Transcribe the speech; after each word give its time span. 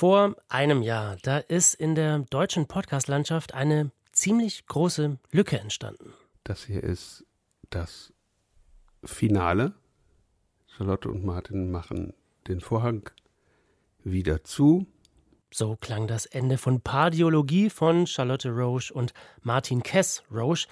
Vor 0.00 0.34
einem 0.48 0.80
Jahr, 0.80 1.18
da 1.20 1.36
ist 1.36 1.74
in 1.74 1.94
der 1.94 2.20
deutschen 2.20 2.66
Podcast-Landschaft 2.66 3.52
eine 3.52 3.90
ziemlich 4.12 4.64
große 4.64 5.18
Lücke 5.30 5.60
entstanden. 5.60 6.14
Das 6.42 6.64
hier 6.64 6.82
ist 6.82 7.26
das 7.68 8.10
Finale. 9.04 9.74
Charlotte 10.68 11.10
und 11.10 11.22
Martin 11.22 11.70
machen 11.70 12.14
den 12.48 12.62
Vorhang 12.62 13.10
wieder 14.02 14.42
zu. 14.42 14.86
So 15.52 15.76
klang 15.76 16.06
das 16.06 16.24
Ende 16.24 16.56
von 16.56 16.80
Pardiologie 16.80 17.68
von 17.68 18.06
Charlotte 18.06 18.48
Roche 18.48 18.94
und 18.94 19.12
Martin 19.42 19.82
Kess 19.82 20.22
Roche. 20.32 20.66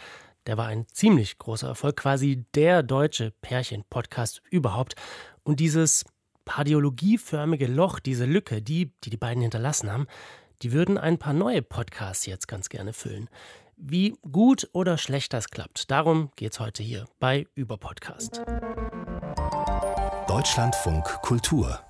Der 0.46 0.56
war 0.56 0.68
ein 0.68 0.86
ziemlich 0.88 1.36
großer 1.36 1.68
Erfolg, 1.68 1.98
quasi 1.98 2.46
der 2.54 2.82
deutsche 2.82 3.32
Pärchen-Podcast 3.42 4.40
überhaupt. 4.50 4.94
Und 5.42 5.60
dieses 5.60 6.06
pardiologieförmige 6.48 7.66
Loch, 7.66 8.00
diese 8.00 8.24
Lücke, 8.24 8.62
die, 8.62 8.90
die 9.04 9.10
die 9.10 9.16
beiden 9.18 9.42
hinterlassen 9.42 9.92
haben, 9.92 10.06
die 10.62 10.72
würden 10.72 10.96
ein 10.96 11.18
paar 11.18 11.34
neue 11.34 11.60
Podcasts 11.62 12.24
jetzt 12.26 12.48
ganz 12.48 12.70
gerne 12.70 12.94
füllen. 12.94 13.28
Wie 13.76 14.16
gut 14.32 14.68
oder 14.72 14.96
schlecht 14.96 15.34
das 15.34 15.50
klappt, 15.50 15.90
darum 15.90 16.30
geht's 16.34 16.58
heute 16.58 16.82
hier 16.82 17.04
bei 17.20 17.46
Überpodcast. 17.54 18.40
Deutschlandfunk 20.26 21.04
Kultur 21.22 21.80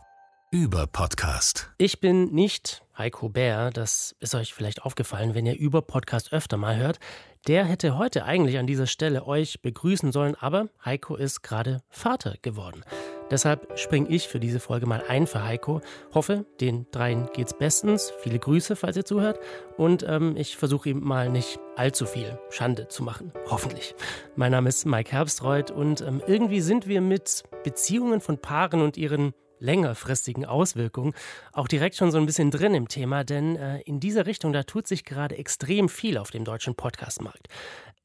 über 0.51 0.87
Podcast. 0.87 1.71
Ich 1.77 2.01
bin 2.01 2.33
nicht 2.33 2.83
Heiko 2.97 3.29
Bär, 3.29 3.71
das 3.71 4.17
ist 4.19 4.35
euch 4.35 4.55
vielleicht 4.55 4.83
aufgefallen, 4.83 5.35
wenn 5.35 5.45
ihr 5.45 5.59
über 5.59 5.83
Podcast 5.83 6.33
öfter 6.33 6.57
mal 6.57 6.77
hört. 6.77 6.99
Der 7.47 7.67
hätte 7.67 7.99
heute 7.99 8.25
eigentlich 8.25 8.57
an 8.57 8.67
dieser 8.67 8.87
Stelle 8.87 9.27
euch 9.27 9.61
begrüßen 9.61 10.11
sollen, 10.11 10.37
aber 10.37 10.69
Heiko 10.83 11.17
ist 11.17 11.43
gerade 11.43 11.83
Vater 11.91 12.37
geworden. 12.41 12.83
Deshalb 13.31 13.79
springe 13.79 14.09
ich 14.09 14.27
für 14.27 14.41
diese 14.41 14.59
Folge 14.59 14.87
mal 14.87 15.05
ein 15.07 15.27
für 15.27 15.45
Heiko. 15.45 15.83
Hoffe, 16.15 16.47
den 16.63 16.87
dreien 16.93 17.29
geht's 17.35 17.53
bestens. 17.53 18.11
Viele 18.23 18.39
Grüße, 18.39 18.75
falls 18.75 18.97
ihr 18.97 19.05
zuhört. 19.05 19.39
Und 19.77 20.03
ähm, 20.09 20.35
ich 20.35 20.57
versuche 20.57 20.89
ihm 20.89 21.05
mal 21.05 21.29
nicht 21.29 21.61
allzu 21.77 22.07
viel 22.07 22.39
Schande 22.49 22.89
zu 22.89 23.03
machen. 23.03 23.33
Hoffentlich. 23.51 23.95
Mein 24.35 24.53
Name 24.53 24.71
ist 24.71 24.87
Mike 24.87 25.13
Herbstreuth 25.13 25.71
und 25.71 26.01
ähm, 26.01 26.23
irgendwie 26.27 26.63
sind 26.63 26.87
wir 26.87 27.03
mit 27.03 27.43
Beziehungen 27.65 28.23
von 28.23 28.39
Paaren 28.39 28.81
und 28.81 28.97
ihren 28.97 29.35
längerfristigen 29.61 30.45
Auswirkungen 30.45 31.15
auch 31.53 31.69
direkt 31.69 31.97
schon 31.97 32.11
so 32.11 32.19
ein 32.19 32.27
bisschen 32.27 32.51
drin 32.51 32.75
im 32.75 32.89
Thema, 32.89 33.25
denn 33.25 33.57
äh, 33.57 33.81
in 33.81 34.01
dieser 34.01 34.27
Richtung, 34.27 34.53
da 34.53 34.63
tut 34.63 34.87
sich 34.87 35.05
gerade 35.05 35.37
extrem 35.37 35.89
viel 35.89 36.19
auf 36.19 36.31
dem 36.31 36.45
deutschen 36.45 36.75
Podcastmarkt. 36.75 37.49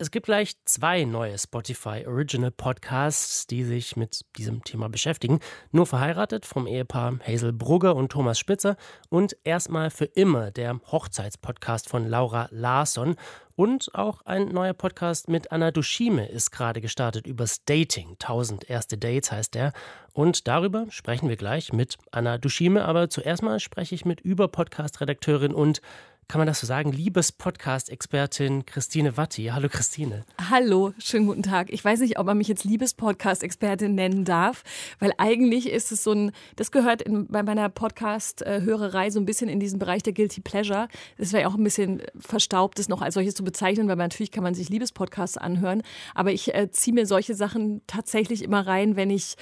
Es 0.03 0.11
gibt 0.11 0.25
gleich 0.25 0.57
zwei 0.65 1.05
neue 1.05 1.37
Spotify 1.37 2.03
Original 2.05 2.51
Podcasts, 2.51 3.47
die 3.47 3.63
sich 3.63 3.95
mit 3.95 4.25
diesem 4.37 4.61
Thema 4.61 4.89
beschäftigen. 4.89 5.39
Nur 5.71 5.85
verheiratet 5.85 6.45
vom 6.45 6.67
Ehepaar 6.67 7.19
Hazel 7.25 7.53
Brugger 7.53 7.95
und 7.95 8.11
Thomas 8.11 8.37
Spitzer 8.37 8.75
und 9.07 9.37
erstmal 9.45 9.91
für 9.91 10.03
immer 10.03 10.51
der 10.51 10.77
Hochzeitspodcast 10.91 11.87
von 11.87 12.05
Laura 12.05 12.49
Larsson 12.51 13.15
und 13.55 13.93
auch 13.93 14.21
ein 14.25 14.47
neuer 14.49 14.73
Podcast 14.73 15.29
mit 15.29 15.51
Anna 15.51 15.69
Dushime 15.69 16.27
ist 16.27 16.51
gerade 16.51 16.81
gestartet 16.81 17.27
übers 17.27 17.63
Dating. 17.65 18.13
1000 18.13 18.69
erste 18.69 18.97
Dates 18.97 19.31
heißt 19.31 19.53
der. 19.53 19.73
Und 20.11 20.47
darüber 20.47 20.87
sprechen 20.89 21.29
wir 21.29 21.35
gleich 21.35 21.71
mit 21.71 21.97
Anna 22.11 22.39
Dushime. 22.39 22.83
Aber 22.83 23.09
zuerst 23.09 23.43
mal 23.43 23.59
spreche 23.59 23.93
ich 23.93 24.05
mit 24.05 24.21
Über-Podcast-Redakteurin 24.21 25.53
und 25.53 25.81
kann 26.27 26.39
man 26.39 26.47
das 26.47 26.59
so 26.59 26.67
sagen, 26.67 26.91
Liebes-Podcast-Expertin 26.91 28.65
Christine 28.65 29.17
Watti. 29.17 29.45
Hallo 29.53 29.69
Christine. 29.69 30.25
Hallo, 30.49 30.93
schönen 30.97 31.27
guten 31.27 31.43
Tag. 31.43 31.71
Ich 31.71 31.83
weiß 31.83 31.99
nicht, 31.99 32.17
ob 32.19 32.25
man 32.25 32.37
mich 32.37 32.47
jetzt 32.47 32.63
Liebes-Podcast-Expertin 32.63 33.95
nennen 33.95 34.25
darf, 34.25 34.63
weil 34.99 35.11
eigentlich 35.17 35.69
ist 35.69 35.91
es 35.91 36.03
so 36.03 36.11
ein, 36.11 36.31
das 36.55 36.71
gehört 36.71 37.01
in, 37.01 37.27
bei 37.27 37.43
meiner 37.43 37.69
Podcast-Hörerei 37.69 39.09
so 39.09 39.19
ein 39.19 39.25
bisschen 39.25 39.49
in 39.49 39.59
diesen 39.59 39.79
Bereich 39.79 40.03
der 40.03 40.13
Guilty 40.13 40.41
Pleasure. 40.41 40.87
Es 41.17 41.33
wäre 41.33 41.43
ja 41.43 41.49
auch 41.49 41.55
ein 41.55 41.63
bisschen 41.63 42.01
verstaubt, 42.17 42.79
das 42.79 42.89
noch 42.89 43.01
als 43.01 43.13
solches 43.15 43.35
zu 43.35 43.43
bezeichnen, 43.43 43.87
weil 43.87 43.95
natürlich 43.95 44.31
kann 44.31 44.43
man 44.43 44.55
sich 44.55 44.69
Liebes-Podcasts 44.69 45.37
anhören. 45.37 45.83
Aber 46.15 46.31
ich 46.31 46.53
äh, 46.53 46.69
ziehe 46.71 46.93
mir 46.93 47.05
solche 47.05 47.35
Sachen 47.35 47.81
tatsächlich 47.87 48.43
immer 48.43 48.65
rein, 48.65 48.95
wenn 48.95 49.09
ich 49.09 49.35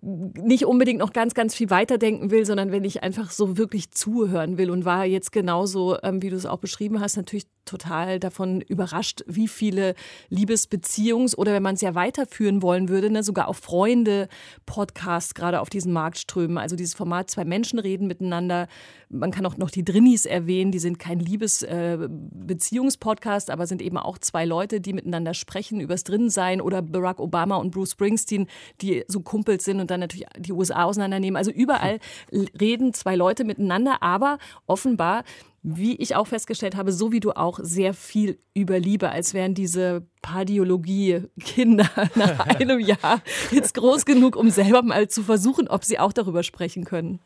nicht 0.00 0.66
unbedingt 0.66 0.98
noch 0.98 1.12
ganz, 1.12 1.34
ganz 1.34 1.54
viel 1.54 1.70
weiterdenken 1.70 2.30
will, 2.30 2.44
sondern 2.44 2.72
wenn 2.72 2.84
ich 2.84 3.02
einfach 3.02 3.30
so 3.30 3.56
wirklich 3.56 3.90
zuhören 3.92 4.58
will 4.58 4.70
und 4.70 4.84
war 4.84 5.04
jetzt 5.04 5.32
genauso, 5.32 5.96
ähm, 6.02 6.22
wie 6.22 6.30
du 6.30 6.36
es 6.36 6.46
auch 6.46 6.58
beschrieben 6.58 7.00
hast, 7.00 7.16
natürlich 7.16 7.46
total 7.64 8.20
davon 8.20 8.60
überrascht, 8.60 9.22
wie 9.26 9.48
viele 9.48 9.94
Liebesbeziehungs- 10.30 11.34
oder 11.36 11.52
wenn 11.52 11.62
man 11.62 11.74
es 11.74 11.80
ja 11.80 11.94
weiterführen 11.94 12.60
wollen 12.62 12.88
würde, 12.88 13.10
ne, 13.10 13.22
sogar 13.22 13.46
auch 13.48 13.56
Freunde-Podcasts 13.56 15.34
gerade 15.34 15.60
auf 15.60 15.70
diesen 15.70 15.92
Markt 15.92 16.18
strömen. 16.18 16.58
Also 16.58 16.76
dieses 16.76 16.94
Format, 16.94 17.30
zwei 17.30 17.44
Menschen 17.44 17.78
reden 17.78 18.06
miteinander. 18.06 18.68
Man 19.08 19.30
kann 19.30 19.46
auch 19.46 19.56
noch 19.56 19.70
die 19.70 19.84
Drinnies 19.84 20.26
erwähnen, 20.26 20.72
die 20.72 20.78
sind 20.78 20.98
kein 20.98 21.20
Liebesbeziehungspodcast, 21.20 23.48
äh, 23.48 23.52
aber 23.52 23.66
sind 23.66 23.80
eben 23.82 23.96
auch 23.96 24.18
zwei 24.18 24.44
Leute, 24.44 24.80
die 24.80 24.92
miteinander 24.92 25.34
sprechen 25.34 25.80
übers 25.80 26.04
Drinnensein 26.04 26.60
oder 26.60 26.82
Barack 26.82 27.20
Obama 27.20 27.56
und 27.56 27.70
Bruce 27.70 27.92
Springsteen, 27.92 28.48
die 28.80 29.04
so 29.08 29.20
Kumpels 29.20 29.64
sind 29.64 29.80
und 29.80 29.90
dann 29.90 30.00
natürlich 30.00 30.26
die 30.38 30.52
USA 30.52 30.84
auseinandernehmen. 30.84 31.36
Also 31.36 31.50
überall 31.50 31.98
reden 32.60 32.94
zwei 32.94 33.16
Leute 33.16 33.44
miteinander, 33.44 34.02
aber 34.02 34.38
offenbar 34.66 35.24
wie 35.64 35.96
ich 35.96 36.14
auch 36.14 36.26
festgestellt 36.26 36.76
habe, 36.76 36.92
so 36.92 37.10
wie 37.10 37.20
du 37.20 37.32
auch 37.32 37.58
sehr 37.60 37.94
viel 37.94 38.38
über 38.52 38.78
Liebe, 38.78 39.10
als 39.10 39.32
wären 39.32 39.54
diese 39.54 40.06
Pardiologie-Kinder 40.20 41.88
nach 42.14 42.38
einem 42.46 42.78
Jahr 42.78 43.22
jetzt 43.50 43.72
groß 43.74 44.04
genug, 44.04 44.36
um 44.36 44.50
selber 44.50 44.82
mal 44.82 45.08
zu 45.08 45.22
versuchen, 45.22 45.66
ob 45.66 45.82
sie 45.84 45.98
auch 45.98 46.12
darüber 46.12 46.42
sprechen 46.42 46.84
können. 46.84 47.18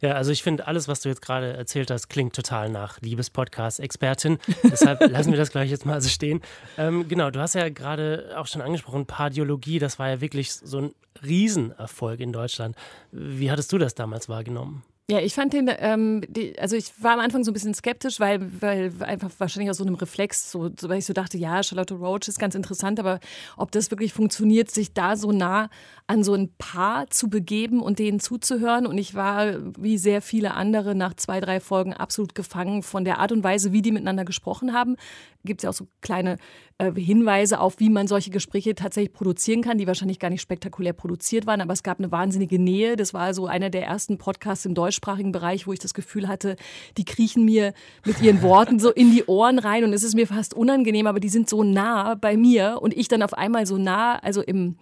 Ja, 0.00 0.12
also 0.12 0.30
ich 0.30 0.42
finde, 0.42 0.68
alles, 0.68 0.86
was 0.86 1.00
du 1.00 1.08
jetzt 1.08 1.22
gerade 1.22 1.54
erzählt 1.54 1.90
hast, 1.90 2.08
klingt 2.08 2.36
total 2.36 2.68
nach 2.68 3.00
Liebespodcast-Expertin. 3.00 4.38
Deshalb 4.62 5.10
lassen 5.10 5.32
wir 5.32 5.38
das 5.38 5.50
gleich 5.50 5.70
jetzt 5.70 5.86
mal 5.86 6.00
so 6.00 6.08
stehen. 6.08 6.40
Ähm, 6.76 7.08
genau, 7.08 7.30
du 7.30 7.40
hast 7.40 7.54
ja 7.54 7.68
gerade 7.70 8.34
auch 8.36 8.46
schon 8.46 8.62
angesprochen, 8.62 9.06
Pardiologie, 9.06 9.78
das 9.78 9.98
war 9.98 10.10
ja 10.10 10.20
wirklich 10.20 10.52
so 10.52 10.78
ein 10.78 10.94
Riesenerfolg 11.24 12.20
in 12.20 12.32
Deutschland. 12.32 12.76
Wie 13.10 13.50
hattest 13.50 13.72
du 13.72 13.78
das 13.78 13.94
damals 13.94 14.28
wahrgenommen? 14.28 14.84
Ja, 15.10 15.20
ich 15.20 15.32
fand 15.32 15.54
den, 15.54 15.70
ähm, 15.78 16.20
die, 16.28 16.58
also 16.58 16.76
ich 16.76 16.92
war 17.02 17.14
am 17.14 17.20
Anfang 17.20 17.42
so 17.42 17.50
ein 17.50 17.54
bisschen 17.54 17.72
skeptisch, 17.72 18.20
weil, 18.20 18.46
weil 18.60 18.92
einfach 19.00 19.30
wahrscheinlich 19.38 19.70
aus 19.70 19.78
so 19.78 19.84
einem 19.84 19.94
Reflex, 19.94 20.52
so, 20.52 20.70
weil 20.82 20.98
ich 20.98 21.06
so 21.06 21.14
dachte, 21.14 21.38
ja, 21.38 21.62
Charlotte 21.62 21.94
Roach 21.94 22.28
ist 22.28 22.38
ganz 22.38 22.54
interessant, 22.54 23.00
aber 23.00 23.18
ob 23.56 23.72
das 23.72 23.90
wirklich 23.90 24.12
funktioniert, 24.12 24.70
sich 24.70 24.92
da 24.92 25.16
so 25.16 25.32
nah 25.32 25.70
an 26.08 26.24
so 26.24 26.34
ein 26.34 26.50
Paar 26.58 27.06
zu 27.08 27.30
begeben 27.30 27.80
und 27.80 27.98
denen 27.98 28.20
zuzuhören. 28.20 28.86
Und 28.86 28.98
ich 28.98 29.14
war, 29.14 29.54
wie 29.78 29.96
sehr 29.96 30.20
viele 30.20 30.52
andere, 30.52 30.94
nach 30.94 31.14
zwei, 31.14 31.40
drei 31.40 31.58
Folgen 31.60 31.94
absolut 31.94 32.34
gefangen 32.34 32.82
von 32.82 33.06
der 33.06 33.18
Art 33.18 33.32
und 33.32 33.42
Weise, 33.42 33.72
wie 33.72 33.80
die 33.80 33.92
miteinander 33.92 34.26
gesprochen 34.26 34.74
haben. 34.74 34.96
Gibt 35.42 35.60
es 35.60 35.62
ja 35.62 35.70
auch 35.70 35.74
so 35.74 35.86
kleine 36.02 36.36
äh, 36.78 36.92
Hinweise 36.92 37.60
auf, 37.60 37.80
wie 37.80 37.90
man 37.90 38.08
solche 38.08 38.30
Gespräche 38.30 38.74
tatsächlich 38.74 39.12
produzieren 39.12 39.62
kann, 39.62 39.78
die 39.78 39.86
wahrscheinlich 39.86 40.18
gar 40.18 40.30
nicht 40.30 40.40
spektakulär 40.40 40.92
produziert 40.92 41.46
waren, 41.46 41.60
aber 41.60 41.72
es 41.72 41.82
gab 41.82 41.98
eine 41.98 42.10
wahnsinnige 42.12 42.58
Nähe. 42.58 42.96
Das 42.96 43.14
war 43.14 43.34
so 43.34 43.46
einer 43.46 43.70
der 43.70 43.84
ersten 43.84 44.18
Podcasts 44.18 44.64
im 44.64 44.74
deutschsprachigen 44.98 45.32
Bereich, 45.32 45.66
wo 45.66 45.72
ich 45.72 45.78
das 45.78 45.94
Gefühl 45.94 46.28
hatte, 46.28 46.56
die 46.96 47.04
kriechen 47.04 47.44
mir 47.44 47.72
mit 48.04 48.20
ihren 48.20 48.42
Worten 48.42 48.78
so 48.78 48.90
in 48.90 49.12
die 49.12 49.24
Ohren 49.24 49.58
rein 49.58 49.84
und 49.84 49.92
es 49.92 50.02
ist 50.02 50.14
mir 50.14 50.26
fast 50.26 50.54
unangenehm, 50.54 51.06
aber 51.06 51.20
die 51.20 51.28
sind 51.28 51.48
so 51.48 51.62
nah 51.62 52.14
bei 52.14 52.36
mir 52.36 52.78
und 52.80 52.96
ich 52.96 53.08
dann 53.08 53.22
auf 53.22 53.34
einmal 53.34 53.66
so 53.66 53.78
nah, 53.78 54.18
also 54.18 54.42
im 54.42 54.76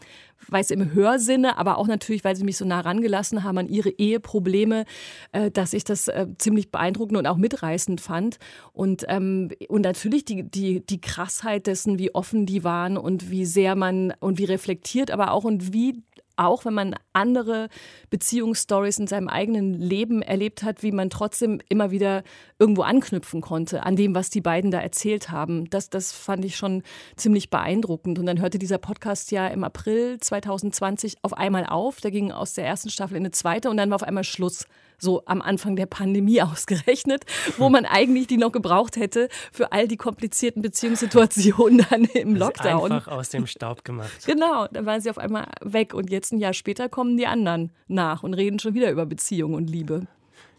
weiß 0.49 0.71
im 0.71 0.93
Hörsinne, 0.93 1.57
aber 1.59 1.79
auch 1.79 1.87
natürlich, 1.87 2.23
weil 2.23 2.37
sie 2.37 2.45
mich 2.45 2.59
so 2.59 2.65
nah 2.65 2.81
rangelassen 2.81 3.43
haben 3.43 3.59
an 3.59 3.69
ihre 3.69 3.89
Eheprobleme, 3.89 4.85
äh, 5.33 5.51
dass 5.51 5.73
ich 5.73 5.83
das 5.83 6.09
äh, 6.09 6.27
ziemlich 6.39 6.71
beeindruckend 6.71 7.19
und 7.19 7.27
auch 7.27 7.39
mitreißend 7.39 8.01
fand. 8.01 8.39
Und, 8.73 9.07
ähm, 9.09 9.49
und 9.69 9.83
natürlich 9.83 10.25
die, 10.25 10.43
die, 10.49 10.85
die 10.85 11.01
Krassheit 11.01 11.67
dessen, 11.67 11.99
wie 11.99 12.15
offen 12.15 12.45
die 12.45 12.65
waren 12.65 12.97
und 12.99 13.31
wie 13.31 13.47
sehr 13.47 13.75
man 13.75 14.13
und 14.21 14.39
wie 14.39 14.45
reflektiert, 14.45 15.11
aber 15.11 15.33
auch 15.33 15.45
und 15.45 15.73
wie 15.73 16.03
auch 16.37 16.65
wenn 16.65 16.75
man 16.75 16.95
andere 17.13 17.69
Beziehungsstories 18.11 18.99
in 18.99 19.07
seinem 19.07 19.29
eigenen 19.29 19.75
Leben 19.75 20.23
erlebt 20.23 20.63
hat, 20.63 20.83
wie 20.83 20.93
man 20.93 21.11
trotzdem 21.11 21.61
immer 21.69 21.91
wieder 21.91 22.23
irgendwo 22.59 22.83
anknüpfen 22.83 23.41
konnte 23.41 23.85
an 23.85 23.97
dem, 23.97 24.15
was 24.15 24.31
die 24.31 24.41
beiden 24.41 24.71
da 24.71 24.81
erzählt 24.81 25.31
haben. 25.31 25.69
Das, 25.71 25.91
das 25.91 26.13
fand 26.13 26.45
ich 26.45 26.57
schon 26.57 26.83
ziemlich 27.17 27.51
beeindruckend. 27.51 28.19
Und 28.19 28.27
dann 28.27 28.41
hörte 28.41 28.59
dieser 28.59 28.79
Podcast 28.79 29.31
ja 29.31 29.47
im 29.49 29.65
April 29.65 30.19
2020 30.21 31.17
auf 31.23 31.33
einmal 31.33 31.67
auf. 31.67 32.01
Der 32.01 32.11
ging 32.11 32.33
aus 32.33 32.55
der 32.55 32.67
ersten 32.67 32.91
Staffel 32.91 33.17
in 33.17 33.23
eine 33.23 33.33
zweite 33.33 33.71
und 33.71 33.77
dann 33.77 33.91
war 33.91 33.97
auf 33.97 34.03
einmal 34.03 34.25
Schluss 34.25 34.67
so 34.99 35.23
am 35.27 35.43
Anfang 35.43 35.77
der 35.77 35.87
Pandemie 35.87 36.43
ausgerechnet, 36.43 37.25
wo 37.59 37.69
man 37.69 37.85
eigentlich 37.85 38.27
die 38.27 38.37
noch 38.37 38.53
gebraucht 38.53 38.97
hätte 38.97 39.29
für 39.53 39.73
all 39.73 39.89
die 39.89 39.97
komplizierten 39.97 40.63
Beziehungssituationen 40.63 41.85
dann 41.91 42.05
im 42.05 42.35
das 42.35 42.41
Lockdown. 42.41 42.93
Einfach 42.93 43.13
aus 43.13 43.31
dem 43.31 43.47
Staub 43.47 43.85
gemacht. 43.85 44.27
Genau, 44.27 44.67
dann 44.69 44.87
waren 44.87 45.01
sie 45.01 45.11
auf 45.11 45.19
einmal 45.19 45.47
weg 45.61 45.95
und 45.95 46.11
jetzt 46.11 46.33
ein 46.33 46.39
Jahr 46.39 46.53
später 46.53 46.89
kommen 46.89 47.17
die 47.17 47.27
anderen 47.27 47.73
nach 47.89 48.23
und 48.23 48.35
reden 48.35 48.59
schon 48.59 48.75
wieder 48.75 48.91
über 48.91 49.07
Beziehung 49.07 49.55
und 49.55 49.69
Liebe. 49.69 50.07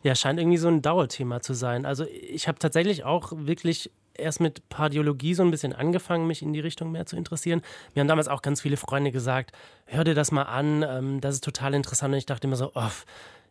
Ja, 0.03 0.15
scheint 0.15 0.39
irgendwie 0.39 0.57
so 0.57 0.67
ein 0.67 0.81
Dauerthema 0.81 1.41
zu 1.41 1.53
sein. 1.53 1.85
Also 1.85 2.05
ich 2.05 2.47
habe 2.47 2.59
tatsächlich 2.59 3.03
auch 3.03 3.33
wirklich 3.35 3.91
erst 4.17 4.39
mit 4.39 4.67
Pardiologie 4.69 5.33
so 5.33 5.43
ein 5.43 5.51
bisschen 5.51 5.73
angefangen, 5.73 6.27
mich 6.27 6.41
in 6.41 6.53
die 6.53 6.59
Richtung 6.59 6.91
mehr 6.91 7.05
zu 7.05 7.15
interessieren. 7.15 7.61
Mir 7.93 8.01
haben 8.01 8.07
damals 8.07 8.27
auch 8.27 8.41
ganz 8.41 8.61
viele 8.61 8.77
Freunde 8.77 9.11
gesagt, 9.11 9.51
hör 9.85 10.03
dir 10.03 10.15
das 10.15 10.31
mal 10.31 10.43
an, 10.43 10.83
ähm, 10.87 11.21
das 11.21 11.35
ist 11.35 11.43
total 11.43 11.73
interessant. 11.73 12.13
Und 12.13 12.17
ich 12.17 12.25
dachte 12.25 12.47
immer 12.47 12.55
so, 12.55 12.71
oh, 12.73 12.89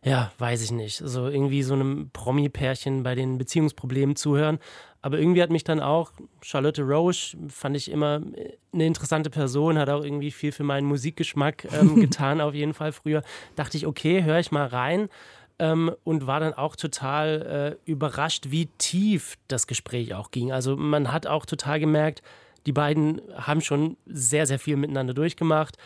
ja, 0.07 0.31
weiß 0.37 0.63
ich 0.63 0.71
nicht. 0.71 1.01
So 1.03 1.27
irgendwie 1.27 1.63
so 1.63 1.73
einem 1.73 2.09
Promi-Pärchen 2.11 3.03
bei 3.03 3.13
den 3.13 3.37
Beziehungsproblemen 3.37 4.15
zuhören. 4.15 4.59
Aber 5.01 5.19
irgendwie 5.19 5.41
hat 5.41 5.49
mich 5.49 5.63
dann 5.63 5.79
auch 5.79 6.11
Charlotte 6.41 6.81
Roche, 6.81 7.37
fand 7.49 7.75
ich 7.75 7.91
immer 7.91 8.21
eine 8.73 8.85
interessante 8.85 9.29
Person, 9.29 9.77
hat 9.77 9.89
auch 9.89 10.03
irgendwie 10.03 10.31
viel 10.31 10.51
für 10.51 10.63
meinen 10.63 10.87
Musikgeschmack 10.87 11.67
ähm, 11.73 11.95
getan, 12.01 12.41
auf 12.41 12.53
jeden 12.53 12.73
Fall 12.73 12.91
früher. 12.91 13.21
Dachte 13.55 13.77
ich, 13.77 13.85
okay, 13.85 14.23
höre 14.23 14.39
ich 14.39 14.51
mal 14.51 14.67
rein. 14.67 15.09
Ähm, 15.59 15.91
und 16.03 16.27
war 16.27 16.39
dann 16.39 16.53
auch 16.53 16.75
total 16.75 17.77
äh, 17.85 17.89
überrascht, 17.89 18.45
wie 18.49 18.67
tief 18.77 19.37
das 19.47 19.65
Gespräch 19.65 20.13
auch 20.13 20.31
ging. 20.31 20.51
Also 20.51 20.77
man 20.77 21.11
hat 21.11 21.25
auch 21.25 21.45
total 21.45 21.79
gemerkt, 21.79 22.21
die 22.67 22.73
beiden 22.73 23.21
haben 23.35 23.61
schon 23.61 23.97
sehr, 24.05 24.45
sehr 24.45 24.59
viel 24.59 24.75
miteinander 24.75 25.15
durchgemacht 25.15 25.77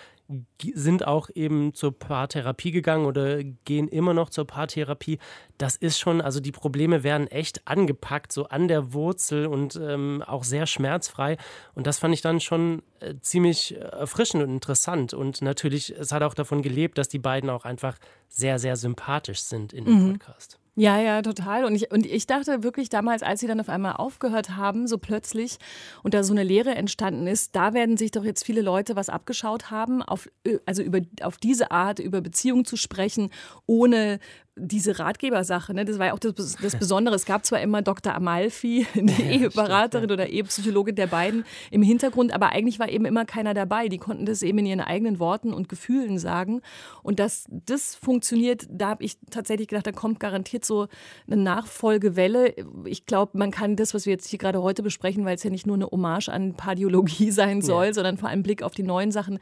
sind 0.74 1.06
auch 1.06 1.30
eben 1.34 1.74
zur 1.74 1.98
Paartherapie 1.98 2.72
gegangen 2.72 3.06
oder 3.06 3.44
gehen 3.44 3.88
immer 3.88 4.14
noch 4.14 4.30
zur 4.30 4.46
Paartherapie. 4.46 5.20
Das 5.58 5.76
ist 5.76 6.00
schon, 6.00 6.22
also 6.22 6.40
die 6.40 6.52
Probleme 6.52 7.04
werden 7.04 7.28
echt 7.28 7.68
angepackt, 7.68 8.32
so 8.32 8.46
an 8.46 8.68
der 8.68 8.94
Wurzel 8.94 9.46
und 9.46 9.76
ähm, 9.76 10.24
auch 10.26 10.44
sehr 10.44 10.66
schmerzfrei. 10.68 11.38
Und 11.76 11.88
das 11.88 12.00
fand 12.00 12.14
ich 12.14 12.22
dann 12.22 12.40
schon 12.40 12.84
äh, 13.00 13.16
ziemlich 13.22 13.76
erfrischend 13.78 14.44
und 14.44 14.50
interessant. 14.50 15.14
Und 15.14 15.42
natürlich, 15.42 15.92
es 15.98 16.12
hat 16.12 16.24
auch 16.24 16.34
davon 16.34 16.62
gelebt, 16.62 16.98
dass 16.98 17.10
die 17.10 17.20
beiden 17.20 17.50
auch 17.50 17.66
einfach 17.66 17.98
sehr, 18.28 18.60
sehr 18.60 18.76
sympathisch 18.76 19.42
sind 19.42 19.74
in 19.74 19.86
dem 19.86 20.08
mhm. 20.08 20.12
Podcast. 20.14 20.60
Ja, 20.78 21.02
ja, 21.02 21.22
total. 21.22 21.66
Und 21.66 21.76
ich, 21.76 21.92
und 21.92 22.06
ich 22.06 22.28
dachte 22.28 22.64
wirklich 22.64 22.88
damals, 22.88 23.24
als 23.24 23.42
sie 23.42 23.48
dann 23.48 23.60
auf 23.60 23.68
einmal 23.68 23.94
aufgehört 23.98 24.56
haben, 24.56 24.88
so 24.88 24.98
plötzlich, 24.98 25.58
und 26.02 26.14
da 26.14 26.24
so 26.24 26.34
eine 26.34 26.44
Lehre 26.44 26.76
entstanden 26.76 27.28
ist, 27.28 27.58
da 27.58 27.74
werden 27.74 27.98
sich 27.98 28.12
doch 28.12 28.24
jetzt 28.24 28.46
viele 28.46 28.62
Leute 28.62 28.96
was 28.96 29.10
abgeschaut 29.10 29.70
haben, 29.70 30.02
auf, 30.02 30.30
äh, 30.46 30.60
also 30.66 30.82
über, 30.82 31.02
auf 31.24 31.38
diese 31.38 31.72
Art 31.72 32.00
über 32.00 32.22
Beziehungen 32.22 32.64
zu 32.64 32.78
sprechen, 32.78 33.32
ohne 33.66 34.20
diese 34.58 35.00
Ratgebersache, 35.00 35.74
ne, 35.74 35.86
das 35.86 35.98
war 35.98 36.08
ja 36.08 36.14
auch 36.14 36.20
das, 36.20 36.58
das 36.62 36.76
Besondere. 36.76 37.16
Es 37.16 37.26
gab 37.26 37.46
zwar 37.46 37.62
immer 37.62 37.82
Dr. 37.82 38.14
Amalfi, 38.14 38.86
eine 38.96 39.12
ja, 39.12 39.26
Eheberaterin 39.26 40.10
ja. 40.10 40.14
oder 40.14 40.28
Ehepsychologin 40.28 40.96
der 40.96 41.08
beiden 41.08 41.46
im 41.72 41.82
Hintergrund, 41.82 42.34
aber 42.34 42.50
eigentlich 42.50 42.78
war 42.78 42.90
eben 42.90 43.06
immer 43.06 43.26
keiner 43.26 43.54
dabei. 43.54 43.88
Die 43.88 43.98
konnten 43.98 44.26
das 44.26 44.42
eben 44.42 44.58
in 44.60 44.66
ihren 44.66 44.82
eigenen 44.82 45.20
Worten 45.20 45.54
und 45.54 45.70
Gefühlen 45.70 46.20
sagen. 46.20 46.62
Und 47.02 47.20
dass 47.20 47.46
das 47.50 47.96
funktioniert, 47.96 48.68
da 48.70 48.90
habe 48.90 49.04
ich 49.06 49.18
tatsächlich 49.30 49.70
gedacht, 49.70 49.88
da 49.88 49.94
kommt 49.94 50.20
garantiert 50.20 50.66
so 50.66 50.88
eine 51.28 51.38
Nachfolgewelle. 51.38 52.54
Ich 52.86 53.06
glaube, 53.06 53.38
man 53.38 53.52
kann 53.52 53.78
das, 53.78 53.94
was 53.94 54.06
wir 54.06 54.12
jetzt 54.12 54.28
hier 54.28 54.40
gerade 54.40 54.62
heute 54.62 54.84
besprechen, 54.84 55.24
weil 55.24 55.36
es 55.36 55.44
ja 55.44 55.50
nicht 55.50 55.66
nur 55.66 55.78
eine 55.78 55.88
Hommage 55.88 56.28
an 56.30 56.56
Pardiologie 56.56 57.32
sein 57.32 57.62
soll, 57.62 57.88
ja. 57.88 57.94
sondern 57.94 58.18
vor 58.18 58.28
allem 58.28 58.44
Blick 58.44 58.64
auf 58.64 58.74
die 58.74 58.84
neuen 58.84 59.12
Sachen, 59.12 59.40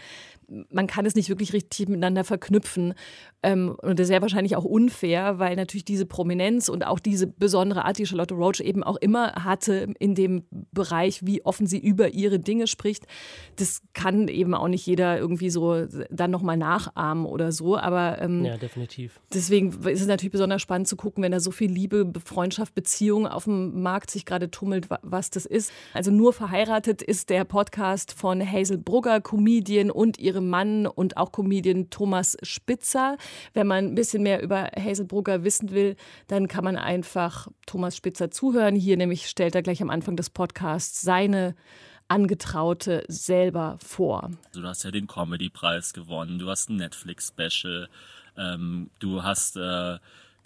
man 0.69 0.87
kann 0.87 1.05
es 1.05 1.15
nicht 1.15 1.29
wirklich 1.29 1.53
richtig 1.53 1.87
miteinander 1.89 2.23
verknüpfen. 2.23 2.93
Ähm, 3.41 3.75
und 3.81 3.99
das 3.99 4.07
ist 4.07 4.13
ja 4.13 4.21
wahrscheinlich 4.21 4.55
auch 4.55 4.65
unfair, 4.65 4.98
weil 5.01 5.55
natürlich 5.55 5.85
diese 5.85 6.05
Prominenz 6.05 6.69
und 6.69 6.85
auch 6.85 6.99
diese 6.99 7.27
besondere 7.27 7.85
Art, 7.85 7.97
die 7.97 8.05
Charlotte 8.05 8.33
Roach 8.33 8.59
eben 8.59 8.83
auch 8.83 8.97
immer 8.97 9.33
hatte 9.43 9.93
in 9.99 10.15
dem 10.15 10.43
Bereich, 10.71 11.25
wie 11.25 11.43
offen 11.45 11.67
sie 11.67 11.79
über 11.79 12.09
ihre 12.09 12.39
Dinge 12.39 12.67
spricht, 12.67 13.05
das 13.55 13.81
kann 13.93 14.27
eben 14.27 14.53
auch 14.53 14.67
nicht 14.67 14.85
jeder 14.85 15.17
irgendwie 15.17 15.49
so 15.49 15.85
dann 16.09 16.31
nochmal 16.31 16.57
nachahmen 16.57 17.25
oder 17.25 17.51
so. 17.51 17.77
Aber 17.77 18.21
ähm, 18.21 18.45
ja, 18.45 18.57
definitiv. 18.57 19.19
Deswegen 19.33 19.69
ist 19.87 20.01
es 20.01 20.07
natürlich 20.07 20.31
besonders 20.31 20.61
spannend 20.61 20.87
zu 20.87 20.95
gucken, 20.95 21.23
wenn 21.23 21.31
da 21.31 21.39
so 21.39 21.51
viel 21.51 21.71
Liebe, 21.71 22.11
Freundschaft, 22.23 22.75
Beziehung 22.75 23.27
auf 23.27 23.45
dem 23.45 23.81
Markt 23.81 24.11
sich 24.11 24.25
gerade 24.25 24.51
tummelt, 24.51 24.87
was 25.01 25.29
das 25.29 25.45
ist. 25.45 25.71
Also 25.93 26.11
nur 26.11 26.33
verheiratet 26.33 27.01
ist 27.01 27.29
der 27.29 27.45
Podcast 27.45 28.11
von 28.11 28.39
Hazel 28.39 28.77
Brugger, 28.77 29.21
Comedian 29.21 29.91
und 29.91 30.19
ihrem 30.19 30.49
Mann 30.49 30.87
und 30.87 31.17
auch 31.17 31.31
Comedian 31.31 31.89
Thomas 31.89 32.37
Spitzer. 32.43 33.17
Wenn 33.53 33.67
man 33.67 33.85
ein 33.85 33.95
bisschen 33.95 34.23
mehr 34.23 34.41
über 34.41 34.69
Hazelbrugger 34.89 35.43
wissen 35.43 35.71
will, 35.71 35.95
dann 36.27 36.47
kann 36.47 36.63
man 36.63 36.77
einfach 36.77 37.47
Thomas 37.65 37.95
Spitzer 37.95 38.31
zuhören. 38.31 38.75
Hier 38.75 38.97
nämlich 38.97 39.27
stellt 39.27 39.55
er 39.55 39.61
gleich 39.61 39.81
am 39.81 39.89
Anfang 39.89 40.15
des 40.15 40.29
Podcasts 40.29 41.01
seine 41.01 41.55
Angetraute 42.07 43.03
selber 43.07 43.77
vor. 43.85 44.31
Du 44.53 44.63
hast 44.63 44.83
ja 44.83 44.91
den 44.91 45.05
Comedy-Preis 45.05 45.93
gewonnen, 45.93 46.39
du 46.39 46.49
hast 46.49 46.69
ein 46.69 46.77
Netflix-Special, 46.77 47.87
ähm, 48.35 48.89
du 48.97 49.21
hast 49.21 49.57
äh, 49.57 49.99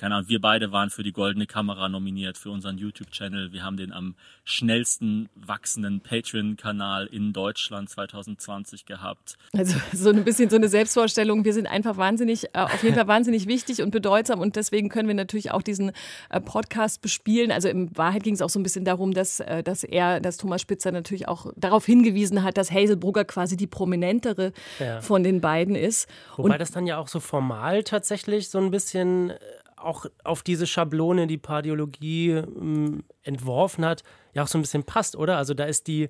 keine 0.04 0.16
Ahnung, 0.16 0.28
wir 0.28 0.42
beide 0.42 0.74
waren 0.74 0.90
für 0.90 1.02
die 1.02 1.14
Goldene 1.14 1.46
Kamera 1.46 1.88
nominiert 1.88 2.38
für 2.38 2.52
unseren 2.52 2.78
YouTube-Channel. 2.78 3.54
Wir 3.54 3.64
haben 3.64 3.78
den 3.78 3.94
am 3.94 4.16
schnellsten 4.44 5.30
wachsenden 5.34 6.02
Patreon-Kanal 6.02 7.06
in 7.06 7.32
Deutschland 7.32 7.90
2020 7.90 8.86
gehabt. 8.86 9.38
Also 9.56 9.78
so 9.94 10.10
ein 10.10 10.26
bisschen 10.26 10.50
so 10.50 10.58
eine 10.58 10.68
Selbstvorstellung. 10.68 11.46
Wir 11.46 11.54
sind 11.54 11.68
einfach 11.68 11.96
wahnsinnig, 11.96 12.48
äh, 12.48 12.60
auf 12.60 12.84
jeden 12.84 12.96
Fall 12.96 13.08
wahnsinnig 13.08 13.48
wichtig 13.48 13.82
und 13.82 13.92
bedeutsam 13.92 14.42
und 14.42 14.58
deswegen 14.58 14.90
können 14.90 15.08
wir 15.08 15.16
natürlich 15.16 15.52
auch 15.52 15.62
diesen 15.62 15.94
äh, 16.30 16.42
Podcast 16.42 17.02
bespielen. 17.02 17.54
Also 17.54 17.70
in 17.70 17.96
Wahrheit 17.96 18.24
ging 18.24 18.34
es 18.34 18.42
auch 18.42 18.50
so 18.50 18.60
ein 18.60 18.64
bisschen 18.64 18.84
darum, 18.84 19.14
dass, 19.14 19.40
äh, 19.40 19.64
dass 19.64 19.86
er, 19.86 20.20
dass 20.20 20.36
Thomas 20.36 20.60
Spitzer 20.60 20.92
natürlich 20.92 21.30
auch 21.30 21.54
darauf 21.56 21.86
hingewiesen 21.86 22.44
hat, 22.44 22.58
dass 22.58 22.72
Hazel 22.72 22.98
Brugger 22.98 23.24
quasi 23.24 23.56
die 23.56 23.68
prominentere 23.68 24.52
ja. 24.80 25.00
von 25.00 25.24
den 25.24 25.40
beiden 25.40 25.76
ist. 25.76 26.10
Wobei 26.36 26.56
und 26.56 26.60
das 26.60 26.72
dann 26.72 26.88
ja 26.88 26.98
auch 26.98 27.08
so 27.08 27.22
formal 27.22 27.86
tatsächlich 27.86 28.50
so 28.50 28.58
ein 28.58 28.70
bisschen 28.70 29.32
auch 29.84 30.06
auf 30.24 30.44
diese 30.44 30.68
Schablone, 30.68 31.28
die 31.28 31.38
Pardiologie 31.38 32.32
ähm, 32.32 33.04
entworfen 33.22 33.86
hat, 33.86 34.04
ja 34.34 34.44
auch 34.44 34.48
so 34.48 34.58
ein 34.58 34.62
bisschen 34.62 34.84
passt, 34.84 35.16
oder? 35.16 35.38
Also 35.38 35.54
da 35.54 35.66
ist 35.66 35.88
die 35.88 36.10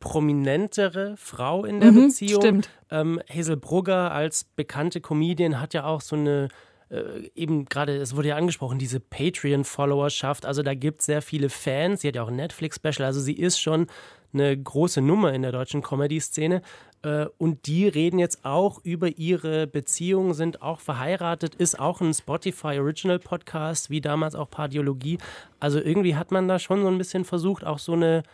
prominentere 0.00 1.16
Frau 1.16 1.64
in 1.64 1.80
der 1.80 1.92
mhm, 1.92 2.06
Beziehung. 2.06 2.42
Stimmt. 2.42 2.70
Ähm, 2.90 3.20
Hazel 3.28 3.56
Brugger 3.56 4.12
als 4.12 4.44
bekannte 4.44 5.00
Comedian 5.00 5.60
hat 5.60 5.74
ja 5.74 5.84
auch 5.84 6.00
so 6.00 6.16
eine 6.16 6.48
äh, 6.88 7.30
eben 7.34 7.64
gerade, 7.64 7.96
es 7.96 8.14
wurde 8.14 8.28
ja 8.28 8.36
angesprochen, 8.36 8.78
diese 8.78 9.00
Patreon-Followerschaft. 9.00 10.46
Also 10.46 10.62
da 10.62 10.74
gibt 10.74 11.00
es 11.00 11.06
sehr 11.06 11.22
viele 11.22 11.48
Fans. 11.48 12.02
Sie 12.02 12.08
hat 12.08 12.16
ja 12.16 12.22
auch 12.22 12.28
ein 12.28 12.36
Netflix-Special. 12.36 13.04
Also 13.04 13.20
sie 13.20 13.34
ist 13.34 13.58
schon 13.58 13.86
eine 14.32 14.56
große 14.56 15.00
Nummer 15.00 15.32
in 15.32 15.42
der 15.42 15.52
deutschen 15.52 15.82
Comedy-Szene. 15.82 16.62
Äh, 17.06 17.28
und 17.38 17.68
die 17.68 17.86
reden 17.86 18.18
jetzt 18.18 18.44
auch 18.44 18.80
über 18.82 19.16
ihre 19.16 19.68
Beziehung, 19.68 20.34
sind 20.34 20.60
auch 20.60 20.80
verheiratet, 20.80 21.54
ist 21.54 21.78
auch 21.78 22.00
ein 22.00 22.12
Spotify 22.12 22.80
Original 22.80 23.20
Podcast, 23.20 23.90
wie 23.90 24.00
damals 24.00 24.34
auch 24.34 24.50
Pardiologie. 24.50 25.18
Also 25.60 25.78
irgendwie 25.78 26.16
hat 26.16 26.32
man 26.32 26.48
da 26.48 26.58
schon 26.58 26.82
so 26.82 26.88
ein 26.88 26.98
bisschen 26.98 27.24
versucht, 27.24 27.64
auch 27.64 27.78
so 27.78 27.92
eine 27.92 28.24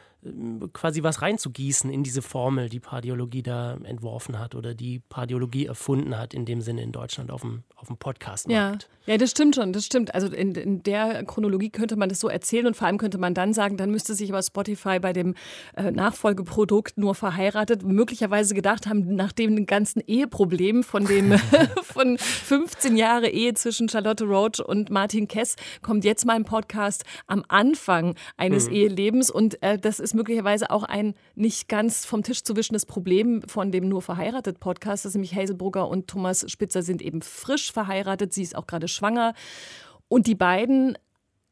quasi 0.72 1.02
was 1.02 1.20
reinzugießen 1.20 1.90
in 1.90 2.04
diese 2.04 2.22
Formel, 2.22 2.68
die 2.68 2.78
Pardiologie 2.78 3.42
da 3.42 3.76
entworfen 3.82 4.38
hat 4.38 4.54
oder 4.54 4.72
die 4.72 5.00
Pardiologie 5.00 5.66
erfunden 5.66 6.16
hat, 6.16 6.32
in 6.32 6.44
dem 6.44 6.60
Sinne 6.60 6.82
in 6.82 6.92
Deutschland 6.92 7.32
auf 7.32 7.40
dem, 7.40 7.64
auf 7.74 7.88
dem 7.88 7.96
podcast. 7.96 8.48
Ja. 8.48 8.78
ja, 9.06 9.16
das 9.16 9.32
stimmt 9.32 9.56
schon, 9.56 9.72
das 9.72 9.84
stimmt. 9.84 10.14
Also 10.14 10.28
in, 10.28 10.54
in 10.54 10.82
der 10.84 11.24
Chronologie 11.24 11.70
könnte 11.70 11.96
man 11.96 12.08
das 12.08 12.20
so 12.20 12.28
erzählen 12.28 12.68
und 12.68 12.76
vor 12.76 12.86
allem 12.86 12.98
könnte 12.98 13.18
man 13.18 13.34
dann 13.34 13.52
sagen, 13.52 13.76
dann 13.76 13.90
müsste 13.90 14.14
sich 14.14 14.30
aber 14.30 14.42
Spotify 14.42 15.00
bei 15.00 15.12
dem 15.12 15.34
äh, 15.76 15.90
Nachfolgeprodukt 15.90 16.98
nur 16.98 17.16
verheiratet 17.16 17.82
möglicherweise 17.82 18.54
gedacht 18.62 18.86
haben, 18.86 19.16
nach 19.16 19.32
dem 19.32 19.66
ganzen 19.66 20.00
Eheproblem 20.06 20.84
von 20.84 21.04
dem 21.04 21.32
von 21.82 22.16
15 22.16 22.96
Jahre 22.96 23.28
Ehe 23.28 23.54
zwischen 23.54 23.88
Charlotte 23.88 24.24
Roach 24.24 24.60
und 24.64 24.88
Martin 24.90 25.26
Kess 25.26 25.56
kommt 25.82 26.04
jetzt 26.04 26.24
mal 26.24 26.36
ein 26.36 26.44
Podcast 26.44 27.04
am 27.26 27.44
Anfang 27.48 28.14
eines 28.36 28.68
mhm. 28.68 28.74
Ehelebens 28.74 29.30
und 29.30 29.60
äh, 29.62 29.78
das 29.78 29.98
ist 29.98 30.14
möglicherweise 30.14 30.70
auch 30.70 30.84
ein 30.84 31.14
nicht 31.34 31.68
ganz 31.68 32.06
vom 32.06 32.22
Tisch 32.22 32.44
zu 32.44 32.56
wischendes 32.56 32.86
Problem 32.86 33.42
von 33.42 33.72
dem 33.72 33.88
Nur 33.88 34.00
verheiratet 34.00 34.60
Podcast. 34.60 35.04
Das 35.04 35.14
nämlich 35.14 35.34
Hazelbrugger 35.34 35.88
und 35.88 36.06
Thomas 36.06 36.44
Spitzer 36.48 36.82
sind 36.82 37.02
eben 37.02 37.22
frisch 37.22 37.72
verheiratet. 37.72 38.32
Sie 38.32 38.42
ist 38.42 38.54
auch 38.54 38.66
gerade 38.66 38.86
schwanger. 38.86 39.34
Und 40.08 40.26
die 40.26 40.34
beiden 40.34 40.96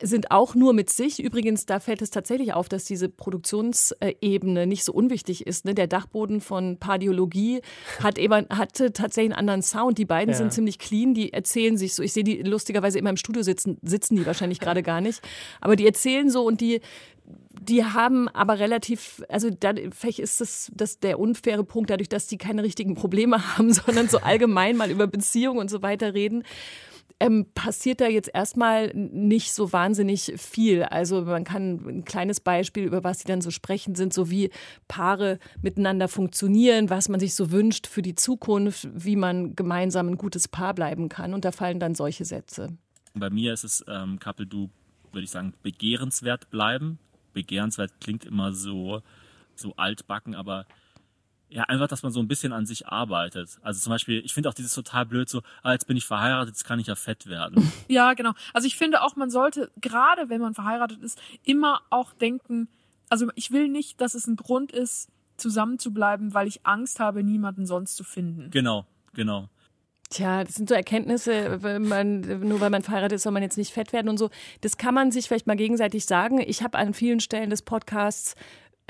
sind 0.01 0.31
auch 0.31 0.55
nur 0.55 0.73
mit 0.73 0.91
sich. 0.91 1.23
Übrigens, 1.23 1.67
da 1.67 1.81
fällt 1.81 2.03
es 2.03 2.11
tatsächlich 2.11 2.53
auf, 2.53 2.69
dass 2.69 2.85
diese 2.85 3.09
Produktionsebene 3.09 4.67
nicht 4.67 4.85
so 4.85 4.93
unwichtig 4.93 5.47
ist. 5.47 5.65
Ne? 5.65 5.75
Der 5.75 5.87
Dachboden 5.87 6.41
von 6.41 6.79
Pardiologie 6.79 7.61
hat 8.03 8.19
eben, 8.19 8.47
hatte 8.51 8.93
tatsächlich 8.93 9.33
einen 9.33 9.39
anderen 9.39 9.63
Sound. 9.63 9.99
Die 9.99 10.05
beiden 10.05 10.33
ja. 10.33 10.39
sind 10.39 10.53
ziemlich 10.53 10.79
clean, 10.79 11.15
die 11.15 11.33
erzählen 11.33 11.77
sich 11.77 11.95
so. 11.95 12.03
Ich 12.03 12.13
sehe 12.13 12.25
die 12.25 12.43
lustigerweise 12.43 12.99
immer 12.99 13.11
im 13.11 13.17
Studio 13.17 13.43
sitzen, 13.43 13.79
sitzen 13.83 14.17
die 14.17 14.27
wahrscheinlich 14.27 14.61
gerade 14.61 14.83
gar 14.83 15.01
nicht. 15.01 15.21
Aber 15.61 15.77
die 15.77 15.87
erzählen 15.87 16.31
so 16.31 16.45
und 16.45 16.61
die, 16.61 16.81
die 17.61 17.85
haben 17.85 18.29
aber 18.29 18.59
relativ, 18.59 19.23
also 19.29 19.51
da, 19.51 19.73
vielleicht 19.93 20.19
ist 20.19 20.41
das, 20.41 20.71
das 20.75 20.99
der 20.99 21.19
unfaire 21.19 21.65
Punkt, 21.65 21.91
dadurch, 21.91 22.09
dass 22.09 22.27
die 22.27 22.39
keine 22.39 22.63
richtigen 22.63 22.95
Probleme 22.95 23.57
haben, 23.57 23.73
sondern 23.73 24.09
so 24.09 24.19
allgemein 24.19 24.77
mal 24.77 24.91
über 24.91 25.07
Beziehungen 25.07 25.59
und 25.59 25.71
so 25.71 25.83
weiter 25.83 26.15
reden. 26.15 26.45
Ähm, 27.21 27.47
passiert 27.55 28.01
da 28.01 28.07
jetzt 28.07 28.31
erstmal 28.33 28.89
nicht 28.95 29.53
so 29.53 29.73
wahnsinnig 29.73 30.33
viel. 30.37 30.85
Also 30.85 31.23
man 31.23 31.45
kann 31.45 31.87
ein 31.87 32.05
kleines 32.05 32.41
Beispiel, 32.41 32.85
über 32.85 33.05
was 33.05 33.21
sie 33.21 33.27
dann 33.27 33.43
so 33.43 33.51
sprechen, 33.51 33.95
sind 33.95 34.15
so 34.15 34.31
wie 34.31 34.51
Paare 34.89 35.39
miteinander 35.61 36.09
funktionieren, 36.09 36.89
was 36.89 37.09
man 37.11 37.21
sich 37.21 37.35
so 37.35 37.51
wünscht 37.51 37.87
für 37.87 38.03
die 38.03 38.15
Zukunft, 38.15 38.89
wie 38.93 39.17
man 39.17 39.55
gemeinsam 39.55 40.09
ein 40.09 40.17
gutes 40.17 40.49
Paar 40.49 40.75
bleiben 40.75 41.11
kann. 41.11 41.35
Und 41.35 41.45
da 41.45 41.53
fallen 41.53 41.79
dann 41.79 41.95
solche 41.95 42.25
Sätze. 42.25 42.77
Bei 43.15 43.29
mir 43.29 43.53
ist 43.53 43.65
es, 43.65 43.85
ähm, 43.87 44.19
Couple, 44.19 44.47
du, 44.47 44.71
würde 45.13 45.25
ich 45.25 45.31
sagen, 45.31 45.53
begehrenswert 45.63 46.49
bleiben 46.51 46.99
begehrenswert 47.33 47.93
klingt 48.01 48.25
immer 48.25 48.53
so, 48.53 49.03
so 49.55 49.75
altbacken, 49.77 50.35
aber 50.35 50.67
ja, 51.51 51.65
einfach, 51.65 51.89
dass 51.89 52.03
man 52.03 52.13
so 52.13 52.21
ein 52.21 52.29
bisschen 52.29 52.53
an 52.53 52.65
sich 52.65 52.87
arbeitet. 52.87 53.59
Also 53.63 53.81
zum 53.81 53.91
Beispiel, 53.91 54.23
ich 54.25 54.33
finde 54.33 54.49
auch 54.49 54.55
dieses 54.55 54.73
total 54.73 55.05
blöd, 55.05 55.29
so, 55.29 55.43
ah, 55.63 55.73
jetzt 55.73 55.87
bin 55.87 55.97
ich 55.97 56.07
verheiratet, 56.07 56.55
jetzt 56.55 56.65
kann 56.65 56.79
ich 56.79 56.87
ja 56.87 56.95
fett 56.95 57.27
werden. 57.27 57.71
Ja, 57.89 58.15
genau. 58.15 58.33
Also 58.55 58.69
ich 58.69 58.77
finde 58.77 59.03
auch, 59.03 59.17
man 59.17 59.31
sollte, 59.31 59.73
gerade 59.81 60.29
wenn 60.29 60.41
man 60.41 60.55
verheiratet 60.55 61.03
ist, 61.03 61.21
immer 61.43 61.83
auch 61.91 62.13
denken, 62.13 62.69
also 63.09 63.29
ich 63.35 63.51
will 63.51 63.69
nicht, 63.69 64.01
dass 64.01 64.15
es 64.15 64.29
ein 64.29 64.37
Grund 64.37 64.71
ist, 64.71 65.09
zusammen 65.37 65.81
zu 65.81 65.93
bleiben, 65.93 66.33
weil 66.35 66.47
ich 66.47 66.65
Angst 66.65 67.01
habe, 67.01 67.25
niemanden 67.25 67.67
sonst 67.67 67.97
zu 67.97 68.05
finden. 68.05 68.51
Genau, 68.51 68.87
genau. 69.13 69.49
Tja, 70.11 70.45
das 70.45 70.55
sind 70.55 70.69
so 70.69 70.75
Erkenntnisse, 70.75 71.63
wenn 71.63 71.89
man, 71.89 72.21
nur 72.21 72.61
weil 72.61 72.71
man 72.71 72.83
verheiratet 72.83 73.17
ist, 73.17 73.23
soll 73.23 73.33
man 73.33 73.43
jetzt 73.43 73.59
nicht 73.59 73.73
fett 73.73 73.93
werden 73.93 74.09
und 74.09 74.19
so. 74.19 74.31
Das 74.61 74.77
kann 74.77 74.95
man 74.95 75.11
sich 75.11 75.27
vielleicht 75.27 75.47
mal 75.47 75.57
gegenseitig 75.57 76.05
sagen. 76.05 76.41
Ich 76.41 76.63
habe 76.63 76.79
an 76.79 76.95
vielen 76.95 77.21
Stellen 77.21 77.51
des 77.51 77.63
Podcasts 77.63 78.35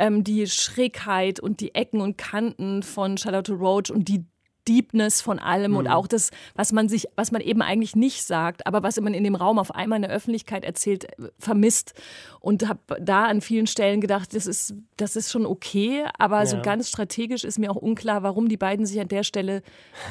ähm, 0.00 0.24
die 0.24 0.46
Schrägheit 0.46 1.38
und 1.38 1.60
die 1.60 1.74
Ecken 1.74 2.00
und 2.00 2.18
Kanten 2.18 2.82
von 2.82 3.18
Charlotte 3.18 3.52
Roach 3.52 3.90
und 3.90 4.08
die 4.08 4.24
Deepness 4.68 5.20
von 5.20 5.38
allem 5.38 5.72
mhm. 5.72 5.78
und 5.78 5.88
auch 5.88 6.06
das, 6.06 6.30
was 6.54 6.72
man 6.72 6.88
sich, 6.88 7.06
was 7.16 7.32
man 7.32 7.40
eben 7.40 7.62
eigentlich 7.62 7.96
nicht 7.96 8.22
sagt, 8.24 8.66
aber 8.66 8.82
was 8.82 9.00
man 9.00 9.14
in 9.14 9.24
dem 9.24 9.34
Raum 9.34 9.58
auf 9.58 9.74
einmal 9.74 9.96
in 9.96 10.02
der 10.02 10.10
Öffentlichkeit 10.10 10.64
erzählt, 10.64 11.06
vermisst. 11.38 11.94
Und 12.40 12.68
habe 12.68 12.80
da 13.00 13.24
an 13.24 13.40
vielen 13.40 13.66
Stellen 13.66 14.00
gedacht, 14.00 14.34
das 14.34 14.46
ist, 14.46 14.74
das 14.96 15.16
ist 15.16 15.30
schon 15.30 15.44
okay, 15.44 16.04
aber 16.18 16.38
ja. 16.38 16.46
so 16.46 16.62
ganz 16.62 16.88
strategisch 16.88 17.44
ist 17.44 17.58
mir 17.58 17.70
auch 17.70 17.76
unklar, 17.76 18.22
warum 18.22 18.48
die 18.48 18.56
beiden 18.56 18.86
sich 18.86 19.00
an 19.00 19.08
der 19.08 19.24
Stelle 19.24 19.62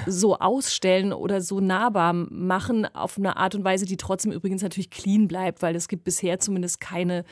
so 0.05 0.37
ausstellen 0.37 1.13
oder 1.13 1.41
so 1.41 1.59
nahbar 1.59 2.13
machen 2.13 2.85
auf 2.93 3.17
eine 3.17 3.37
Art 3.37 3.55
und 3.55 3.63
Weise, 3.63 3.85
die 3.85 3.97
trotzdem 3.97 4.31
übrigens 4.31 4.61
natürlich 4.61 4.89
clean 4.89 5.27
bleibt, 5.27 5.61
weil 5.61 5.75
es 5.75 5.87
gibt 5.87 6.03
bisher 6.03 6.39
zumindest 6.39 6.79
keine 6.79 7.23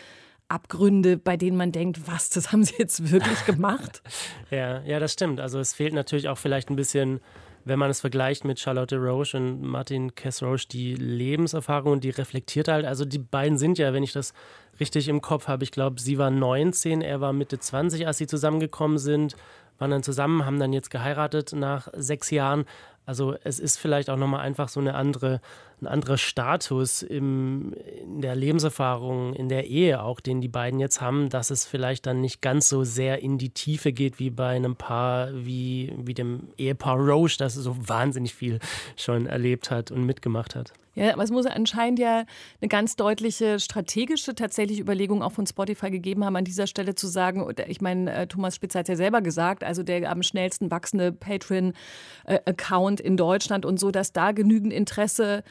Abgründe, 0.50 1.18
bei 1.18 1.38
denen 1.38 1.58
man 1.58 1.72
denkt, 1.72 2.08
was, 2.08 2.30
das 2.30 2.51
haben 2.51 2.63
sie 2.63 2.75
jetzt 2.77 3.12
wirklich 3.12 3.46
gemacht? 3.46 4.01
ja, 4.50 4.82
ja, 4.84 5.00
das 5.00 5.13
stimmt. 5.13 5.39
Also 5.39 5.60
es 5.60 5.74
fehlt 5.74 5.94
natürlich 5.94 6.30
auch 6.30 6.38
vielleicht 6.38 6.70
ein 6.70 6.75
bisschen, 6.75 7.20
wenn 7.66 7.80
man 7.80 7.89
es 7.89 8.01
vergleicht 8.01 8.46
mit 8.46 8.60
Charlotte 8.60 8.98
Roche 8.98 9.38
und 9.38 9.62
Martin 9.62 10.16
Kess 10.16 10.42
Roche, 10.42 10.68
die 10.70 10.96
Lebenserfahrung 10.96 11.94
und 11.94 12.04
die 12.04 12.12
reflektiert 12.12 12.70
halt. 12.70 12.86
Also 12.86 13.04
die 13.04 13.20
beiden 13.20 13.58
sind 13.58 13.77
ja, 13.77 13.94
wenn 13.94 14.04
ich 14.04 14.13
das 14.13 14.34
richtig 14.80 15.10
im 15.10 15.22
Kopf 15.22 15.48
habe, 15.48 15.63
ich 15.63 15.72
glaube, 15.72 16.00
sie 16.00 16.18
war 16.18 16.32
19, 16.32 17.01
er 17.01 17.20
war 17.20 17.34
Mitte 17.34 17.60
20, 17.60 18.08
als 18.08 18.18
sie 18.18 18.27
zusammengekommen 18.27 18.98
sind, 18.98 19.36
waren 19.80 19.92
dann 19.92 20.04
zusammen, 20.04 20.46
haben 20.46 20.60
dann 20.60 20.74
jetzt 20.74 20.89
geheiratet 20.89 21.54
nach 21.54 21.88
sechs 21.94 22.32
Jahren. 22.32 22.66
Also 23.06 23.36
es 23.44 23.60
ist 23.60 23.77
vielleicht 23.77 24.10
auch 24.10 24.18
nochmal 24.18 24.42
einfach 24.42 24.70
so 24.70 24.80
eine 24.80 24.96
andere, 24.96 25.39
ein 25.82 25.88
anderer 25.88 26.18
Status 26.18 27.04
im, 27.04 27.74
in 28.02 28.22
der 28.22 28.36
Lebenserfahrung, 28.36 29.34
in 29.34 29.48
der 29.48 29.68
Ehe 29.68 30.02
auch, 30.02 30.20
den 30.20 30.42
die 30.42 30.48
beiden 30.48 30.80
jetzt 30.80 31.02
haben, 31.02 31.30
dass 31.30 31.52
es 31.52 31.66
vielleicht 31.66 32.08
dann 32.08 32.20
nicht 32.20 32.42
ganz 32.42 32.68
so 32.68 32.84
sehr 32.84 33.22
in 33.22 33.38
die 33.38 33.52
Tiefe 33.52 33.94
geht 33.94 34.18
wie 34.20 34.32
bei 34.32 34.56
einem 34.56 34.76
Paar 34.76 35.30
wie, 35.34 35.94
wie 35.98 36.16
dem 36.16 36.50
Ehepaar 36.58 36.98
Roche, 36.98 37.38
das 37.38 37.54
so 37.54 37.76
wahnsinnig 37.88 38.34
viel 38.34 38.60
schon 38.96 39.28
erlebt 39.28 39.70
hat 39.70 39.92
und 39.92 40.04
mitgemacht 40.04 40.56
hat. 40.56 40.74
Ja, 40.98 41.14
aber 41.14 41.22
es 41.22 41.30
muss 41.30 41.46
anscheinend 41.46 42.00
ja 42.00 42.26
eine 42.60 42.70
ganz 42.70 42.96
deutliche 42.96 43.60
strategische 43.60 44.34
tatsächlich 44.34 44.80
Überlegung 44.80 45.22
auch 45.22 45.32
von 45.32 45.46
Spotify 45.46 45.92
gegeben 45.92 46.26
haben, 46.26 46.36
an 46.36 46.44
dieser 46.44 46.66
Stelle 46.66 46.96
zu 46.96 47.06
sagen, 47.06 47.48
ich 47.68 47.82
meine, 47.82 48.12
äh, 48.12 48.26
Thomas 48.26 48.56
Spitz 48.56 48.74
hat 48.74 48.90
ja 48.90 48.96
selber 48.96 49.22
gesagt, 49.22 49.64
also 49.64 49.84
der 49.84 50.10
am 50.10 50.24
schnellsten 50.24 50.72
wachsende 50.72 51.12
Patreon-Account 51.12 53.00
in 53.00 53.16
Deutschland 53.16 53.64
und 53.64 53.80
so, 53.80 53.92
dass 53.92 54.12
da 54.12 54.32
genügend 54.32 54.74
Interesse 54.74 55.44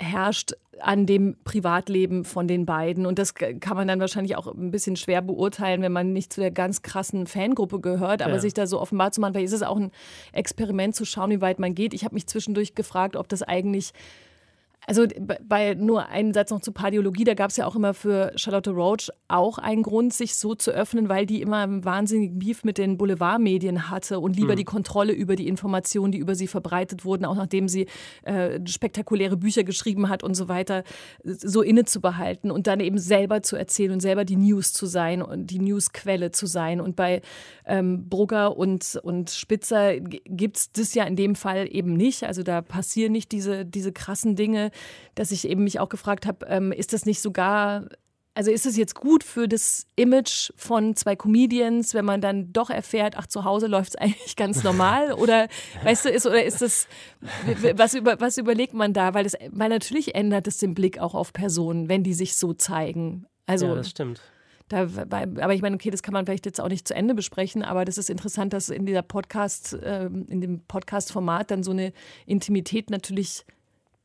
herrscht 0.00 0.52
an 0.80 1.06
dem 1.06 1.36
Privatleben 1.44 2.24
von 2.24 2.46
den 2.46 2.64
beiden. 2.64 3.04
Und 3.04 3.18
das 3.18 3.34
kann 3.34 3.76
man 3.76 3.88
dann 3.88 4.00
wahrscheinlich 4.00 4.36
auch 4.36 4.46
ein 4.46 4.70
bisschen 4.70 4.96
schwer 4.96 5.22
beurteilen, 5.22 5.82
wenn 5.82 5.92
man 5.92 6.12
nicht 6.12 6.32
zu 6.32 6.40
der 6.40 6.50
ganz 6.50 6.82
krassen 6.82 7.26
Fangruppe 7.26 7.80
gehört. 7.80 8.22
Aber 8.22 8.34
ja. 8.34 8.40
sich 8.40 8.54
da 8.54 8.66
so 8.66 8.80
offenbar 8.80 9.12
zu 9.12 9.20
machen, 9.20 9.34
weil 9.34 9.44
ist 9.44 9.52
es 9.52 9.62
auch 9.62 9.76
ein 9.76 9.90
Experiment 10.32 10.94
zu 10.94 11.04
schauen, 11.04 11.30
wie 11.30 11.40
weit 11.40 11.58
man 11.58 11.74
geht. 11.74 11.94
Ich 11.94 12.04
habe 12.04 12.14
mich 12.14 12.26
zwischendurch 12.26 12.74
gefragt, 12.74 13.16
ob 13.16 13.28
das 13.28 13.42
eigentlich 13.42 13.92
also 14.88 15.06
bei 15.46 15.74
nur 15.74 16.08
einen 16.08 16.32
Satz 16.32 16.50
noch 16.50 16.62
zur 16.62 16.72
Pardiologie, 16.72 17.24
da 17.24 17.34
gab 17.34 17.50
es 17.50 17.58
ja 17.58 17.66
auch 17.66 17.76
immer 17.76 17.92
für 17.92 18.32
Charlotte 18.36 18.70
Roach 18.70 19.10
auch 19.28 19.58
einen 19.58 19.82
Grund, 19.82 20.14
sich 20.14 20.34
so 20.34 20.54
zu 20.54 20.70
öffnen, 20.70 21.10
weil 21.10 21.26
die 21.26 21.42
immer 21.42 21.58
einen 21.58 21.84
wahnsinnigen 21.84 22.38
Beef 22.38 22.64
mit 22.64 22.78
den 22.78 22.96
Boulevardmedien 22.96 23.90
hatte 23.90 24.18
und 24.18 24.34
lieber 24.34 24.54
mhm. 24.54 24.56
die 24.56 24.64
Kontrolle 24.64 25.12
über 25.12 25.36
die 25.36 25.46
Informationen, 25.46 26.10
die 26.10 26.16
über 26.16 26.34
sie 26.34 26.46
verbreitet 26.46 27.04
wurden, 27.04 27.26
auch 27.26 27.34
nachdem 27.34 27.68
sie 27.68 27.86
äh, 28.22 28.60
spektakuläre 28.66 29.36
Bücher 29.36 29.62
geschrieben 29.62 30.08
hat 30.08 30.24
und 30.24 30.34
so 30.34 30.48
weiter, 30.48 30.84
so 31.22 31.60
inne 31.60 31.84
zu 31.84 32.00
behalten 32.00 32.50
und 32.50 32.66
dann 32.66 32.80
eben 32.80 32.96
selber 32.96 33.42
zu 33.42 33.56
erzählen 33.56 33.92
und 33.92 34.00
selber 34.00 34.24
die 34.24 34.36
News 34.36 34.72
zu 34.72 34.86
sein 34.86 35.20
und 35.20 35.48
die 35.50 35.58
Newsquelle 35.58 36.30
zu 36.30 36.46
sein. 36.46 36.80
Und 36.80 36.96
bei 36.96 37.20
ähm, 37.66 38.08
Brugger 38.08 38.56
und, 38.56 38.98
und 39.02 39.28
Spitzer 39.28 40.00
gibt 40.00 40.56
es 40.56 40.72
das 40.72 40.94
ja 40.94 41.04
in 41.04 41.16
dem 41.16 41.34
Fall 41.34 41.68
eben 41.70 41.92
nicht. 41.92 42.24
Also 42.24 42.42
da 42.42 42.62
passieren 42.62 43.12
nicht 43.12 43.32
diese, 43.32 43.66
diese 43.66 43.92
krassen 43.92 44.34
Dinge 44.34 44.70
dass 45.14 45.30
ich 45.30 45.48
eben 45.48 45.64
mich 45.64 45.80
auch 45.80 45.88
gefragt 45.88 46.26
habe, 46.26 46.46
ähm, 46.46 46.72
ist 46.72 46.92
das 46.92 47.06
nicht 47.06 47.20
sogar 47.20 47.84
also 48.38 48.52
ist 48.52 48.66
es 48.66 48.76
jetzt 48.76 48.94
gut 48.94 49.24
für 49.24 49.48
das 49.48 49.84
Image 49.96 50.52
von 50.54 50.94
zwei 50.94 51.16
Comedians, 51.16 51.92
wenn 51.92 52.04
man 52.04 52.20
dann 52.20 52.52
doch 52.52 52.70
erfährt, 52.70 53.16
ach, 53.16 53.26
zu 53.26 53.42
Hause 53.42 53.66
läuft 53.66 53.90
es 53.90 53.96
eigentlich 54.00 54.36
ganz 54.36 54.62
normal? 54.62 55.12
Oder 55.14 55.48
weißt 55.82 56.04
du, 56.04 56.10
ist, 56.10 56.24
oder 56.24 56.44
ist 56.44 56.62
das, 56.62 56.86
was, 57.74 57.94
über, 57.94 58.20
was 58.20 58.38
überlegt 58.38 58.74
man 58.74 58.92
da? 58.92 59.12
Weil, 59.12 59.24
das, 59.24 59.34
weil 59.50 59.70
natürlich 59.70 60.14
ändert 60.14 60.46
es 60.46 60.58
den 60.58 60.74
Blick 60.74 61.00
auch 61.00 61.16
auf 61.16 61.32
Personen, 61.32 61.88
wenn 61.88 62.04
die 62.04 62.14
sich 62.14 62.36
so 62.36 62.52
zeigen. 62.52 63.26
Also, 63.46 63.66
ja, 63.66 63.74
das 63.74 63.90
stimmt. 63.90 64.20
Da, 64.68 64.82
aber 64.82 65.54
ich 65.54 65.62
meine, 65.62 65.74
okay, 65.74 65.90
das 65.90 66.04
kann 66.04 66.12
man 66.12 66.24
vielleicht 66.24 66.46
jetzt 66.46 66.60
auch 66.60 66.68
nicht 66.68 66.86
zu 66.86 66.94
Ende 66.94 67.16
besprechen, 67.16 67.64
aber 67.64 67.84
das 67.84 67.98
ist 67.98 68.08
interessant, 68.08 68.52
dass 68.52 68.68
in 68.68 68.86
dieser 68.86 69.02
Podcast, 69.02 69.72
äh, 69.72 70.04
in 70.04 70.40
dem 70.40 70.60
Podcast-Format 70.60 71.50
dann 71.50 71.64
so 71.64 71.72
eine 71.72 71.92
Intimität 72.24 72.88
natürlich 72.88 73.44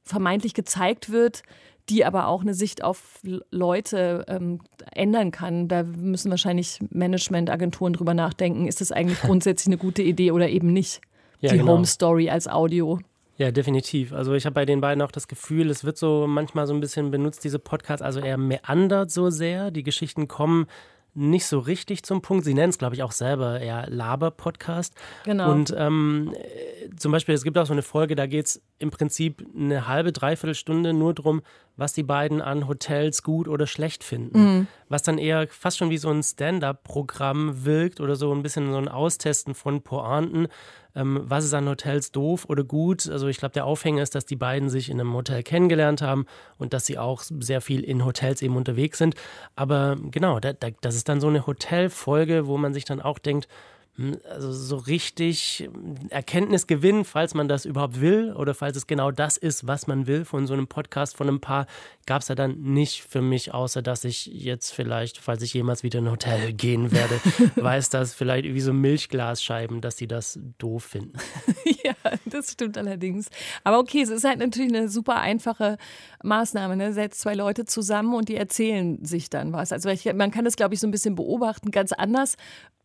vermeintlich 0.04 0.54
gezeigt 0.54 1.12
wird, 1.12 1.44
die 1.90 2.06
aber 2.06 2.28
auch 2.28 2.42
eine 2.42 2.54
Sicht 2.54 2.84
auf 2.84 3.20
Leute 3.52 4.26
ähm, 4.28 4.60
ändern 4.94 5.32
kann. 5.32 5.68
Da 5.68 5.84
müssen 5.84 6.30
wahrscheinlich 6.30 6.80
Managementagenturen 6.92 7.94
drüber 7.94 8.14
nachdenken, 8.14 8.68
ist 8.68 8.82
das 8.82 8.92
eigentlich 8.92 9.20
grundsätzlich 9.22 9.68
eine 9.68 9.78
gute 9.78 10.02
Idee 10.02 10.32
oder 10.32 10.50
eben 10.50 10.72
nicht? 10.72 11.02
Ja, 11.42 11.52
die 11.52 11.58
genau. 11.58 11.74
Home 11.74 11.86
Story 11.86 12.30
als 12.30 12.48
Audio. 12.48 13.00
Ja, 13.38 13.52
definitiv. 13.52 14.14
Also 14.14 14.34
ich 14.34 14.46
habe 14.46 14.54
bei 14.54 14.66
den 14.66 14.80
beiden 14.80 15.02
auch 15.02 15.12
das 15.12 15.28
Gefühl, 15.28 15.70
es 15.70 15.84
wird 15.84 15.98
so 15.98 16.28
manchmal 16.28 16.68
so 16.68 16.74
ein 16.74 16.80
bisschen 16.80 17.12
benutzt, 17.12 17.44
diese 17.44 17.60
Podcasts, 17.60 18.02
also 18.02 18.20
er 18.20 18.38
meandert 18.38 19.12
so 19.12 19.30
sehr, 19.30 19.72
die 19.72 19.84
Geschichten 19.84 20.28
kommen 20.28 20.68
nicht 21.16 21.46
so 21.46 21.60
richtig 21.60 22.04
zum 22.04 22.22
Punkt. 22.22 22.44
Sie 22.44 22.54
nennen 22.54 22.70
es, 22.70 22.78
glaube 22.78 22.96
ich, 22.96 23.04
auch 23.04 23.12
selber 23.12 23.60
eher 23.60 23.88
Laber-Podcast. 23.90 24.96
Genau. 25.26 25.52
Und 25.52 25.74
ähm, 25.78 26.34
zum 26.98 27.12
Beispiel, 27.12 27.36
es 27.36 27.44
gibt 27.44 27.58
auch 27.58 27.66
so 27.66 27.74
eine 27.74 27.84
Folge, 27.84 28.16
da 28.16 28.26
geht 28.26 28.48
es 28.48 28.62
im 28.80 28.90
Prinzip 28.90 29.46
eine 29.56 29.88
halbe, 29.88 30.12
dreiviertel 30.12 30.56
Stunde 30.56 30.94
nur 30.94 31.14
darum, 31.14 31.42
was 31.76 31.94
die 31.94 32.04
beiden 32.04 32.42
an 32.42 32.68
Hotels 32.68 33.24
gut 33.24 33.48
oder 33.48 33.68
schlecht 33.68 34.04
finden. 34.04 34.40
Mhm. 34.40 34.68
Was 34.90 35.04
dann 35.04 35.18
eher 35.18 35.48
fast 35.48 35.78
schon 35.78 35.90
wie 35.90 35.98
so 35.98 36.10
ein 36.10 36.24
Stand-up-Programm 36.24 37.66
wirkt 37.66 38.00
oder 38.00 38.16
so 38.16 38.34
ein 38.34 38.44
bisschen 38.44 38.72
so 38.72 38.78
ein 38.78 38.88
Austesten 38.88 39.56
von 39.56 39.82
Pointen. 39.82 40.48
Ähm, 40.96 41.22
was 41.24 41.46
ist 41.46 41.54
an 41.54 41.68
Hotels 41.68 42.12
doof 42.12 42.46
oder 42.48 42.64
gut? 42.64 43.10
Also 43.10 43.28
ich 43.28 43.38
glaube, 43.38 43.54
der 43.54 43.66
Aufhänger 43.66 44.04
ist, 44.04 44.16
dass 44.16 44.26
die 44.26 44.36
beiden 44.36 44.70
sich 44.70 44.90
in 44.90 45.00
einem 45.00 45.14
Hotel 45.14 45.44
kennengelernt 45.44 46.02
haben 46.02 46.26
und 46.58 46.74
dass 46.74 46.86
sie 46.86 46.98
auch 46.98 47.22
sehr 47.22 47.62
viel 47.62 47.84
in 47.84 48.06
Hotels 48.06 48.42
eben 48.42 48.56
unterwegs 48.56 48.98
sind. 48.98 49.16
Aber 49.56 49.98
genau, 50.12 50.40
da, 50.40 50.54
da, 50.54 50.70
das 50.82 50.96
ist 50.96 51.10
dann 51.10 51.22
so 51.22 51.28
eine 51.28 51.48
Hotelfolge, 51.48 52.48
wo 52.48 52.58
man 52.58 52.74
sich 52.74 52.86
dann 52.86 53.02
auch 53.02 53.20
denkt, 53.20 53.48
also 54.28 54.52
so 54.52 54.78
richtig 54.78 55.70
Erkenntnis 56.10 56.66
gewinnen, 56.66 57.06
falls 57.06 57.36
man 57.36 57.48
das 57.48 57.64
überhaupt 57.64 58.02
will 58.02 58.34
oder 58.34 58.56
falls 58.56 58.76
es 58.76 58.88
genau 58.88 59.12
das 59.12 59.38
ist, 59.38 59.68
was 59.68 59.86
man 59.86 60.08
will 60.08 60.26
von 60.26 60.48
so 60.48 60.54
einem 60.54 60.66
Podcast 60.66 61.16
von 61.16 61.28
einem 61.28 61.42
Paar, 61.42 61.68
gab 62.08 62.24
es 62.24 62.28
ja 62.28 62.34
dann 62.34 62.60
nicht 62.60 63.04
für 63.04 63.22
mich, 63.22 63.54
außer 63.54 63.84
dass 63.84 64.04
ich 64.04 64.26
jetzt 64.26 64.72
vielleicht, 64.72 65.20
falls 65.20 65.44
ich 65.44 65.54
jemals 65.54 65.84
wieder 65.84 66.00
in 66.00 66.06
ein 66.06 66.12
Hotel 66.12 66.54
gehen 66.54 66.92
werde, 66.92 67.20
weiß, 67.56 67.92
dass 67.92 68.16
vielleicht 68.16 68.46
wie 68.46 68.62
so 68.62 68.74
Milchglasscheiben, 68.74 69.80
dass 69.80 69.96
die 69.96 70.08
das 70.08 70.40
doof 70.58 70.86
finden. 70.86 71.20
ja, 71.84 71.94
das 72.26 72.54
stimmt 72.54 72.80
allerdings. 72.80 73.30
Aber 73.64 73.78
okay, 73.78 74.02
es 74.02 74.10
ist 74.10 74.24
halt 74.24 74.40
natürlich 74.40 74.74
eine 74.74 74.90
super 74.90 75.18
einfache 75.18 75.78
Maßnahme. 76.24 76.76
Ne? 76.78 76.94
Setzt 76.94 77.22
zwei 77.22 77.36
Leute 77.36 77.66
zusammen 77.66 78.16
und 78.16 78.28
die 78.28 78.38
erzählen 78.38 79.06
sich 79.06 79.30
dann 79.30 79.54
was. 79.54 79.72
Also 79.72 79.90
man 80.16 80.32
kann 80.32 80.46
das, 80.46 80.56
glaube 80.56 80.74
ich, 80.74 80.80
so 80.80 80.88
ein 80.88 80.92
bisschen 80.92 81.14
beobachten, 81.14 81.70
ganz 81.70 81.92
anders 81.92 82.38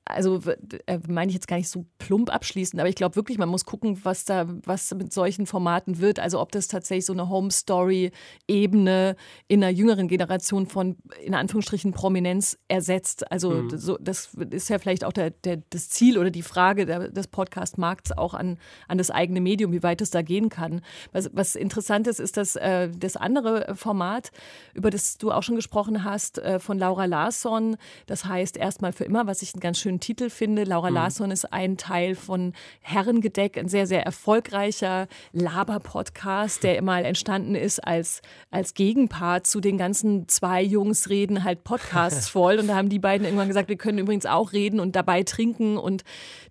also 0.08 0.40
äh, 0.86 0.98
meine 1.06 1.28
ich 1.28 1.34
jetzt 1.34 1.48
gar 1.48 1.56
nicht 1.56 1.68
so 1.68 1.84
plump 1.98 2.30
abschließend, 2.30 2.80
aber 2.80 2.88
ich 2.88 2.94
glaube 2.94 3.16
wirklich, 3.16 3.38
man 3.38 3.48
muss 3.48 3.64
gucken, 3.64 4.00
was 4.04 4.24
da, 4.24 4.46
was 4.64 4.94
mit 4.94 5.12
solchen 5.12 5.46
Formaten 5.46 5.98
wird. 5.98 6.18
Also 6.18 6.40
ob 6.40 6.50
das 6.52 6.68
tatsächlich 6.68 7.06
so 7.06 7.12
eine 7.12 7.28
Home 7.28 7.50
Story-Ebene 7.50 9.16
in 9.48 9.62
einer 9.62 9.72
jüngeren 9.72 10.08
Generation 10.08 10.66
von 10.66 10.96
in 11.22 11.34
Anführungsstrichen 11.34 11.92
Prominenz 11.92 12.58
ersetzt. 12.68 13.30
Also 13.30 13.50
mhm. 13.50 13.78
so, 13.78 13.98
das 14.00 14.30
ist 14.50 14.70
ja 14.70 14.78
vielleicht 14.78 15.04
auch 15.04 15.12
der, 15.12 15.30
der, 15.30 15.62
das 15.70 15.90
Ziel 15.90 16.18
oder 16.18 16.30
die 16.30 16.42
Frage 16.42 16.86
der, 16.86 17.08
des 17.08 17.28
Podcast-Markts 17.28 18.12
auch 18.12 18.34
an, 18.34 18.58
an 18.88 18.98
das 18.98 19.10
eigene 19.10 19.40
Medium, 19.40 19.72
wie 19.72 19.82
weit 19.82 20.00
es 20.00 20.10
da 20.10 20.22
gehen 20.22 20.48
kann. 20.48 20.80
Was, 21.12 21.30
was 21.34 21.54
interessant 21.54 22.06
ist, 22.06 22.18
ist, 22.18 22.36
dass 22.36 22.56
äh, 22.56 22.88
das 22.96 23.16
andere 23.16 23.74
Format, 23.74 24.30
über 24.74 24.90
das 24.90 25.18
du 25.18 25.32
auch 25.32 25.42
schon 25.42 25.56
gesprochen 25.56 26.04
hast, 26.04 26.38
äh, 26.38 26.58
von 26.58 26.78
Laura 26.78 27.04
Larsson, 27.04 27.76
das 28.06 28.24
heißt 28.24 28.56
erstmal 28.56 28.92
für 28.92 29.04
immer, 29.04 29.26
was 29.26 29.42
ich 29.42 29.54
einen 29.54 29.60
ganz 29.60 29.78
schönen 29.78 29.97
Titel 30.00 30.30
finde. 30.30 30.64
Laura 30.64 30.90
mhm. 30.90 30.96
Larsson 30.96 31.30
ist 31.30 31.52
ein 31.52 31.76
Teil 31.76 32.14
von 32.14 32.52
Herrengedeck, 32.80 33.58
ein 33.58 33.68
sehr, 33.68 33.86
sehr 33.86 34.04
erfolgreicher 34.04 35.08
Laber-Podcast, 35.32 36.62
der 36.62 36.80
mal 36.82 37.04
entstanden 37.04 37.54
ist 37.54 37.78
als, 37.84 38.22
als 38.50 38.74
Gegenpart 38.74 39.46
zu 39.46 39.60
den 39.60 39.78
ganzen 39.78 40.28
zwei 40.28 40.62
Jungs 40.62 41.08
reden 41.08 41.44
halt 41.44 41.64
Podcasts 41.64 42.28
voll. 42.30 42.58
Und 42.58 42.68
da 42.68 42.76
haben 42.76 42.88
die 42.88 42.98
beiden 42.98 43.24
irgendwann 43.24 43.48
gesagt, 43.48 43.68
wir 43.68 43.76
können 43.76 43.98
übrigens 43.98 44.26
auch 44.26 44.52
reden 44.52 44.80
und 44.80 44.96
dabei 44.96 45.22
trinken 45.22 45.76
und 45.76 46.04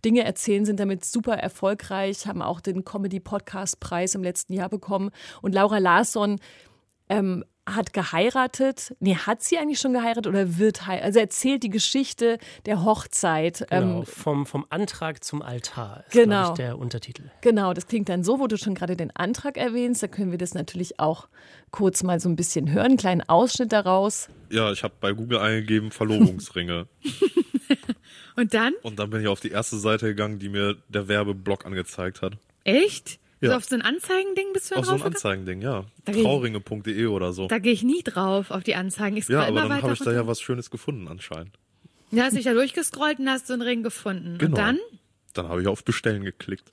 Dinge 0.06 0.24
erzählen, 0.24 0.66
sind 0.66 0.80
damit 0.80 1.06
super 1.06 1.36
erfolgreich, 1.36 2.28
haben 2.28 2.42
auch 2.42 2.62
den 2.62 2.86
Comedy-Podcast-Preis 2.86 4.16
im 4.16 4.24
letzten 4.24 4.54
Jahr 4.54 4.70
bekommen. 4.70 5.12
Und 5.42 5.54
Laura 5.54 5.78
Larsson 5.78 6.40
ähm, 7.10 7.44
hat 7.68 7.94
geheiratet. 7.94 8.96
Nee, 9.00 9.16
hat 9.16 9.44
sie 9.44 9.58
eigentlich 9.58 9.80
schon 9.80 9.94
geheiratet 9.94 10.28
oder 10.28 10.58
wird 10.58 10.88
heiraten? 10.88 11.06
Also 11.06 11.20
erzählt 11.20 11.64
die 11.64 11.70
Geschichte 11.70 12.40
der 12.66 12.84
Hochzeit. 12.84 13.66
Genau, 13.70 14.00
ähm, 14.00 14.06
vom, 14.06 14.46
vom 14.46 14.66
Antrag 14.70 15.24
zum 15.24 15.42
Altar 15.42 16.04
ist 16.08 16.14
genau, 16.14 16.50
ich, 16.50 16.56
der 16.56 16.80
Untertitel. 16.80 17.24
Genau, 17.42 17.74
das 17.74 17.88
klingt 17.88 18.10
dann 18.10 18.24
so, 18.24 18.40
wo 18.40 18.48
du 18.48 18.58
schon 18.58 18.74
gerade 18.74 18.96
den 18.96 19.16
Antrag 19.16 19.58
erwähnst. 19.58 20.02
Da 20.02 20.08
können 20.08 20.32
wir 20.32 20.38
das 20.38 20.54
natürlich 20.54 21.00
auch 21.00 21.28
kurz 21.72 22.04
mal 22.04 22.20
so 22.20 22.30
ein 22.30 22.36
bisschen 22.36 22.72
hören. 22.72 22.88
Einen 22.88 22.98
kleinen 22.98 23.22
Ausschnitt 23.28 23.74
daraus. 23.74 24.30
Ja, 24.50 24.72
ich 24.72 24.84
habe 24.84 24.94
bei 25.00 25.12
Google 25.12 25.40
eingegeben 25.40 25.92
Verlobungsringe. 25.92 26.88
Und 28.38 28.54
dann? 28.54 28.74
Und 28.84 29.00
dann 29.00 29.10
bin 29.10 29.22
ich 29.22 29.28
auf 29.28 29.40
die 29.40 29.50
erste 29.50 29.78
Seite 29.78 30.06
gegangen, 30.08 30.40
die 30.40 30.50
mir 30.50 30.78
der 30.90 31.08
Werbeblock 31.08 31.66
angezeigt 31.66 32.22
hat. 32.22 32.34
Echt? 32.64 33.20
Ja. 33.40 33.52
So 33.52 33.56
auf 33.58 33.66
so 33.66 33.76
ein 33.76 33.82
Anzeigending 33.82 34.48
bist 34.54 34.72
du 34.72 34.76
dann 34.76 34.84
Auf 34.84 34.90
so 34.90 34.96
ein 34.96 35.04
Anzeigending, 35.04 35.62
ja. 35.62 35.86
Trauringe.de 36.06 37.06
oder 37.06 37.34
so. 37.34 37.48
Da 37.48 37.60
gehe 37.60 37.74
ich 37.74 37.84
nie 37.84 38.02
drauf, 38.04 38.52
auf 38.52 38.64
die 38.64 38.76
Anzeigen. 38.76 39.16
Ich 39.18 39.28
ja, 39.28 39.42
aber 39.42 39.62
dann 39.62 39.82
habe 39.82 39.94
ich 39.94 40.00
da 40.00 40.12
ja 40.12 40.26
was 40.26 40.42
Schönes 40.42 40.72
gefunden 40.72 41.08
anscheinend. 41.08 41.58
Ja, 42.12 42.24
hast 42.24 42.36
dich 42.36 42.46
da 42.46 42.54
durchgescrollt 42.54 43.20
und 43.20 43.30
hast 43.30 43.48
so 43.48 43.54
einen 43.54 43.62
Ring 43.62 43.84
gefunden. 43.84 44.38
Genau. 44.38 44.52
Und 44.52 44.58
dann? 44.58 44.80
Dann 45.34 45.50
habe 45.50 45.62
ich 45.62 45.68
auf 45.68 45.84
Bestellen 45.84 46.24
geklickt. 46.24 46.72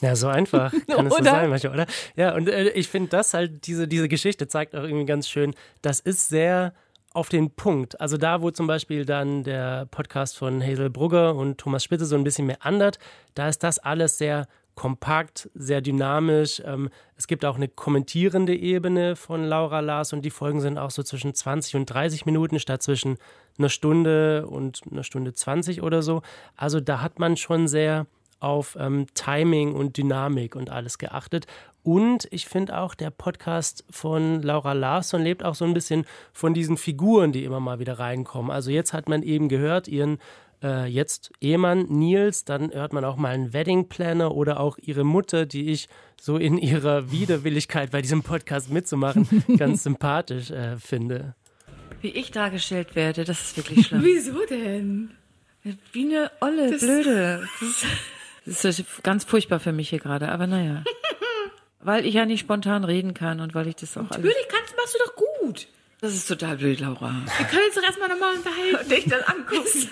Ja, 0.00 0.16
so 0.16 0.28
einfach 0.28 0.72
kann 0.86 1.06
es 1.06 1.16
so 1.16 1.22
sein 1.22 1.50
manchmal, 1.50 1.74
oder? 1.74 1.86
Ja, 2.14 2.34
und 2.34 2.48
äh, 2.48 2.70
ich 2.70 2.88
finde 2.88 3.10
das 3.10 3.34
halt, 3.34 3.66
diese, 3.66 3.88
diese 3.88 4.08
Geschichte 4.08 4.48
zeigt 4.48 4.74
auch 4.74 4.84
irgendwie 4.84 5.04
ganz 5.04 5.28
schön, 5.28 5.54
das 5.82 6.00
ist 6.00 6.28
sehr 6.28 6.72
auf 7.12 7.28
den 7.28 7.50
Punkt. 7.50 8.00
Also 8.00 8.16
da, 8.16 8.42
wo 8.42 8.50
zum 8.50 8.66
Beispiel 8.66 9.04
dann 9.04 9.42
der 9.42 9.86
Podcast 9.86 10.36
von 10.36 10.62
Hazel 10.62 10.90
Brugger 10.90 11.34
und 11.34 11.58
Thomas 11.58 11.82
Spitze 11.82 12.06
so 12.06 12.14
ein 12.14 12.24
bisschen 12.24 12.46
mehr 12.46 12.64
andert, 12.64 12.98
da 13.34 13.48
ist 13.48 13.62
das 13.62 13.78
alles 13.78 14.18
sehr 14.18 14.46
kompakt, 14.76 15.50
sehr 15.54 15.80
dynamisch. 15.80 16.62
Ähm, 16.64 16.90
es 17.16 17.26
gibt 17.26 17.44
auch 17.44 17.56
eine 17.56 17.66
kommentierende 17.66 18.54
Ebene 18.54 19.16
von 19.16 19.42
Laura 19.42 19.80
Lars 19.80 20.12
und 20.12 20.22
die 20.22 20.30
Folgen 20.30 20.60
sind 20.60 20.78
auch 20.78 20.90
so 20.92 21.02
zwischen 21.02 21.34
20 21.34 21.74
und 21.74 21.86
30 21.86 22.26
Minuten 22.26 22.60
statt 22.60 22.82
zwischen 22.82 23.16
einer 23.58 23.70
Stunde 23.70 24.46
und 24.46 24.82
einer 24.88 25.02
Stunde 25.02 25.34
20 25.34 25.82
oder 25.82 26.02
so. 26.02 26.22
Also 26.56 26.78
da 26.78 27.00
hat 27.00 27.18
man 27.18 27.36
schon 27.36 27.66
sehr 27.66 28.06
auf 28.38 28.76
ähm, 28.78 29.06
Timing 29.14 29.74
und 29.74 29.96
Dynamik 29.96 30.54
und 30.54 30.70
alles 30.70 30.98
geachtet. 30.98 31.46
Und 31.82 32.28
ich 32.30 32.46
finde 32.46 32.76
auch, 32.78 32.94
der 32.94 33.10
Podcast 33.10 33.84
von 33.88 34.42
Laura 34.42 34.74
Larsson 34.74 35.22
lebt 35.22 35.42
auch 35.42 35.54
so 35.54 35.64
ein 35.64 35.72
bisschen 35.72 36.04
von 36.32 36.52
diesen 36.52 36.76
Figuren, 36.76 37.32
die 37.32 37.44
immer 37.44 37.60
mal 37.60 37.78
wieder 37.78 37.98
reinkommen. 37.98 38.50
Also 38.50 38.70
jetzt 38.70 38.92
hat 38.92 39.08
man 39.08 39.22
eben 39.22 39.48
gehört, 39.48 39.88
ihren 39.88 40.18
äh, 40.62 40.86
jetzt 40.86 41.32
Ehemann 41.40 41.86
Nils, 41.88 42.44
dann 42.44 42.72
hört 42.72 42.92
man 42.92 43.04
auch 43.04 43.16
mal 43.16 43.28
einen 43.28 43.52
Wedding 43.52 43.88
Planner 43.88 44.34
oder 44.34 44.60
auch 44.60 44.78
ihre 44.78 45.04
Mutter, 45.04 45.46
die 45.46 45.70
ich 45.70 45.88
so 46.20 46.36
in 46.36 46.58
ihrer 46.58 47.10
Widerwilligkeit 47.10 47.90
bei 47.90 48.02
diesem 48.02 48.22
Podcast 48.22 48.70
mitzumachen 48.70 49.44
ganz 49.58 49.82
sympathisch 49.82 50.50
äh, 50.50 50.76
finde. 50.78 51.34
Wie 52.00 52.10
ich 52.10 52.30
dargestellt 52.30 52.94
werde, 52.94 53.24
das 53.24 53.40
ist 53.40 53.56
wirklich 53.56 53.86
schlimm. 53.86 54.02
Wieso 54.04 54.44
denn? 54.46 55.10
Wie 55.92 56.04
eine 56.04 56.30
olle, 56.40 56.70
das 56.70 56.80
blöde. 56.80 57.48
Das 58.44 58.64
ist, 58.64 59.02
ganz 59.02 59.24
furchtbar 59.24 59.58
für 59.58 59.72
mich 59.72 59.88
hier 59.88 59.98
gerade, 59.98 60.28
aber 60.28 60.46
naja. 60.46 60.84
weil 61.80 62.06
ich 62.06 62.14
ja 62.14 62.24
nicht 62.24 62.40
spontan 62.40 62.84
reden 62.84 63.14
kann 63.14 63.40
und 63.40 63.54
weil 63.54 63.66
ich 63.66 63.74
das 63.74 63.96
auch 63.96 64.10
Natürlich 64.10 64.36
kannst, 64.48 64.76
machst 64.76 64.94
du 64.94 64.98
doch 65.04 65.16
gut. 65.16 65.66
Das 66.00 66.14
ist 66.14 66.28
total 66.28 66.56
blöd, 66.56 66.80
Laura. 66.80 67.14
Wir 67.38 67.46
können 67.46 67.64
uns 67.66 67.74
doch 67.74 67.82
erstmal 67.82 68.08
nochmal 68.08 68.36
unterhalten. 68.36 68.76
Und 68.76 68.90
dich 68.90 69.04
dann 69.06 69.22
angucken. 69.22 69.88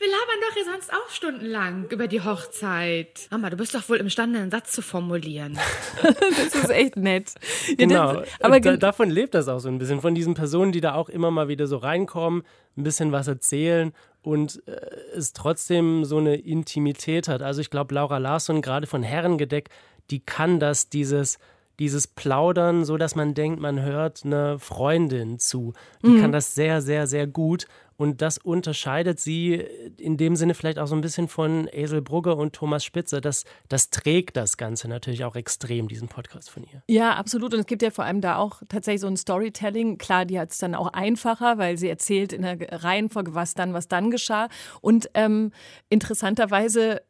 Wir 0.00 0.08
labern 0.08 0.40
doch 0.48 0.54
hier 0.54 0.64
sonst 0.64 0.90
auch 0.94 1.10
stundenlang 1.10 1.84
über 1.90 2.08
die 2.08 2.22
Hochzeit. 2.22 3.28
Mama, 3.30 3.50
du 3.50 3.58
bist 3.58 3.74
doch 3.74 3.86
wohl 3.90 3.98
imstande, 3.98 4.38
einen 4.38 4.50
Satz 4.50 4.72
zu 4.72 4.80
formulieren. 4.80 5.58
das 6.02 6.54
ist 6.54 6.70
echt 6.70 6.96
nett. 6.96 7.34
Genau. 7.76 8.14
Ja, 8.14 8.24
aber 8.40 8.60
da, 8.60 8.78
davon 8.78 9.10
lebt 9.10 9.34
das 9.34 9.46
auch 9.48 9.58
so 9.58 9.68
ein 9.68 9.78
bisschen. 9.78 10.00
Von 10.00 10.14
diesen 10.14 10.32
Personen, 10.32 10.72
die 10.72 10.80
da 10.80 10.94
auch 10.94 11.10
immer 11.10 11.30
mal 11.30 11.48
wieder 11.48 11.66
so 11.66 11.76
reinkommen, 11.76 12.44
ein 12.78 12.82
bisschen 12.82 13.12
was 13.12 13.28
erzählen 13.28 13.92
und 14.22 14.66
äh, 14.66 14.72
es 15.14 15.34
trotzdem 15.34 16.06
so 16.06 16.16
eine 16.16 16.36
Intimität 16.36 17.28
hat. 17.28 17.42
Also 17.42 17.60
ich 17.60 17.68
glaube, 17.68 17.94
Laura 17.94 18.16
Larsson, 18.16 18.62
gerade 18.62 18.86
von 18.86 19.02
Herrengedeck, 19.02 19.68
die 20.10 20.20
kann 20.20 20.60
das, 20.60 20.88
dieses 20.88 21.38
dieses 21.80 22.06
Plaudern, 22.06 22.84
so 22.84 22.96
dass 22.96 23.16
man 23.16 23.34
denkt, 23.34 23.58
man 23.58 23.80
hört 23.82 24.24
eine 24.24 24.58
Freundin 24.58 25.38
zu. 25.38 25.72
Die 26.02 26.08
mhm. 26.08 26.20
kann 26.20 26.32
das 26.32 26.54
sehr, 26.54 26.82
sehr, 26.82 27.06
sehr 27.06 27.26
gut. 27.26 27.66
Und 27.96 28.22
das 28.22 28.38
unterscheidet 28.38 29.20
sie 29.20 29.56
in 29.98 30.16
dem 30.16 30.34
Sinne 30.34 30.54
vielleicht 30.54 30.78
auch 30.78 30.86
so 30.86 30.94
ein 30.94 31.02
bisschen 31.02 31.28
von 31.28 31.68
Esel 31.70 32.00
Brugger 32.00 32.38
und 32.38 32.54
Thomas 32.54 32.82
Spitzer. 32.82 33.20
Das, 33.20 33.44
das 33.68 33.90
trägt 33.90 34.38
das 34.38 34.56
Ganze 34.56 34.88
natürlich 34.88 35.24
auch 35.24 35.36
extrem, 35.36 35.86
diesen 35.86 36.08
Podcast 36.08 36.48
von 36.48 36.64
ihr. 36.64 36.82
Ja, 36.88 37.16
absolut. 37.16 37.52
Und 37.52 37.60
es 37.60 37.66
gibt 37.66 37.82
ja 37.82 37.90
vor 37.90 38.04
allem 38.04 38.22
da 38.22 38.36
auch 38.36 38.62
tatsächlich 38.70 39.02
so 39.02 39.06
ein 39.06 39.18
Storytelling. 39.18 39.98
Klar, 39.98 40.24
die 40.24 40.40
hat 40.40 40.52
es 40.52 40.56
dann 40.56 40.74
auch 40.74 40.86
einfacher, 40.94 41.58
weil 41.58 41.76
sie 41.76 41.90
erzählt 41.90 42.32
in 42.32 42.40
der 42.40 42.58
Reihenfolge, 42.82 43.34
was 43.34 43.52
dann, 43.52 43.74
was 43.74 43.86
dann 43.86 44.10
geschah. 44.10 44.48
Und 44.80 45.10
ähm, 45.12 45.52
interessanterweise 45.90 47.02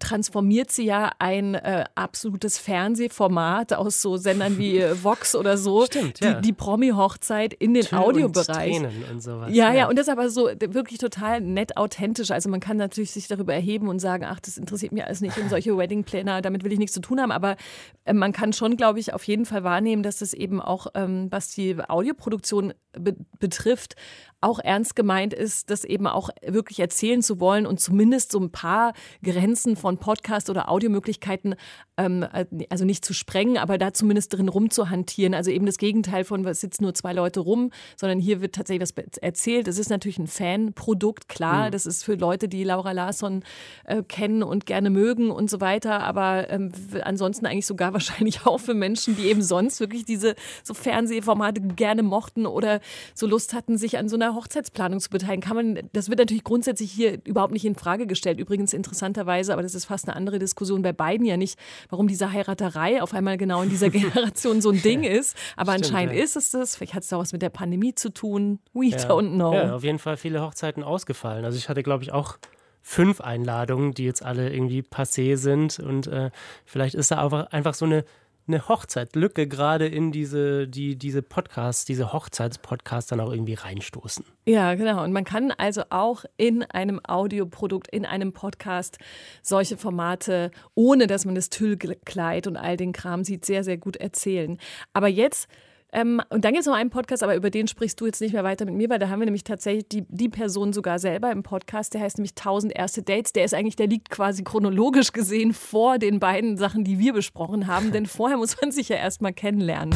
transformiert 0.00 0.70
sie 0.70 0.84
ja 0.84 1.12
ein 1.18 1.54
äh, 1.54 1.84
absolutes 1.94 2.58
Fernsehformat 2.58 3.72
aus 3.74 4.02
so 4.02 4.16
Sendern 4.16 4.58
wie 4.58 4.78
äh, 4.78 4.96
Vox 5.02 5.34
oder 5.34 5.56
so, 5.56 5.86
Stimmt, 5.86 6.20
ja. 6.20 6.34
die, 6.34 6.48
die 6.48 6.52
Promi-Hochzeit 6.52 7.54
in 7.54 7.74
den 7.74 7.84
Tür 7.84 8.00
Audiobereich. 8.00 8.80
Und 8.80 9.10
und 9.10 9.22
sowas, 9.22 9.50
ja, 9.52 9.68
ja, 9.68 9.80
ja, 9.80 9.88
und 9.88 9.98
das 9.98 10.08
aber 10.08 10.30
so 10.30 10.48
wirklich 10.48 10.98
total 10.98 11.40
nett 11.40 11.76
authentisch. 11.76 12.30
Also 12.30 12.48
man 12.48 12.60
kann 12.60 12.76
natürlich 12.76 13.12
sich 13.12 13.28
darüber 13.28 13.54
erheben 13.54 13.88
und 13.88 13.98
sagen, 13.98 14.24
ach, 14.24 14.40
das 14.40 14.56
interessiert 14.56 14.92
mich 14.92 15.04
alles 15.04 15.20
nicht 15.20 15.38
und 15.38 15.48
solche 15.48 15.76
Wedding-Planner, 15.76 16.42
damit 16.42 16.64
will 16.64 16.72
ich 16.72 16.78
nichts 16.78 16.94
zu 16.94 17.00
tun 17.00 17.20
haben. 17.20 17.32
Aber 17.32 17.56
äh, 18.04 18.12
man 18.12 18.32
kann 18.32 18.52
schon, 18.52 18.76
glaube 18.76 18.98
ich, 18.98 19.12
auf 19.14 19.24
jeden 19.24 19.46
Fall 19.46 19.64
wahrnehmen, 19.64 20.02
dass 20.02 20.18
das 20.18 20.32
eben 20.34 20.60
auch, 20.60 20.88
ähm, 20.94 21.28
was 21.30 21.50
die 21.50 21.76
Audioproduktion 21.88 22.74
be 22.92 23.14
betrifft, 23.38 23.94
auch 24.40 24.58
ernst 24.58 24.96
gemeint 24.96 25.34
ist, 25.34 25.70
das 25.70 25.84
eben 25.84 26.06
auch 26.06 26.30
wirklich 26.42 26.80
erzählen 26.80 27.22
zu 27.22 27.40
wollen 27.40 27.66
und 27.66 27.80
zumindest 27.80 28.32
so 28.32 28.40
ein 28.40 28.50
paar 28.50 28.94
Grenzen 29.22 29.76
von 29.76 29.89
Podcast 29.98 30.50
oder 30.50 30.68
Audiomöglichkeiten, 30.70 31.54
ähm, 31.96 32.26
also 32.68 32.84
nicht 32.84 33.04
zu 33.04 33.12
sprengen, 33.12 33.58
aber 33.58 33.78
da 33.78 33.92
zumindest 33.92 34.32
drin 34.34 34.48
rumzuhantieren. 34.48 35.34
Also 35.34 35.50
eben 35.50 35.66
das 35.66 35.78
Gegenteil 35.78 36.24
von, 36.24 36.46
es 36.46 36.60
sitzen 36.60 36.84
nur 36.84 36.94
zwei 36.94 37.12
Leute 37.12 37.40
rum, 37.40 37.70
sondern 37.96 38.18
hier 38.18 38.40
wird 38.40 38.54
tatsächlich 38.54 38.82
was 38.82 39.18
erzählt. 39.18 39.68
Es 39.68 39.78
ist 39.78 39.90
natürlich 39.90 40.18
ein 40.18 40.26
Fanprodukt, 40.26 41.28
klar. 41.28 41.66
Mhm. 41.66 41.72
Das 41.72 41.86
ist 41.86 42.04
für 42.04 42.14
Leute, 42.14 42.48
die 42.48 42.64
Laura 42.64 42.92
Larsson 42.92 43.44
äh, 43.84 44.02
kennen 44.02 44.42
und 44.42 44.66
gerne 44.66 44.90
mögen 44.90 45.30
und 45.30 45.50
so 45.50 45.60
weiter. 45.60 46.00
Aber 46.00 46.48
ähm, 46.50 46.72
ansonsten 47.02 47.46
eigentlich 47.46 47.66
sogar 47.66 47.92
wahrscheinlich 47.92 48.46
auch 48.46 48.58
für 48.58 48.74
Menschen, 48.74 49.16
die 49.16 49.24
eben 49.24 49.42
sonst 49.42 49.80
wirklich 49.80 50.04
diese 50.04 50.34
so 50.62 50.74
Fernsehformate 50.74 51.60
gerne 51.60 52.02
mochten 52.02 52.46
oder 52.46 52.80
so 53.14 53.26
Lust 53.26 53.54
hatten, 53.54 53.78
sich 53.78 53.98
an 53.98 54.08
so 54.08 54.16
einer 54.16 54.34
Hochzeitsplanung 54.34 55.00
zu 55.00 55.10
beteiligen, 55.10 55.42
kann 55.42 55.56
man, 55.56 55.88
das 55.92 56.08
wird 56.08 56.18
natürlich 56.18 56.44
grundsätzlich 56.44 56.90
hier 56.90 57.18
überhaupt 57.24 57.52
nicht 57.52 57.64
in 57.64 57.74
Frage 57.74 58.06
gestellt. 58.06 58.38
Übrigens 58.38 58.72
interessanterweise, 58.72 59.52
aber 59.52 59.62
das 59.62 59.74
ist 59.74 59.79
fast 59.84 60.08
eine 60.08 60.16
andere 60.16 60.38
Diskussion 60.38 60.82
bei 60.82 60.92
beiden 60.92 61.26
ja 61.26 61.36
nicht, 61.36 61.58
warum 61.88 62.08
diese 62.08 62.32
Heiraterei 62.32 63.02
auf 63.02 63.14
einmal 63.14 63.36
genau 63.36 63.62
in 63.62 63.70
dieser 63.70 63.90
Generation 63.90 64.60
so 64.60 64.70
ein 64.70 64.82
Ding 64.82 65.04
ist. 65.04 65.36
Aber 65.56 65.72
Stimmt, 65.72 65.86
anscheinend 65.86 66.14
ja. 66.16 66.22
ist 66.22 66.36
es 66.36 66.50
das. 66.50 66.76
Vielleicht 66.76 66.94
hat 66.94 67.02
es 67.02 67.12
auch 67.12 67.20
was 67.20 67.32
mit 67.32 67.42
der 67.42 67.50
Pandemie 67.50 67.94
zu 67.94 68.10
tun. 68.10 68.60
We 68.72 68.86
ja. 68.86 68.96
don't 68.98 69.34
know. 69.34 69.54
Ja, 69.54 69.74
auf 69.74 69.84
jeden 69.84 69.98
Fall 69.98 70.16
viele 70.16 70.42
Hochzeiten 70.42 70.82
ausgefallen. 70.82 71.44
Also 71.44 71.58
ich 71.58 71.68
hatte, 71.68 71.82
glaube 71.82 72.02
ich, 72.02 72.12
auch 72.12 72.38
fünf 72.82 73.20
Einladungen, 73.20 73.92
die 73.92 74.04
jetzt 74.04 74.24
alle 74.24 74.52
irgendwie 74.52 74.82
passé 74.82 75.36
sind. 75.36 75.78
Und 75.78 76.06
äh, 76.06 76.30
vielleicht 76.64 76.94
ist 76.94 77.10
da 77.10 77.18
aber 77.18 77.52
einfach 77.52 77.74
so 77.74 77.84
eine 77.84 78.04
eine 78.46 78.68
Hochzeitlücke 78.68 79.46
gerade 79.46 79.86
in 79.86 80.12
diese, 80.12 80.66
die, 80.66 80.96
diese 80.96 81.22
Podcasts, 81.22 81.84
diese 81.84 82.12
Hochzeitspodcasts 82.12 83.10
dann 83.10 83.20
auch 83.20 83.30
irgendwie 83.30 83.54
reinstoßen. 83.54 84.24
Ja, 84.46 84.74
genau. 84.74 85.04
Und 85.04 85.12
man 85.12 85.24
kann 85.24 85.52
also 85.52 85.82
auch 85.90 86.24
in 86.36 86.62
einem 86.62 87.00
Audioprodukt, 87.04 87.88
in 87.88 88.04
einem 88.04 88.32
Podcast 88.32 88.98
solche 89.42 89.76
Formate, 89.76 90.50
ohne 90.74 91.06
dass 91.06 91.24
man 91.24 91.34
das 91.34 91.50
Tüllkleid 91.50 92.46
und 92.46 92.56
all 92.56 92.76
den 92.76 92.92
Kram 92.92 93.24
sieht, 93.24 93.44
sehr, 93.44 93.64
sehr 93.64 93.78
gut 93.78 93.96
erzählen. 93.96 94.58
Aber 94.92 95.08
jetzt 95.08 95.48
ähm, 95.92 96.20
und 96.28 96.44
dann 96.44 96.52
gibt 96.52 96.60
es 96.60 96.66
noch 96.66 96.74
einen 96.74 96.90
Podcast, 96.90 97.22
aber 97.22 97.34
über 97.34 97.50
den 97.50 97.66
sprichst 97.68 98.00
du 98.00 98.06
jetzt 98.06 98.20
nicht 98.20 98.32
mehr 98.32 98.44
weiter 98.44 98.64
mit 98.64 98.74
mir, 98.74 98.88
weil 98.88 98.98
da 98.98 99.08
haben 99.08 99.20
wir 99.20 99.26
nämlich 99.26 99.44
tatsächlich 99.44 99.88
die, 99.88 100.04
die 100.08 100.28
Person 100.28 100.72
sogar 100.72 100.98
selber 100.98 101.30
im 101.32 101.42
Podcast, 101.42 101.94
der 101.94 102.00
heißt 102.02 102.18
nämlich 102.18 102.32
1000 102.32 102.76
erste 102.76 103.02
Dates. 103.02 103.32
Der 103.32 103.44
ist 103.44 103.54
eigentlich, 103.54 103.76
der 103.76 103.88
liegt 103.88 104.10
quasi 104.10 104.44
chronologisch 104.44 105.12
gesehen 105.12 105.52
vor 105.52 105.98
den 105.98 106.20
beiden 106.20 106.56
Sachen, 106.56 106.84
die 106.84 106.98
wir 106.98 107.12
besprochen 107.12 107.66
haben, 107.66 107.92
denn 107.92 108.06
vorher 108.06 108.36
muss 108.36 108.60
man 108.60 108.72
sich 108.72 108.88
ja 108.88 108.96
erstmal 108.96 109.32
kennenlernen. 109.32 109.94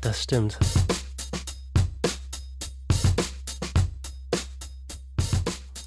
Das 0.00 0.22
stimmt. 0.22 0.58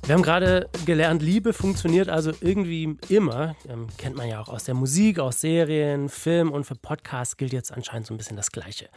Wir 0.03 0.15
haben 0.15 0.23
gerade 0.23 0.67
gelernt, 0.85 1.21
Liebe 1.21 1.53
funktioniert 1.53 2.09
also 2.09 2.31
irgendwie 2.41 2.97
immer. 3.07 3.55
Ähm, 3.69 3.87
kennt 3.97 4.15
man 4.15 4.27
ja 4.27 4.41
auch 4.41 4.49
aus 4.49 4.63
der 4.63 4.73
Musik, 4.73 5.19
aus 5.19 5.41
Serien, 5.41 6.09
Film 6.09 6.51
und 6.51 6.63
für 6.63 6.73
Podcasts 6.75 7.37
gilt 7.37 7.53
jetzt 7.53 7.71
anscheinend 7.71 8.07
so 8.07 8.13
ein 8.13 8.17
bisschen 8.17 8.35
das 8.35 8.51
Gleiche. 8.51 8.89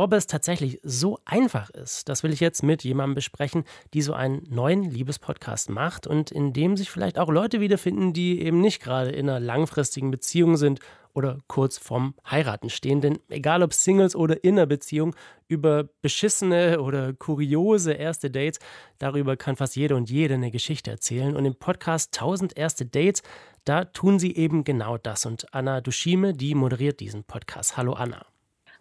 Ob 0.00 0.14
es 0.14 0.26
tatsächlich 0.26 0.80
so 0.82 1.18
einfach 1.26 1.68
ist, 1.68 2.08
das 2.08 2.22
will 2.22 2.32
ich 2.32 2.40
jetzt 2.40 2.62
mit 2.62 2.84
jemandem 2.84 3.16
besprechen, 3.16 3.64
die 3.92 4.00
so 4.00 4.14
einen 4.14 4.46
neuen 4.48 4.82
Liebespodcast 4.82 5.68
macht 5.68 6.06
und 6.06 6.30
in 6.30 6.54
dem 6.54 6.78
sich 6.78 6.90
vielleicht 6.90 7.18
auch 7.18 7.28
Leute 7.28 7.60
wiederfinden, 7.60 8.14
die 8.14 8.40
eben 8.40 8.62
nicht 8.62 8.80
gerade 8.82 9.10
in 9.10 9.28
einer 9.28 9.40
langfristigen 9.40 10.10
Beziehung 10.10 10.56
sind 10.56 10.80
oder 11.12 11.36
kurz 11.48 11.76
vorm 11.76 12.14
Heiraten 12.30 12.70
stehen. 12.70 13.02
Denn 13.02 13.18
egal 13.28 13.62
ob 13.62 13.74
Singles 13.74 14.16
oder 14.16 14.42
in 14.42 14.54
einer 14.54 14.64
Beziehung, 14.64 15.14
über 15.48 15.84
beschissene 16.00 16.80
oder 16.80 17.12
kuriose 17.12 17.92
erste 17.92 18.30
Dates, 18.30 18.58
darüber 18.96 19.36
kann 19.36 19.56
fast 19.56 19.76
jeder 19.76 19.96
und 19.96 20.08
jede 20.08 20.32
eine 20.32 20.50
Geschichte 20.50 20.90
erzählen. 20.90 21.36
Und 21.36 21.44
im 21.44 21.56
Podcast 21.56 22.16
1000 22.18 22.56
erste 22.56 22.86
Dates, 22.86 23.22
da 23.64 23.84
tun 23.84 24.18
sie 24.18 24.34
eben 24.34 24.64
genau 24.64 24.96
das. 24.96 25.26
Und 25.26 25.52
Anna 25.52 25.82
Dushime, 25.82 26.32
die 26.32 26.54
moderiert 26.54 27.00
diesen 27.00 27.22
Podcast. 27.24 27.76
Hallo 27.76 27.92
Anna. 27.92 28.24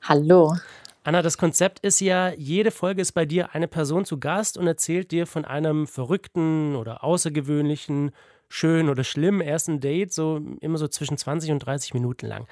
Hallo. 0.03 0.55
Anna, 1.03 1.21
das 1.21 1.37
Konzept 1.37 1.79
ist 1.79 2.01
ja, 2.01 2.33
jede 2.33 2.71
Folge 2.71 3.01
ist 3.01 3.13
bei 3.13 3.25
dir 3.25 3.55
eine 3.55 3.67
Person 3.67 4.03
zu 4.03 4.19
Gast 4.19 4.57
und 4.57 4.67
erzählt 4.67 5.11
dir 5.11 5.25
von 5.25 5.45
einem 5.45 5.87
verrückten 5.87 6.75
oder 6.75 7.03
außergewöhnlichen 7.03 8.11
schön 8.49 8.89
oder 8.89 9.03
schlimm 9.03 9.41
ersten 9.41 9.79
Date, 9.79 10.11
so 10.11 10.41
immer 10.59 10.77
so 10.77 10.87
zwischen 10.87 11.17
20 11.17 11.51
und 11.51 11.59
30 11.59 11.93
Minuten 11.93 12.25
lang. 12.25 12.47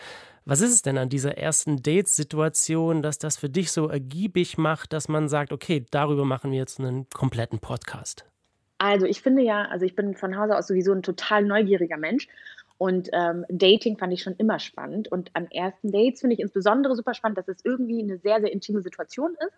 Was 0.45 0.61
ist 0.61 0.71
es 0.71 0.81
denn 0.81 0.97
an 0.97 1.09
dieser 1.09 1.37
ersten 1.37 1.83
Date-Situation, 1.83 3.01
dass 3.01 3.17
das 3.17 3.35
für 3.35 3.49
dich 3.49 3.71
so 3.71 3.89
ergiebig 3.89 4.57
macht, 4.57 4.93
dass 4.93 5.09
man 5.09 5.27
sagt, 5.27 5.51
okay, 5.51 5.85
darüber 5.91 6.23
machen 6.23 6.51
wir 6.51 6.59
jetzt 6.59 6.79
einen 6.79 7.09
kompletten 7.09 7.59
Podcast? 7.59 8.25
Also 8.77 9.07
ich 9.07 9.21
finde 9.21 9.41
ja, 9.41 9.65
also 9.65 9.85
ich 9.85 9.95
bin 9.95 10.15
von 10.15 10.37
Hause 10.37 10.55
aus 10.55 10.67
sowieso 10.67 10.93
ein 10.93 11.01
total 11.01 11.43
neugieriger 11.43 11.97
Mensch 11.97 12.27
und 12.77 13.09
ähm, 13.13 13.45
Dating 13.49 13.97
fand 13.97 14.13
ich 14.13 14.21
schon 14.21 14.35
immer 14.35 14.59
spannend. 14.59 15.11
Und 15.11 15.31
an 15.33 15.49
ersten 15.49 15.91
Dates 15.91 16.21
finde 16.21 16.35
ich 16.35 16.39
insbesondere 16.39 16.95
super 16.95 17.13
spannend, 17.13 17.37
dass 17.37 17.47
es 17.47 17.63
irgendwie 17.63 18.01
eine 18.01 18.17
sehr, 18.17 18.39
sehr 18.39 18.51
intime 18.51 18.81
Situation 18.81 19.35
ist. 19.39 19.53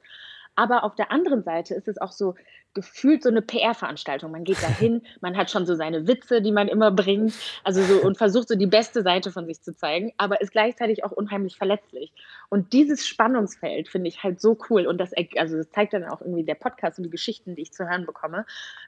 Aber 0.55 0.83
auf 0.83 0.95
der 0.95 1.11
anderen 1.11 1.43
Seite 1.43 1.75
ist 1.75 1.87
es 1.87 1.99
auch 1.99 2.11
so 2.11 2.35
gefühlt 2.73 3.23
so 3.23 3.29
eine 3.29 3.41
PR-Veranstaltung. 3.41 4.31
Man 4.31 4.43
geht 4.43 4.61
dahin, 4.61 5.01
man 5.21 5.37
hat 5.37 5.49
schon 5.49 5.65
so 5.65 5.75
seine 5.75 6.07
Witze, 6.07 6.41
die 6.41 6.51
man 6.51 6.67
immer 6.67 6.91
bringt, 6.91 7.33
also 7.63 7.81
so 7.81 8.01
und 8.01 8.17
versucht 8.17 8.47
so 8.47 8.55
die 8.55 8.67
beste 8.67 9.01
Seite 9.01 9.31
von 9.31 9.45
sich 9.45 9.61
zu 9.61 9.75
zeigen, 9.75 10.13
aber 10.17 10.41
ist 10.41 10.51
gleichzeitig 10.51 11.03
auch 11.03 11.11
unheimlich 11.11 11.57
verletzlich. 11.57 12.11
Und 12.49 12.73
dieses 12.73 13.07
Spannungsfeld 13.07 13.89
finde 13.89 14.09
ich 14.09 14.23
halt 14.23 14.39
so 14.39 14.57
cool 14.69 14.85
und 14.85 14.99
das, 14.99 15.11
also 15.37 15.57
das 15.57 15.71
zeigt 15.71 15.93
dann 15.93 16.05
auch 16.05 16.21
irgendwie 16.21 16.43
der 16.43 16.55
Podcast 16.55 16.99
und 16.99 17.05
die 17.05 17.09
Geschichten, 17.09 17.55
die 17.55 17.63
ich 17.63 17.71
zu 17.71 17.87
hören 17.89 18.05
bekomme, 18.05 18.45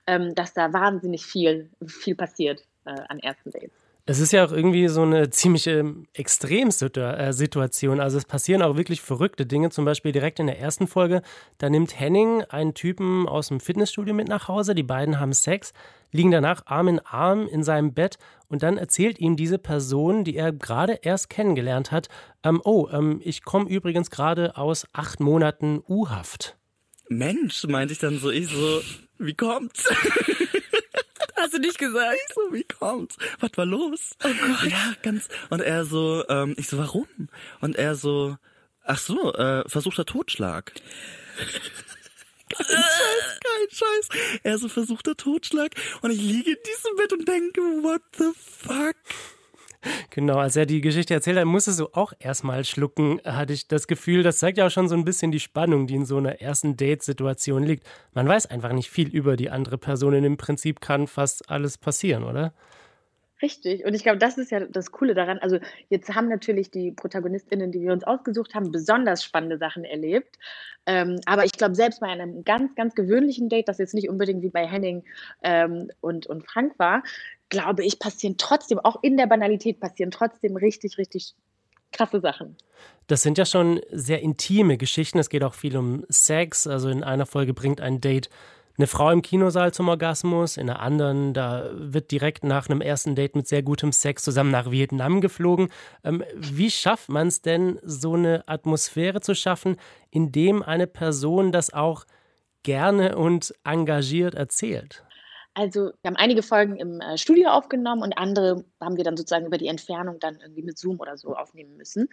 ähm, 0.07 0.35
dass 0.35 0.53
da 0.53 0.73
wahnsinnig 0.73 1.25
viel, 1.25 1.69
viel 1.87 2.15
passiert 2.15 2.63
äh, 2.85 2.95
an 3.07 3.19
ersten 3.19 3.51
Dates. 3.51 3.80
Es 4.05 4.19
ist 4.19 4.33
ja 4.33 4.45
auch 4.45 4.51
irgendwie 4.51 4.87
so 4.87 5.03
eine 5.03 5.29
ziemliche 5.29 5.93
Extremsituation. 6.13 7.99
Also 7.99 8.17
es 8.17 8.25
passieren 8.25 8.61
auch 8.63 8.75
wirklich 8.75 9.01
verrückte 9.01 9.45
Dinge. 9.45 9.69
Zum 9.69 9.85
Beispiel 9.85 10.11
direkt 10.11 10.39
in 10.39 10.47
der 10.47 10.59
ersten 10.59 10.87
Folge, 10.87 11.21
da 11.59 11.69
nimmt 11.69 11.99
Henning 11.99 12.43
einen 12.43 12.73
Typen 12.73 13.27
aus 13.27 13.49
dem 13.49 13.59
Fitnessstudio 13.59 14.13
mit 14.13 14.27
nach 14.27 14.47
Hause. 14.47 14.73
Die 14.73 14.83
beiden 14.83 15.19
haben 15.19 15.33
Sex, 15.33 15.73
liegen 16.11 16.31
danach 16.31 16.65
Arm 16.65 16.87
in 16.87 16.99
Arm 16.99 17.47
in 17.47 17.63
seinem 17.63 17.93
Bett 17.93 18.17
und 18.47 18.63
dann 18.63 18.77
erzählt 18.77 19.19
ihm 19.19 19.35
diese 19.35 19.59
Person, 19.59 20.23
die 20.23 20.35
er 20.35 20.51
gerade 20.51 20.99
erst 21.01 21.29
kennengelernt 21.29 21.91
hat, 21.91 22.09
ähm, 22.43 22.59
oh, 22.63 22.89
ähm, 22.91 23.21
ich 23.23 23.43
komme 23.43 23.69
übrigens 23.69 24.09
gerade 24.09 24.57
aus 24.57 24.87
acht 24.93 25.19
Monaten 25.19 25.81
U-Haft. 25.87 26.57
Mensch, 27.07 27.65
meinte 27.67 27.93
ich 27.93 27.99
dann 27.99 28.19
so, 28.19 28.31
ich 28.31 28.47
so, 28.47 28.81
wie 29.19 29.35
kommt's? 29.35 29.87
Hast 31.41 31.53
du 31.55 31.59
nicht 31.59 31.79
gesagt? 31.79 32.17
Ich 32.27 32.33
so, 32.35 32.53
wie 32.53 32.63
kommt's? 32.63 33.17
Was 33.39 33.49
war 33.55 33.65
los? 33.65 34.11
Oh 34.23 34.27
Gott. 34.27 34.71
Ja, 34.71 34.93
ganz. 35.01 35.27
Und 35.49 35.61
er 35.61 35.85
so, 35.85 36.23
ähm, 36.29 36.53
ich 36.57 36.67
so, 36.67 36.77
warum? 36.77 37.07
Und 37.61 37.77
er 37.77 37.95
so, 37.95 38.37
ach 38.83 38.99
so, 38.99 39.33
äh, 39.33 39.67
versuchter 39.67 40.05
Totschlag. 40.05 40.71
kein 42.49 42.67
Scheiß, 42.67 43.39
kein 43.43 43.69
Scheiß. 43.71 44.39
Er 44.43 44.57
so 44.59 44.69
versuchter 44.69 45.17
Totschlag. 45.17 45.71
Und 46.01 46.11
ich 46.11 46.21
liege 46.21 46.51
in 46.51 46.57
diesem 46.67 46.95
Bett 46.95 47.11
und 47.13 47.27
denke, 47.27 47.61
what 47.81 48.03
the 48.19 48.31
fuck? 48.35 48.95
Genau, 50.11 50.37
als 50.37 50.55
er 50.55 50.65
die 50.65 50.81
Geschichte 50.81 51.13
erzählt 51.13 51.37
hat, 51.37 51.45
musste 51.45 51.71
so 51.71 51.93
auch 51.93 52.13
erstmal 52.19 52.63
schlucken, 52.65 53.19
hatte 53.25 53.53
ich 53.53 53.67
das 53.67 53.87
Gefühl. 53.87 54.23
Das 54.23 54.37
zeigt 54.37 54.57
ja 54.57 54.67
auch 54.67 54.71
schon 54.71 54.87
so 54.87 54.95
ein 54.95 55.05
bisschen 55.05 55.31
die 55.31 55.39
Spannung, 55.39 55.87
die 55.87 55.95
in 55.95 56.05
so 56.05 56.17
einer 56.17 56.41
ersten 56.41 56.77
Date-Situation 56.77 57.63
liegt. 57.63 57.87
Man 58.13 58.27
weiß 58.27 58.45
einfach 58.47 58.73
nicht 58.73 58.89
viel 58.89 59.07
über 59.09 59.35
die 59.35 59.49
andere 59.49 59.77
Person 59.77 60.15
und 60.15 60.23
im 60.23 60.37
Prinzip 60.37 60.81
kann 60.81 61.07
fast 61.07 61.49
alles 61.49 61.77
passieren, 61.77 62.23
oder? 62.23 62.53
Richtig. 63.41 63.85
Und 63.85 63.95
ich 63.95 64.03
glaube, 64.03 64.19
das 64.19 64.37
ist 64.37 64.51
ja 64.51 64.59
das 64.59 64.91
Coole 64.91 65.15
daran. 65.15 65.39
Also 65.39 65.57
jetzt 65.89 66.13
haben 66.13 66.29
natürlich 66.29 66.69
die 66.69 66.91
ProtagonistInnen, 66.91 67.71
die 67.71 67.81
wir 67.81 67.91
uns 67.91 68.03
ausgesucht 68.03 68.53
haben, 68.53 68.71
besonders 68.71 69.23
spannende 69.23 69.57
Sachen 69.57 69.83
erlebt. 69.83 70.37
Ähm, 70.85 71.19
aber 71.25 71.45
ich 71.45 71.53
glaube, 71.53 71.75
selbst 71.75 72.01
bei 72.01 72.07
einem 72.07 72.43
ganz, 72.43 72.75
ganz 72.75 72.93
gewöhnlichen 72.93 73.49
Date, 73.49 73.67
das 73.67 73.79
jetzt 73.79 73.95
nicht 73.95 74.09
unbedingt 74.09 74.43
wie 74.43 74.49
bei 74.49 74.67
Henning 74.67 75.03
ähm, 75.41 75.89
und, 76.01 76.27
und 76.27 76.45
Frank 76.45 76.77
war, 76.77 77.03
glaube 77.51 77.85
ich, 77.85 77.99
passieren 77.99 78.37
trotzdem, 78.39 78.79
auch 78.79 79.03
in 79.03 79.17
der 79.17 79.27
Banalität 79.27 79.79
passieren 79.79 80.09
trotzdem 80.09 80.55
richtig, 80.55 80.97
richtig 80.97 81.35
krasse 81.91 82.19
Sachen. 82.19 82.55
Das 83.05 83.21
sind 83.21 83.37
ja 83.37 83.45
schon 83.45 83.81
sehr 83.91 84.21
intime 84.21 84.77
Geschichten. 84.77 85.19
Es 85.19 85.29
geht 85.29 85.43
auch 85.43 85.53
viel 85.53 85.77
um 85.77 86.05
Sex. 86.09 86.65
Also 86.65 86.89
in 86.89 87.03
einer 87.03 87.27
Folge 87.27 87.53
bringt 87.53 87.81
ein 87.81 88.01
Date 88.01 88.29
eine 88.77 88.87
Frau 88.87 89.11
im 89.11 89.21
Kinosaal 89.21 89.73
zum 89.73 89.89
Orgasmus, 89.89 90.57
in 90.57 90.67
der 90.67 90.79
anderen, 90.79 91.33
da 91.33 91.69
wird 91.73 92.09
direkt 92.09 92.43
nach 92.43 92.69
einem 92.69 92.81
ersten 92.81 93.15
Date 93.15 93.35
mit 93.35 93.47
sehr 93.47 93.61
gutem 93.61 93.91
Sex 93.91 94.23
zusammen 94.23 94.49
nach 94.49 94.71
Vietnam 94.71 95.21
geflogen. 95.21 95.69
Ähm, 96.03 96.23
wie 96.35 96.71
schafft 96.71 97.09
man 97.09 97.27
es 97.27 97.41
denn, 97.41 97.79
so 97.83 98.13
eine 98.13 98.47
Atmosphäre 98.47 99.21
zu 99.21 99.35
schaffen, 99.35 99.75
in 100.09 100.31
dem 100.31 100.63
eine 100.63 100.87
Person 100.87 101.51
das 101.51 101.73
auch 101.73 102.05
gerne 102.63 103.17
und 103.17 103.53
engagiert 103.63 104.35
erzählt? 104.35 105.03
Also, 105.53 105.91
wir 106.01 106.07
haben 106.07 106.15
einige 106.15 106.43
Folgen 106.43 106.77
im 106.77 107.01
äh, 107.01 107.17
Studio 107.17 107.49
aufgenommen 107.49 108.03
und 108.03 108.17
andere 108.17 108.63
haben 108.79 108.95
wir 108.95 109.03
dann 109.03 109.17
sozusagen 109.17 109.45
über 109.45 109.57
die 109.57 109.67
Entfernung 109.67 110.17
dann 110.19 110.39
irgendwie 110.39 110.63
mit 110.63 110.77
Zoom 110.77 110.99
oder 110.99 111.17
so 111.17 111.35
aufnehmen 111.35 111.75
müssen. 111.75 112.07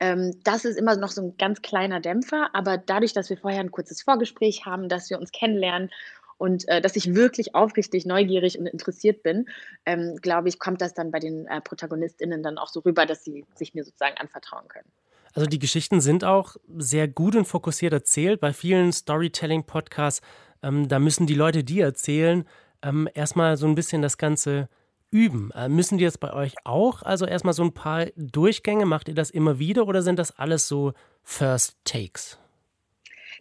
Ähm, 0.00 0.40
das 0.42 0.64
ist 0.64 0.76
immer 0.76 0.96
noch 0.96 1.10
so 1.10 1.22
ein 1.22 1.36
ganz 1.36 1.62
kleiner 1.62 2.00
Dämpfer, 2.00 2.50
aber 2.52 2.78
dadurch, 2.78 3.12
dass 3.12 3.30
wir 3.30 3.36
vorher 3.36 3.60
ein 3.60 3.70
kurzes 3.70 4.02
Vorgespräch 4.02 4.66
haben, 4.66 4.88
dass 4.88 5.08
wir 5.08 5.20
uns 5.20 5.30
kennenlernen 5.30 5.90
und 6.36 6.66
äh, 6.68 6.80
dass 6.80 6.96
ich 6.96 7.14
wirklich 7.14 7.54
aufrichtig 7.54 8.06
neugierig 8.06 8.58
und 8.58 8.66
interessiert 8.66 9.22
bin, 9.22 9.46
ähm, 9.86 10.16
glaube 10.16 10.48
ich, 10.48 10.58
kommt 10.58 10.80
das 10.80 10.94
dann 10.94 11.10
bei 11.10 11.20
den 11.20 11.46
äh, 11.46 11.60
ProtagonistInnen 11.60 12.42
dann 12.42 12.58
auch 12.58 12.68
so 12.68 12.80
rüber, 12.80 13.06
dass 13.06 13.22
sie 13.22 13.44
sich 13.54 13.74
mir 13.74 13.84
sozusagen 13.84 14.16
anvertrauen 14.16 14.66
können. 14.66 14.88
Also 15.34 15.46
die 15.46 15.58
Geschichten 15.58 16.00
sind 16.00 16.24
auch 16.24 16.56
sehr 16.76 17.08
gut 17.08 17.36
und 17.36 17.44
fokussiert 17.44 17.92
erzählt. 17.92 18.40
Bei 18.40 18.52
vielen 18.52 18.90
Storytelling-Podcasts, 18.90 20.22
ähm, 20.62 20.88
da 20.88 20.98
müssen 20.98 21.26
die 21.26 21.34
Leute, 21.34 21.62
die 21.62 21.80
erzählen, 21.80 22.44
ähm, 22.82 23.08
erstmal 23.14 23.56
so 23.56 23.66
ein 23.66 23.74
bisschen 23.74 24.02
das 24.02 24.18
Ganze 24.18 24.68
üben. 25.10 25.50
Äh, 25.52 25.68
müssen 25.68 25.98
die 25.98 26.04
jetzt 26.04 26.20
bei 26.20 26.32
euch 26.32 26.54
auch? 26.64 27.02
Also 27.02 27.26
erstmal 27.26 27.54
so 27.54 27.62
ein 27.62 27.74
paar 27.74 28.06
Durchgänge, 28.16 28.86
macht 28.86 29.08
ihr 29.08 29.14
das 29.14 29.30
immer 29.30 29.58
wieder 29.58 29.86
oder 29.86 30.02
sind 30.02 30.18
das 30.18 30.38
alles 30.38 30.68
so 30.68 30.92
First 31.22 31.76
Takes? 31.84 32.38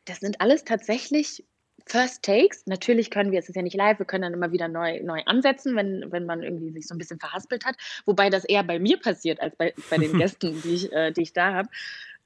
Das 0.06 0.20
sind 0.20 0.42
alles 0.42 0.64
tatsächlich 0.64 1.44
First 1.86 2.24
Takes. 2.24 2.66
Natürlich 2.66 3.10
können 3.10 3.32
wir, 3.32 3.40
es 3.40 3.50
ist 3.50 3.56
ja 3.56 3.62
nicht 3.62 3.76
live, 3.76 4.00
wir 4.00 4.06
können 4.06 4.24
dann 4.24 4.34
immer 4.34 4.52
wieder 4.52 4.68
neu, 4.68 5.02
neu 5.04 5.22
ansetzen, 5.26 5.76
wenn, 5.76 6.12
wenn 6.12 6.26
man 6.26 6.44
irgendwie 6.44 6.72
sich 6.72 6.88
so 6.88 6.94
ein 6.94 6.98
bisschen 6.98 7.20
verhaspelt 7.20 7.66
hat. 7.66 7.76
Wobei 8.06 8.30
das 8.30 8.46
eher 8.46 8.64
bei 8.64 8.80
mir 8.80 9.00
passiert 9.00 9.40
als 9.40 9.56
bei, 9.56 9.74
bei 9.90 9.98
den 9.98 10.14
Gästen, 10.18 10.62
die 10.62 10.74
ich, 10.74 10.94
äh, 10.94 11.12
die 11.12 11.22
ich 11.22 11.34
da 11.34 11.54
habe. 11.54 11.70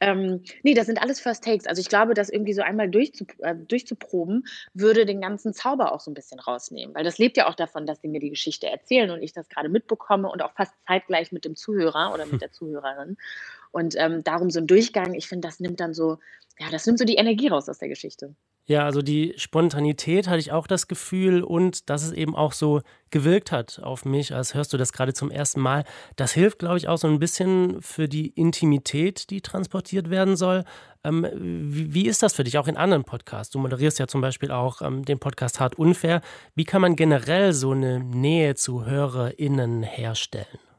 Ähm, 0.03 0.43
nee, 0.63 0.73
das 0.73 0.87
sind 0.87 1.01
alles 1.01 1.21
First 1.21 1.45
Takes. 1.45 1.65
Also 1.65 1.79
ich 1.79 1.87
glaube, 1.87 2.13
das 2.13 2.29
irgendwie 2.29 2.51
so 2.51 2.61
einmal 2.61 2.89
durchzu, 2.89 3.25
äh, 3.39 3.55
durchzuproben, 3.55 4.43
würde 4.73 5.05
den 5.05 5.21
ganzen 5.21 5.53
Zauber 5.53 5.93
auch 5.93 6.01
so 6.01 6.11
ein 6.11 6.13
bisschen 6.13 6.41
rausnehmen. 6.41 6.93
Weil 6.93 7.05
das 7.05 7.19
lebt 7.19 7.37
ja 7.37 7.47
auch 7.47 7.55
davon, 7.55 7.85
dass 7.85 8.01
sie 8.01 8.09
mir 8.09 8.19
die 8.19 8.29
Geschichte 8.29 8.67
erzählen 8.67 9.11
und 9.11 9.23
ich 9.23 9.31
das 9.31 9.47
gerade 9.47 9.69
mitbekomme 9.69 10.29
und 10.29 10.41
auch 10.41 10.51
fast 10.55 10.73
zeitgleich 10.85 11.31
mit 11.31 11.45
dem 11.45 11.55
Zuhörer 11.55 12.13
oder 12.13 12.25
mit 12.25 12.41
der 12.41 12.51
Zuhörerin. 12.51 13.15
Und 13.71 13.95
ähm, 13.97 14.25
darum 14.25 14.49
so 14.49 14.59
ein 14.59 14.67
Durchgang, 14.67 15.13
ich 15.13 15.29
finde, 15.29 15.47
das 15.47 15.61
nimmt 15.61 15.79
dann 15.79 15.93
so, 15.93 16.19
ja, 16.59 16.69
das 16.69 16.85
nimmt 16.85 16.99
so 16.99 17.05
die 17.05 17.15
Energie 17.15 17.47
raus 17.47 17.69
aus 17.69 17.79
der 17.79 17.87
Geschichte. 17.87 18.35
Ja, 18.65 18.85
also 18.85 19.01
die 19.01 19.33
Spontanität 19.35 20.29
hatte 20.29 20.39
ich 20.39 20.53
auch 20.53 20.67
das 20.67 20.87
Gefühl 20.87 21.43
und 21.43 21.89
dass 21.89 22.01
es 22.03 22.13
eben 22.13 22.33
auch 22.33 22.53
so 22.53 22.81
gewirkt 23.09 23.51
hat 23.51 23.81
auf 23.83 24.05
mich, 24.05 24.33
als 24.33 24.53
hörst 24.53 24.71
du 24.71 24.77
das 24.77 24.93
gerade 24.93 25.13
zum 25.13 25.31
ersten 25.31 25.59
Mal. 25.59 25.83
Das 26.15 26.31
hilft, 26.31 26.59
glaube 26.59 26.77
ich, 26.77 26.87
auch 26.87 26.97
so 26.97 27.07
ein 27.09 27.19
bisschen 27.19 27.81
für 27.81 28.07
die 28.07 28.27
Intimität, 28.27 29.29
die 29.31 29.41
transportiert 29.41 30.09
werden 30.09 30.37
soll. 30.37 30.63
Ähm, 31.03 31.27
wie, 31.33 31.93
wie, 31.93 32.07
ist 32.07 32.23
das 32.23 32.35
für 32.35 32.45
dich 32.45 32.57
auch 32.57 32.69
in 32.69 32.77
anderen 32.77 33.03
Podcasts? 33.03 33.51
Du 33.51 33.59
moderierst 33.59 33.99
ja 33.99 34.07
zum 34.07 34.21
Beispiel 34.21 34.51
auch 34.51 34.81
ähm, 34.81 35.03
den 35.03 35.19
Podcast 35.19 35.59
Hart 35.59 35.75
Unfair. 35.77 36.21
Wie 36.55 36.63
kann 36.63 36.81
man 36.81 36.95
generell 36.95 37.51
so 37.51 37.71
eine 37.71 37.99
Nähe 37.99 38.55
zu 38.55 38.85
HörerInnen 38.85 39.83
herstellen? 39.83 40.72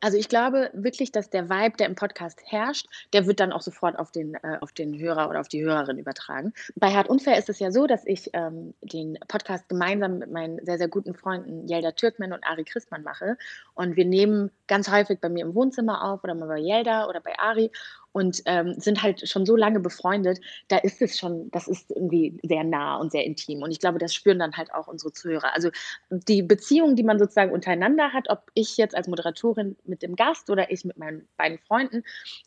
Also 0.00 0.16
ich 0.16 0.28
glaube 0.28 0.70
wirklich, 0.72 1.12
dass 1.12 1.28
der 1.28 1.50
Vibe, 1.50 1.76
der 1.76 1.86
im 1.86 1.94
Podcast 1.94 2.40
herrscht, 2.46 2.86
der 3.12 3.26
wird 3.26 3.38
dann 3.38 3.52
auch 3.52 3.60
sofort 3.60 3.98
auf 3.98 4.10
den, 4.10 4.34
äh, 4.34 4.56
auf 4.60 4.72
den 4.72 4.98
Hörer 4.98 5.28
oder 5.28 5.40
auf 5.40 5.48
die 5.48 5.62
Hörerin 5.62 5.98
übertragen. 5.98 6.54
Bei 6.76 6.94
Hart 6.94 7.08
Unfair 7.08 7.36
ist 7.38 7.50
es 7.50 7.58
ja 7.58 7.70
so, 7.70 7.86
dass 7.86 8.06
ich 8.06 8.30
ähm, 8.32 8.72
den 8.80 9.18
Podcast 9.28 9.68
gemeinsam 9.68 10.18
mit 10.18 10.30
meinen 10.30 10.64
sehr, 10.64 10.78
sehr 10.78 10.88
guten 10.88 11.14
Freunden 11.14 11.68
Jelda 11.68 11.92
Türkman 11.92 12.32
und 12.32 12.44
Ari 12.44 12.64
Christmann 12.64 13.02
mache. 13.02 13.36
Und 13.74 13.96
wir 13.96 14.06
nehmen 14.06 14.50
ganz 14.66 14.90
häufig 14.90 15.20
bei 15.20 15.28
mir 15.28 15.44
im 15.44 15.54
Wohnzimmer 15.54 16.02
auf 16.04 16.24
oder 16.24 16.34
mal 16.34 16.48
bei 16.48 16.58
Jelda 16.58 17.06
oder 17.06 17.20
bei 17.20 17.38
Ari 17.38 17.70
und 18.12 18.42
ähm, 18.46 18.74
sind 18.78 19.02
halt 19.02 19.28
schon 19.28 19.46
so 19.46 19.56
lange 19.56 19.80
befreundet, 19.80 20.40
da 20.68 20.78
ist 20.78 21.00
es 21.02 21.18
schon, 21.18 21.50
das 21.50 21.68
ist 21.68 21.90
irgendwie 21.90 22.38
sehr 22.42 22.64
nah 22.64 22.96
und 22.96 23.12
sehr 23.12 23.24
intim. 23.24 23.62
Und 23.62 23.70
ich 23.70 23.80
glaube, 23.80 23.98
das 23.98 24.14
spüren 24.14 24.38
dann 24.38 24.56
halt 24.56 24.72
auch 24.72 24.88
unsere 24.88 25.12
Zuhörer. 25.12 25.54
Also 25.54 25.70
die 26.10 26.42
Beziehung, 26.42 26.96
die 26.96 27.02
man 27.02 27.18
sozusagen 27.18 27.52
untereinander 27.52 28.12
hat, 28.12 28.28
ob 28.28 28.50
ich 28.54 28.76
jetzt 28.76 28.94
als 28.94 29.08
Moderatorin 29.08 29.76
mit 29.84 30.02
dem 30.02 30.16
Gast 30.16 30.50
oder 30.50 30.70
ich 30.70 30.84
mit 30.84 30.98
meinen 30.98 31.28
beiden 31.36 31.58
Freunden, 31.58 32.02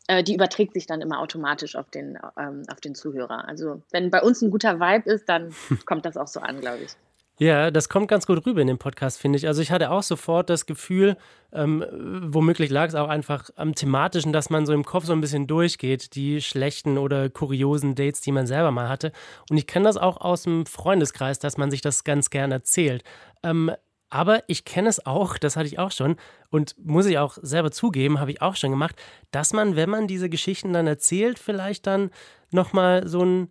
äh, 0.08 0.22
die 0.22 0.34
überträgt 0.34 0.74
sich 0.74 0.86
dann 0.86 1.00
immer 1.00 1.20
automatisch 1.20 1.76
auf 1.76 1.90
den, 1.90 2.18
ähm, 2.38 2.62
auf 2.70 2.80
den 2.80 2.94
Zuhörer. 2.94 3.48
Also 3.48 3.82
wenn 3.90 4.10
bei 4.10 4.22
uns 4.22 4.42
ein 4.42 4.50
guter 4.50 4.80
Vibe 4.80 5.10
ist, 5.10 5.28
dann 5.28 5.54
kommt 5.86 6.04
das 6.04 6.16
auch 6.16 6.28
so 6.28 6.40
an, 6.40 6.60
glaube 6.60 6.84
ich. 6.84 6.92
Ja, 7.38 7.72
das 7.72 7.88
kommt 7.88 8.06
ganz 8.06 8.26
gut 8.26 8.46
rüber 8.46 8.60
in 8.60 8.68
dem 8.68 8.78
Podcast, 8.78 9.20
finde 9.20 9.36
ich. 9.38 9.48
Also 9.48 9.60
ich 9.60 9.72
hatte 9.72 9.90
auch 9.90 10.04
sofort 10.04 10.48
das 10.48 10.66
Gefühl, 10.66 11.16
ähm, 11.52 11.84
womöglich 12.28 12.70
lag 12.70 12.86
es 12.86 12.94
auch 12.94 13.08
einfach 13.08 13.50
am 13.56 13.74
thematischen, 13.74 14.32
dass 14.32 14.50
man 14.50 14.66
so 14.66 14.72
im 14.72 14.84
Kopf 14.84 15.04
so 15.04 15.12
ein 15.12 15.20
bisschen 15.20 15.48
durchgeht, 15.48 16.14
die 16.14 16.40
schlechten 16.40 16.96
oder 16.96 17.28
kuriosen 17.30 17.96
Dates, 17.96 18.20
die 18.20 18.30
man 18.30 18.46
selber 18.46 18.70
mal 18.70 18.88
hatte. 18.88 19.10
Und 19.50 19.56
ich 19.56 19.66
kenne 19.66 19.86
das 19.86 19.96
auch 19.96 20.18
aus 20.18 20.44
dem 20.44 20.64
Freundeskreis, 20.64 21.40
dass 21.40 21.56
man 21.56 21.72
sich 21.72 21.80
das 21.80 22.04
ganz 22.04 22.30
gern 22.30 22.52
erzählt. 22.52 23.02
Ähm, 23.42 23.72
aber 24.10 24.44
ich 24.46 24.64
kenne 24.64 24.88
es 24.88 25.04
auch, 25.04 25.36
das 25.36 25.56
hatte 25.56 25.66
ich 25.66 25.80
auch 25.80 25.90
schon 25.90 26.14
und 26.50 26.76
muss 26.78 27.06
ich 27.06 27.18
auch 27.18 27.36
selber 27.42 27.72
zugeben, 27.72 28.20
habe 28.20 28.30
ich 28.30 28.42
auch 28.42 28.54
schon 28.54 28.70
gemacht, 28.70 28.94
dass 29.32 29.52
man, 29.52 29.74
wenn 29.74 29.90
man 29.90 30.06
diese 30.06 30.28
Geschichten 30.28 30.72
dann 30.72 30.86
erzählt, 30.86 31.40
vielleicht 31.40 31.88
dann 31.88 32.10
nochmal 32.52 33.08
so 33.08 33.24
ein 33.24 33.50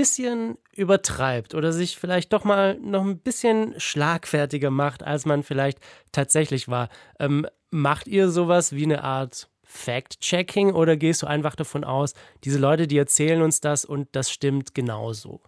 bisschen 0.00 0.56
übertreibt 0.74 1.54
oder 1.54 1.74
sich 1.74 1.98
vielleicht 1.98 2.32
doch 2.32 2.44
mal 2.44 2.78
noch 2.80 3.04
ein 3.04 3.18
bisschen 3.18 3.74
schlagfertiger 3.78 4.70
macht, 4.70 5.02
als 5.02 5.26
man 5.26 5.42
vielleicht 5.42 5.78
tatsächlich 6.10 6.68
war. 6.68 6.88
Ähm, 7.18 7.46
macht 7.70 8.08
ihr 8.08 8.30
sowas 8.30 8.74
wie 8.74 8.84
eine 8.84 9.04
Art 9.04 9.50
Fact-Checking 9.62 10.72
oder 10.72 10.96
gehst 10.96 11.20
du 11.22 11.26
einfach 11.26 11.54
davon 11.54 11.84
aus, 11.84 12.14
diese 12.44 12.58
Leute, 12.58 12.86
die 12.86 12.96
erzählen 12.96 13.42
uns 13.42 13.60
das 13.60 13.84
und 13.84 14.08
das 14.12 14.30
stimmt 14.30 14.74
genauso? 14.74 15.42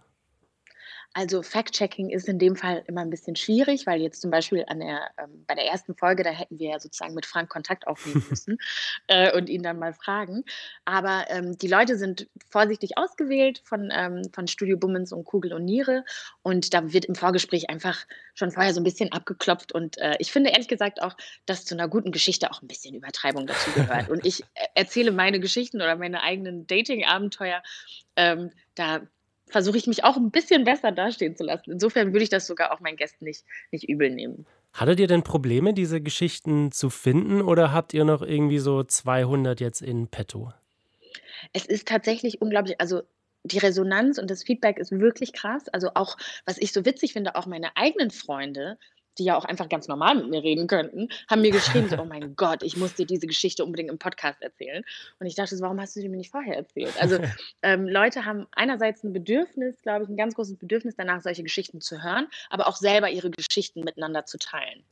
Also 1.15 1.43
Fact-Checking 1.43 2.09
ist 2.09 2.27
in 2.27 2.39
dem 2.39 2.55
Fall 2.55 2.83
immer 2.87 3.01
ein 3.01 3.11
bisschen 3.11 3.35
schwierig, 3.35 3.85
weil 3.85 4.01
jetzt 4.01 4.21
zum 4.21 4.31
Beispiel 4.31 4.65
an 4.67 4.79
der, 4.79 5.11
ähm, 5.19 5.45
bei 5.45 5.53
der 5.53 5.65
ersten 5.65 5.95
Folge, 5.95 6.23
da 6.23 6.31
hätten 6.31 6.57
wir 6.57 6.71
ja 6.71 6.79
sozusagen 6.79 7.13
mit 7.13 7.27
Frank 7.27 7.49
Kontakt 7.49 7.85
aufnehmen 7.85 8.25
müssen 8.29 8.57
äh, 9.07 9.35
und 9.37 9.47
ihn 9.47 9.61
dann 9.61 9.77
mal 9.77 9.93
fragen. 9.93 10.43
Aber 10.85 11.25
ähm, 11.29 11.55
die 11.57 11.67
Leute 11.67 11.97
sind 11.97 12.27
vorsichtig 12.49 12.97
ausgewählt 12.97 13.61
von, 13.63 13.91
ähm, 13.93 14.23
von 14.33 14.47
Studio 14.47 14.75
Bummens 14.77 15.13
und 15.13 15.23
Kugel 15.25 15.53
und 15.53 15.65
Niere 15.65 16.03
und 16.41 16.73
da 16.73 16.91
wird 16.91 17.05
im 17.05 17.15
Vorgespräch 17.15 17.69
einfach 17.69 18.05
schon 18.33 18.51
vorher 18.51 18.73
so 18.73 18.81
ein 18.81 18.85
bisschen 18.85 19.11
abgeklopft 19.11 19.71
und 19.71 19.99
äh, 19.99 20.15
ich 20.17 20.31
finde 20.31 20.49
ehrlich 20.49 20.67
gesagt 20.67 21.01
auch, 21.01 21.15
dass 21.45 21.65
zu 21.65 21.75
einer 21.75 21.87
guten 21.87 22.11
Geschichte 22.11 22.49
auch 22.49 22.61
ein 22.63 22.67
bisschen 22.67 22.95
Übertreibung 22.95 23.45
dazu 23.45 23.71
gehört. 23.71 24.09
Und 24.09 24.25
ich 24.25 24.41
äh, 24.55 24.67
erzähle 24.75 25.11
meine 25.11 25.39
Geschichten 25.39 25.77
oder 25.77 25.95
meine 25.95 26.23
eigenen 26.23 26.65
Dating-Abenteuer. 26.65 27.61
Ähm, 28.15 28.51
da 28.75 29.01
versuche 29.53 29.77
ich 29.77 29.87
mich 29.87 30.03
auch 30.03 30.17
ein 30.17 30.31
bisschen 30.31 30.65
besser 30.65 30.91
dastehen 30.91 31.37
zu 31.37 31.43
lassen. 31.43 31.71
Insofern 31.71 32.11
würde 32.11 32.23
ich 32.23 32.29
das 32.29 32.47
sogar 32.47 32.73
auch 32.73 32.81
meinen 32.81 32.97
Gästen 32.97 33.23
nicht, 33.23 33.45
nicht 33.71 33.87
übel 33.87 34.09
nehmen. 34.09 34.45
Hattet 34.73 34.99
ihr 34.99 35.07
denn 35.07 35.23
Probleme, 35.23 35.73
diese 35.73 36.01
Geschichten 36.01 36.71
zu 36.71 36.89
finden 36.89 37.41
oder 37.41 37.71
habt 37.71 37.93
ihr 37.93 38.03
noch 38.03 38.23
irgendwie 38.23 38.57
so 38.57 38.83
200 38.83 39.61
jetzt 39.61 39.81
in 39.81 40.07
petto? 40.07 40.51
Es 41.53 41.65
ist 41.65 41.87
tatsächlich 41.87 42.41
unglaublich, 42.41 42.81
also 42.81 43.03
die 43.43 43.59
Resonanz 43.59 44.17
und 44.17 44.31
das 44.31 44.43
Feedback 44.43 44.79
ist 44.79 44.91
wirklich 44.91 45.33
krass. 45.33 45.69
Also 45.69 45.91
auch, 45.93 46.17
was 46.45 46.57
ich 46.57 46.73
so 46.73 46.83
witzig 46.85 47.13
finde, 47.13 47.35
auch 47.35 47.45
meine 47.45 47.77
eigenen 47.77 48.09
Freunde 48.09 48.79
die 49.17 49.25
ja 49.25 49.37
auch 49.37 49.45
einfach 49.45 49.69
ganz 49.69 49.87
normal 49.87 50.15
mit 50.15 50.29
mir 50.29 50.43
reden 50.43 50.67
könnten, 50.67 51.09
haben 51.29 51.41
mir 51.41 51.51
geschrieben, 51.51 51.89
so, 51.89 51.97
oh 52.01 52.05
mein 52.05 52.35
Gott, 52.35 52.63
ich 52.63 52.77
muss 52.77 52.95
dir 52.95 53.05
diese 53.05 53.27
Geschichte 53.27 53.63
unbedingt 53.63 53.89
im 53.89 53.99
Podcast 53.99 54.41
erzählen. 54.41 54.83
Und 55.19 55.27
ich 55.27 55.35
dachte, 55.35 55.55
so, 55.55 55.63
warum 55.63 55.79
hast 55.79 55.95
du 55.95 56.01
sie 56.01 56.09
mir 56.09 56.17
nicht 56.17 56.31
vorher 56.31 56.55
erzählt? 56.55 56.93
Also 56.99 57.19
ähm, 57.61 57.87
Leute 57.87 58.25
haben 58.25 58.47
einerseits 58.51 59.03
ein 59.03 59.13
Bedürfnis, 59.13 59.81
glaube 59.81 60.03
ich, 60.03 60.09
ein 60.09 60.17
ganz 60.17 60.35
großes 60.35 60.57
Bedürfnis 60.57 60.95
danach, 60.95 61.21
solche 61.21 61.43
Geschichten 61.43 61.81
zu 61.81 62.03
hören, 62.03 62.27
aber 62.49 62.67
auch 62.67 62.75
selber 62.75 63.09
ihre 63.09 63.31
Geschichten 63.31 63.81
miteinander 63.81 64.25
zu 64.25 64.37
teilen. 64.37 64.83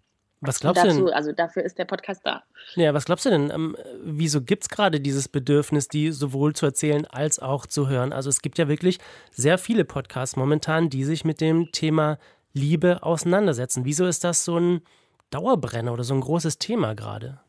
Was 0.41 0.59
glaubst 0.59 0.83
dazu, 0.83 0.97
du 0.97 1.05
denn? 1.05 1.13
Also 1.13 1.31
dafür 1.31 1.63
ist 1.63 1.77
der 1.77 1.85
Podcast 1.85 2.21
da. 2.25 2.43
Ja, 2.73 2.95
was 2.95 3.05
glaubst 3.05 3.25
du 3.27 3.29
denn? 3.29 3.51
Ähm, 3.51 3.77
wieso 4.03 4.41
gibt 4.41 4.63
es 4.63 4.69
gerade 4.69 4.99
dieses 4.99 5.27
Bedürfnis, 5.27 5.87
die 5.87 6.11
sowohl 6.11 6.55
zu 6.55 6.65
erzählen 6.65 7.05
als 7.05 7.37
auch 7.37 7.67
zu 7.67 7.87
hören? 7.87 8.11
Also 8.11 8.29
es 8.29 8.41
gibt 8.41 8.57
ja 8.57 8.67
wirklich 8.67 8.97
sehr 9.29 9.59
viele 9.59 9.85
Podcasts 9.85 10.35
momentan, 10.35 10.89
die 10.89 11.03
sich 11.03 11.25
mit 11.25 11.41
dem 11.41 11.71
Thema 11.71 12.17
Liebe 12.53 13.03
auseinandersetzen. 13.03 13.85
Wieso 13.85 14.05
ist 14.05 14.23
das 14.23 14.45
so 14.45 14.57
ein 14.57 14.81
Dauerbrenner 15.29 15.93
oder 15.93 16.03
so 16.03 16.13
ein 16.13 16.21
großes 16.21 16.57
Thema 16.57 16.93
gerade? 16.95 17.39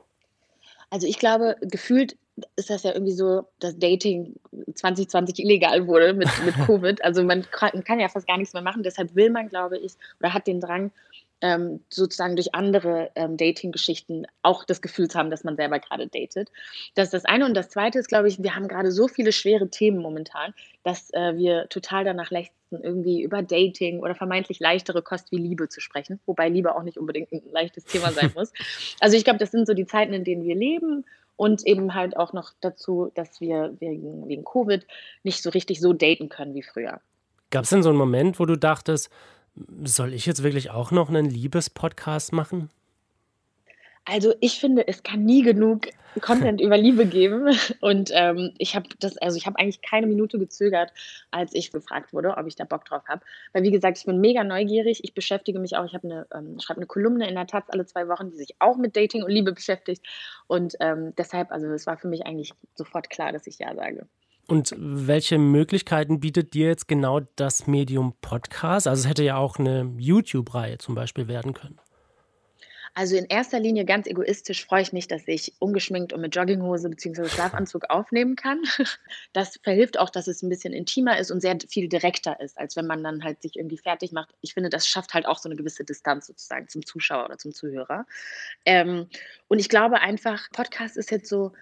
Also 0.91 1.07
ich 1.07 1.19
glaube, 1.19 1.57
gefühlt 1.62 2.17
ist 2.57 2.71
das 2.71 2.83
ja 2.83 2.93
irgendwie 2.93 3.12
so, 3.12 3.47
dass 3.59 3.79
Dating 3.79 4.35
2020 4.75 5.38
illegal 5.38 5.87
wurde 5.87 6.15
mit, 6.15 6.29
mit 6.45 6.55
Covid. 6.67 7.05
Also 7.05 7.23
man 7.23 7.43
kann, 7.51 7.85
kann 7.85 8.01
ja 8.01 8.09
fast 8.09 8.27
gar 8.27 8.38
nichts 8.38 8.55
mehr 8.55 8.62
machen. 8.62 8.83
Deshalb 8.83 9.15
will 9.15 9.31
man, 9.31 9.49
glaube 9.49 9.79
ich, 9.79 9.95
oder 10.21 10.33
hat 10.33 10.47
den 10.47 10.61
Drang, 10.61 10.93
ähm, 11.42 11.81
sozusagen 11.90 12.37
durch 12.37 12.55
andere 12.55 13.11
ähm, 13.16 13.37
Dating-Geschichten 13.37 14.26
auch 14.42 14.64
das 14.64 14.81
Gefühl 14.81 15.09
zu 15.09 15.18
haben, 15.18 15.31
dass 15.31 15.44
man 15.44 15.57
selber 15.57 15.81
gerade 15.81 16.07
datet. 16.07 16.50
Das 16.94 17.07
ist 17.07 17.14
das 17.14 17.24
eine. 17.24 17.44
Und 17.44 17.55
das 17.55 17.68
zweite 17.68 17.98
ist, 17.98 18.09
glaube 18.09 18.28
ich, 18.28 18.42
wir 18.42 18.55
haben 18.55 18.68
gerade 18.68 18.92
so 18.92 19.09
viele 19.09 19.33
schwere 19.33 19.68
Themen 19.68 19.98
momentan, 19.98 20.55
dass 20.85 21.12
äh, 21.12 21.37
wir 21.37 21.68
total 21.68 22.05
danach 22.05 22.31
lechzen, 22.31 22.55
irgendwie 22.70 23.22
über 23.22 23.42
Dating 23.42 24.00
oder 24.00 24.14
vermeintlich 24.14 24.61
leichtere 24.61 25.02
Kost 25.02 25.31
wie 25.33 25.37
Liebe 25.37 25.68
zu 25.68 25.81
sprechen, 25.81 26.20
wobei 26.24 26.48
Liebe 26.48 26.74
auch 26.74 26.85
nicht 26.85 26.96
unbedingt 26.96 27.31
ein 27.33 27.42
leichtes 27.50 27.85
Thema 27.85 28.12
sein 28.12 28.33
muss. 28.35 28.52
Also 29.00 29.16
ich 29.16 29.24
glaube, 29.24 29.38
das 29.38 29.50
sind 29.50 29.66
so 29.66 29.74
die 29.74 29.87
Zeiten, 29.87 30.12
in 30.12 30.24
denen 30.24 30.44
wir 30.44 30.55
leben 30.55 31.05
und 31.37 31.66
eben 31.66 31.94
halt 31.94 32.16
auch 32.16 32.33
noch 32.33 32.52
dazu, 32.61 33.11
dass 33.14 33.40
wir 33.40 33.74
wegen, 33.81 34.28
wegen 34.28 34.44
Covid 34.44 34.87
nicht 35.24 35.42
so 35.42 35.50
richtig 35.50 35.81
so 35.81 35.92
daten 35.92 36.28
können 36.28 36.55
wie 36.55 36.62
früher. 36.62 37.00
Gab 37.50 37.64
es 37.64 37.70
denn 37.70 37.83
so 37.83 37.88
einen 37.88 37.98
Moment, 37.98 38.38
wo 38.38 38.46
du 38.46 38.57
dachtest, 38.57 39.11
soll 39.85 40.15
ich 40.15 40.27
jetzt 40.27 40.43
wirklich 40.43 40.71
auch 40.71 40.91
noch 40.91 41.09
einen 41.09 41.27
Liebespodcast 41.27 42.33
machen? 42.33 42.71
Also 44.05 44.35
ich 44.41 44.59
finde, 44.59 44.88
es 44.88 45.03
kann 45.03 45.25
nie 45.25 45.43
genug 45.43 45.88
Content 46.21 46.61
über 46.61 46.77
Liebe 46.77 47.07
geben. 47.07 47.57
Und 47.81 48.11
ähm, 48.12 48.53
ich 48.59 48.75
habe 48.75 48.88
das, 48.99 49.17
also 49.19 49.37
ich 49.37 49.47
habe 49.47 49.59
eigentlich 49.59 49.81
keine 49.81 50.07
Minute 50.07 50.38
gezögert, 50.38 50.93
als 51.31 51.55
ich 51.55 51.71
gefragt 51.71 52.12
wurde, 52.12 52.37
ob 52.37 52.47
ich 52.47 52.57
da 52.57 52.65
Bock 52.65 52.85
drauf 52.85 53.03
habe. 53.07 53.23
Weil 53.53 53.62
wie 53.62 53.71
gesagt, 53.71 53.99
ich 53.99 54.05
bin 54.05 54.21
mega 54.21 54.43
neugierig. 54.43 55.05
Ich 55.05 55.15
beschäftige 55.15 55.61
mich 55.61 55.77
auch, 55.77 55.85
ich 55.85 55.95
habe 55.95 56.09
eine, 56.09 56.27
ähm, 56.35 56.59
schreibe 56.59 56.79
eine 56.79 56.87
Kolumne 56.87 57.29
in 57.29 57.35
der 57.35 57.47
Taz 57.47 57.67
alle 57.69 57.87
zwei 57.87 58.09
Wochen, 58.09 58.31
die 58.31 58.37
sich 58.37 58.57
auch 58.59 58.77
mit 58.77 58.97
Dating 58.97 59.23
und 59.23 59.31
Liebe 59.31 59.53
beschäftigt. 59.53 60.05
Und 60.49 60.75
ähm, 60.81 61.15
deshalb, 61.17 61.53
also 61.53 61.69
es 61.69 61.87
war 61.87 61.97
für 61.97 62.09
mich 62.09 62.27
eigentlich 62.27 62.53
sofort 62.75 63.09
klar, 63.09 63.33
dass 63.33 63.47
ich 63.47 63.59
ja 63.59 63.75
sage. 63.75 64.07
Und 64.48 64.74
welche 64.76 65.38
Möglichkeiten 65.38 66.20
bietet 66.20 66.55
dir 66.55 66.68
jetzt 66.68 66.88
genau 66.88 67.20
das 67.37 67.66
Medium 67.66 68.14
Podcast? 68.20 68.87
Also 68.87 69.02
es 69.02 69.09
hätte 69.09 69.22
ja 69.22 69.37
auch 69.37 69.59
eine 69.59 69.92
YouTube-Reihe 69.96 70.78
zum 70.78 70.94
Beispiel 70.94 71.28
werden 71.28 71.55
können. 71.55 71.78
Also 72.94 73.16
in 73.16 73.24
erster 73.24 73.59
Linie 73.59 73.87
ganz 73.87 74.07
egoistisch 74.07 74.66
freue 74.66 74.83
ich 74.83 74.92
mich, 74.92 75.09
dass 75.09 75.26
ich 75.26 75.55
ungeschminkt 75.61 76.12
und 76.12 76.20
mit 76.20 76.37
Jogginghose 76.37 76.90
bzw. 76.90 77.26
Schlafanzug 77.28 77.85
aufnehmen 77.88 78.37
kann. 78.37 78.62
Das 79.33 79.59
verhilft 79.62 79.98
auch, 79.98 80.11
dass 80.11 80.26
es 80.26 80.42
ein 80.42 80.50
bisschen 80.50 80.74
intimer 80.74 81.18
ist 81.18 81.31
und 81.31 81.40
sehr 81.40 81.57
viel 81.68 81.88
direkter 81.88 82.38
ist, 82.40 82.59
als 82.59 82.76
wenn 82.76 82.87
man 82.87 83.02
dann 83.02 83.24
halt 83.24 83.40
sich 83.40 83.57
irgendwie 83.57 83.78
fertig 83.78 84.12
macht. 84.12 84.35
Ich 84.42 84.52
finde, 84.52 84.68
das 84.68 84.87
schafft 84.87 85.14
halt 85.14 85.24
auch 85.26 85.38
so 85.38 85.48
eine 85.48 85.57
gewisse 85.57 85.85
Distanz 85.85 86.26
sozusagen 86.26 86.68
zum 86.68 86.85
Zuschauer 86.85 87.24
oder 87.24 87.38
zum 87.38 87.52
Zuhörer. 87.52 88.05
Ähm, 88.66 89.07
und 89.48 89.59
ich 89.59 89.70
glaube 89.70 90.00
einfach, 90.00 90.50
Podcast 90.50 90.98
ist 90.98 91.11
jetzt 91.11 91.28
so, 91.28 91.52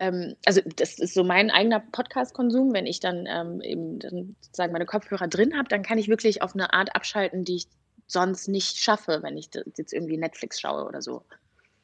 ähm, 0.00 0.34
also 0.46 0.60
das 0.76 0.98
ist 0.98 1.14
so 1.14 1.22
mein 1.22 1.50
eigener 1.50 1.80
Podcast-Konsum. 1.80 2.72
Wenn 2.72 2.86
ich 2.86 3.00
dann 3.00 3.26
ähm, 3.28 3.60
eben 3.60 3.98
dann 3.98 4.36
sozusagen 4.40 4.72
meine 4.72 4.86
Kopfhörer 4.86 5.28
drin 5.28 5.56
habe, 5.56 5.68
dann 5.68 5.82
kann 5.82 5.98
ich 5.98 6.08
wirklich 6.08 6.42
auf 6.42 6.54
eine 6.54 6.72
Art 6.72 6.96
abschalten, 6.96 7.44
die 7.44 7.56
ich 7.56 7.68
sonst 8.06 8.48
nicht 8.48 8.78
schaffe, 8.78 9.20
wenn 9.22 9.36
ich 9.36 9.50
jetzt 9.76 9.92
irgendwie 9.92 10.16
Netflix 10.16 10.60
schaue 10.60 10.84
oder 10.86 11.02
so. 11.02 11.22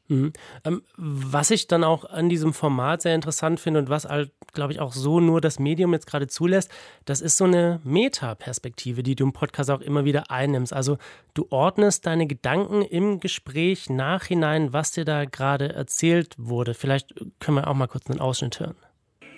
Mhm. 0.08 0.32
Ähm, 0.64 0.82
was 0.96 1.50
ich 1.50 1.66
dann 1.66 1.84
auch 1.84 2.04
an 2.04 2.28
diesem 2.28 2.52
Format 2.52 3.02
sehr 3.02 3.14
interessant 3.14 3.60
finde 3.60 3.80
und 3.80 3.88
was 3.88 4.04
halt, 4.04 4.32
glaube 4.52 4.72
ich, 4.72 4.80
auch 4.80 4.92
so 4.92 5.20
nur 5.20 5.40
das 5.40 5.58
Medium 5.58 5.92
jetzt 5.92 6.06
gerade 6.06 6.28
zulässt, 6.28 6.70
das 7.04 7.20
ist 7.20 7.36
so 7.36 7.44
eine 7.44 7.80
Metaperspektive, 7.84 9.02
die 9.02 9.16
du 9.16 9.24
im 9.24 9.32
Podcast 9.32 9.70
auch 9.70 9.80
immer 9.80 10.04
wieder 10.04 10.30
einnimmst. 10.30 10.72
Also 10.72 10.98
du 11.34 11.46
ordnest 11.50 12.06
deine 12.06 12.26
Gedanken 12.26 12.82
im 12.82 13.20
Gespräch 13.20 13.90
nachhinein, 13.90 14.72
was 14.72 14.92
dir 14.92 15.04
da 15.04 15.24
gerade 15.24 15.72
erzählt 15.72 16.34
wurde. 16.38 16.74
Vielleicht 16.74 17.14
können 17.40 17.56
wir 17.56 17.68
auch 17.68 17.74
mal 17.74 17.88
kurz 17.88 18.08
einen 18.08 18.20
Ausschnitt 18.20 18.60
hören. 18.60 18.76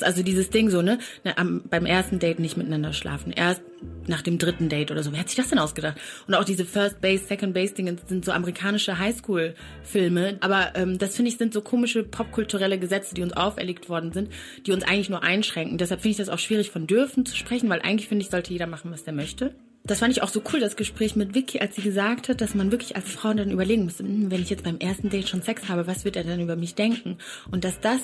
Also 0.03 0.23
dieses 0.23 0.51
Ding 0.51 0.71
so, 0.71 0.83
ne? 0.83 0.99
Am, 1.37 1.63
beim 1.69 1.87
ersten 1.87 2.19
Date 2.19 2.39
nicht 2.39 2.57
miteinander 2.57 2.93
schlafen. 2.93 3.33
Erst 3.33 3.63
nach 4.07 4.23
dem 4.23 4.39
dritten 4.39 4.69
Date 4.69 4.91
oder 4.91 5.03
so. 5.03 5.13
Wer 5.13 5.21
hat 5.21 5.29
sich 5.29 5.37
das 5.37 5.49
denn 5.49 5.59
ausgedacht? 5.59 5.99
Und 6.27 6.35
auch 6.35 6.45
diese 6.45 6.65
First 6.65 7.01
Base, 7.01 7.25
Second 7.25 7.55
Base 7.55 7.75
Dinge 7.75 7.97
sind 8.07 8.25
so 8.25 8.33
amerikanische 8.33 8.99
Highschool-Filme. 8.99 10.39
Aber 10.41 10.73
ähm, 10.75 10.99
das 10.99 11.17
finde 11.17 11.31
ich 11.31 11.39
sind 11.39 11.53
so 11.53 11.61
komische 11.61 12.03
popkulturelle 12.03 12.79
Gesetze, 12.79 13.15
die 13.15 13.23
uns 13.23 13.37
auferlegt 13.37 13.89
worden 13.89 14.13
sind, 14.13 14.31
die 14.67 14.73
uns 14.73 14.85
eigentlich 14.85 15.11
nur 15.11 15.23
einschränken. 15.23 15.79
Deshalb 15.79 16.01
finde 16.01 16.13
ich 16.13 16.17
das 16.19 16.29
auch 16.29 16.39
schwierig 16.39 16.71
von 16.71 16.87
dürfen 16.87 17.27
zu 17.27 17.37
sprechen, 17.37 17.69
weil 17.69 17.81
eigentlich 17.81 18.09
finde 18.09 18.25
ich, 18.25 18.31
sollte 18.31 18.53
jeder 18.53 18.67
machen, 18.67 18.91
was 18.91 19.03
er 19.03 19.13
möchte. 19.13 19.55
Das 19.89 20.01
fand 20.01 20.13
ich 20.13 20.23
auch 20.23 20.29
so 20.29 20.43
cool, 20.53 20.61
das 20.61 20.77
Gespräch 20.77 21.17
mit 21.17 21.35
Vicky, 21.35 21.61
als 21.61 21.75
sie 21.75 21.83
gesagt 21.83 22.29
hat, 22.29 22.43
dass 22.43 22.55
man 22.55 22.71
wirklich 22.71 22.95
als 22.95 23.11
Frau 23.11 23.33
dann 23.33 23.51
überlegen 23.51 23.85
muss, 23.85 23.99
hm, 23.99 24.31
wenn 24.31 24.43
ich 24.43 24.51
jetzt 24.51 24.63
beim 24.63 24.79
ersten 24.79 25.09
Date 25.09 25.29
schon 25.29 25.41
Sex 25.41 25.69
habe, 25.69 25.87
was 25.87 26.05
wird 26.05 26.15
er 26.15 26.25
dann 26.25 26.41
über 26.41 26.57
mich 26.57 26.75
denken? 26.75 27.17
Und 27.51 27.65
dass 27.65 27.81
das 27.81 28.01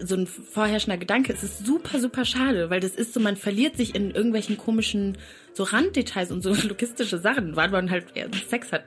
so 0.00 0.14
ein 0.14 0.26
vorherrschender 0.26 0.96
Gedanke. 0.96 1.32
Es 1.32 1.42
ist 1.42 1.66
super, 1.66 1.98
super 2.00 2.24
schade, 2.24 2.70
weil 2.70 2.80
das 2.80 2.92
ist 2.92 3.12
so, 3.12 3.20
man 3.20 3.36
verliert 3.36 3.76
sich 3.76 3.94
in 3.94 4.12
irgendwelchen 4.12 4.56
komischen 4.56 5.18
so 5.52 5.64
Randdetails 5.64 6.30
und 6.30 6.40
so 6.40 6.54
logistische 6.68 7.18
Sachen, 7.18 7.56
weil 7.56 7.70
man 7.70 7.90
halt 7.90 8.06
Sex 8.48 8.72
hat. 8.72 8.84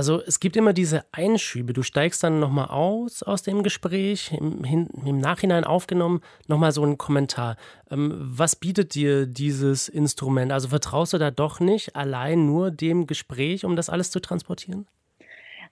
Also 0.00 0.22
es 0.26 0.40
gibt 0.40 0.56
immer 0.56 0.72
diese 0.72 1.04
Einschübe. 1.12 1.74
Du 1.74 1.82
steigst 1.82 2.24
dann 2.24 2.40
nochmal 2.40 2.68
aus 2.68 3.22
aus 3.22 3.42
dem 3.42 3.62
Gespräch, 3.62 4.32
im, 4.32 4.64
im 4.64 5.18
Nachhinein 5.18 5.64
aufgenommen, 5.64 6.22
nochmal 6.48 6.72
so 6.72 6.82
ein 6.82 6.96
Kommentar. 6.96 7.58
Ähm, 7.90 8.14
was 8.18 8.56
bietet 8.56 8.94
dir 8.94 9.26
dieses 9.26 9.90
Instrument? 9.90 10.52
Also 10.52 10.68
vertraust 10.68 11.12
du 11.12 11.18
da 11.18 11.30
doch 11.30 11.60
nicht 11.60 11.96
allein 11.96 12.46
nur 12.46 12.70
dem 12.70 13.06
Gespräch, 13.06 13.66
um 13.66 13.76
das 13.76 13.90
alles 13.90 14.10
zu 14.10 14.20
transportieren? 14.20 14.86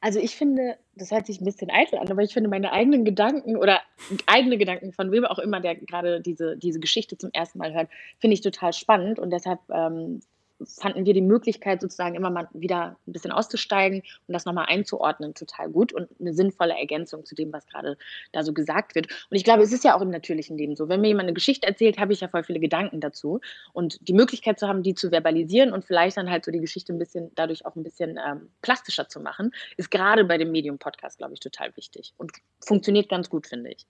Also 0.02 0.20
ich 0.20 0.36
finde, 0.36 0.76
das 0.94 1.10
hört 1.10 1.24
sich 1.24 1.40
ein 1.40 1.46
bisschen 1.46 1.70
eitel 1.70 1.98
an, 1.98 2.10
aber 2.10 2.22
ich 2.22 2.34
finde 2.34 2.50
meine 2.50 2.70
eigenen 2.70 3.06
Gedanken 3.06 3.56
oder 3.56 3.80
eigene 4.26 4.58
Gedanken 4.58 4.92
von 4.92 5.10
wem 5.10 5.24
auch 5.24 5.38
immer, 5.38 5.60
der 5.60 5.74
gerade 5.74 6.20
diese, 6.20 6.58
diese 6.58 6.80
Geschichte 6.80 7.16
zum 7.16 7.30
ersten 7.32 7.56
Mal 7.60 7.72
hört, 7.72 7.88
finde 8.18 8.34
ich 8.34 8.42
total 8.42 8.74
spannend 8.74 9.18
und 9.18 9.30
deshalb 9.30 9.60
ähm, 9.70 10.20
fanden 10.64 11.06
wir 11.06 11.14
die 11.14 11.22
Möglichkeit, 11.22 11.80
sozusagen 11.80 12.14
immer 12.14 12.30
mal 12.30 12.48
wieder 12.52 12.96
ein 13.06 13.12
bisschen 13.12 13.32
auszusteigen 13.32 14.02
und 14.26 14.32
das 14.32 14.44
nochmal 14.44 14.66
einzuordnen, 14.68 15.34
total 15.34 15.70
gut 15.70 15.92
und 15.92 16.08
eine 16.20 16.34
sinnvolle 16.34 16.76
Ergänzung 16.76 17.24
zu 17.24 17.34
dem, 17.34 17.52
was 17.52 17.66
gerade 17.66 17.96
da 18.32 18.42
so 18.42 18.52
gesagt 18.52 18.94
wird. 18.94 19.06
Und 19.30 19.36
ich 19.36 19.44
glaube, 19.44 19.62
es 19.62 19.72
ist 19.72 19.84
ja 19.84 19.96
auch 19.96 20.00
im 20.00 20.10
natürlichen 20.10 20.56
Leben 20.56 20.76
so. 20.76 20.88
Wenn 20.88 21.00
mir 21.00 21.08
jemand 21.08 21.26
eine 21.26 21.34
Geschichte 21.34 21.66
erzählt, 21.66 21.98
habe 21.98 22.12
ich 22.12 22.20
ja 22.20 22.28
voll 22.28 22.44
viele 22.44 22.60
Gedanken 22.60 23.00
dazu. 23.00 23.40
Und 23.72 23.98
die 24.06 24.12
Möglichkeit 24.12 24.58
zu 24.58 24.66
haben, 24.68 24.82
die 24.82 24.94
zu 24.94 25.10
verbalisieren 25.10 25.72
und 25.72 25.84
vielleicht 25.84 26.16
dann 26.16 26.30
halt 26.30 26.44
so 26.44 26.50
die 26.50 26.60
Geschichte 26.60 26.92
ein 26.92 26.98
bisschen, 26.98 27.30
dadurch 27.34 27.66
auch 27.66 27.76
ein 27.76 27.82
bisschen 27.82 28.18
ähm, 28.18 28.50
plastischer 28.62 29.08
zu 29.08 29.20
machen, 29.20 29.52
ist 29.76 29.90
gerade 29.90 30.24
bei 30.24 30.38
dem 30.38 30.50
Medium-Podcast, 30.50 31.18
glaube 31.18 31.34
ich, 31.34 31.40
total 31.40 31.76
wichtig 31.76 32.14
und 32.16 32.32
funktioniert 32.64 33.08
ganz 33.08 33.30
gut, 33.30 33.46
finde 33.46 33.70
ich. 33.70 33.86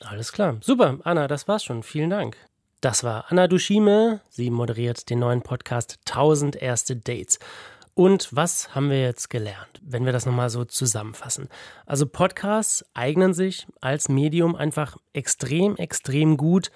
Alles 0.00 0.32
klar. 0.32 0.58
Super, 0.60 0.98
Anna, 1.02 1.26
das 1.26 1.48
war's 1.48 1.64
schon. 1.64 1.82
Vielen 1.82 2.10
Dank. 2.10 2.36
Das 2.80 3.02
war 3.02 3.24
Anna 3.28 3.48
Dushime. 3.48 4.20
Sie 4.28 4.50
moderiert 4.50 5.10
den 5.10 5.18
neuen 5.18 5.42
Podcast 5.42 5.98
1000 6.06 6.54
erste 6.54 6.94
Dates. 6.94 7.40
Und 7.94 8.28
was 8.30 8.72
haben 8.72 8.88
wir 8.88 9.00
jetzt 9.00 9.30
gelernt, 9.30 9.80
wenn 9.82 10.04
wir 10.04 10.12
das 10.12 10.26
nochmal 10.26 10.48
so 10.48 10.64
zusammenfassen? 10.64 11.48
Also 11.86 12.06
Podcasts 12.06 12.84
eignen 12.94 13.34
sich 13.34 13.66
als 13.80 14.08
Medium 14.08 14.54
einfach 14.54 14.96
extrem, 15.12 15.74
extrem 15.74 16.36
gut, 16.36 16.70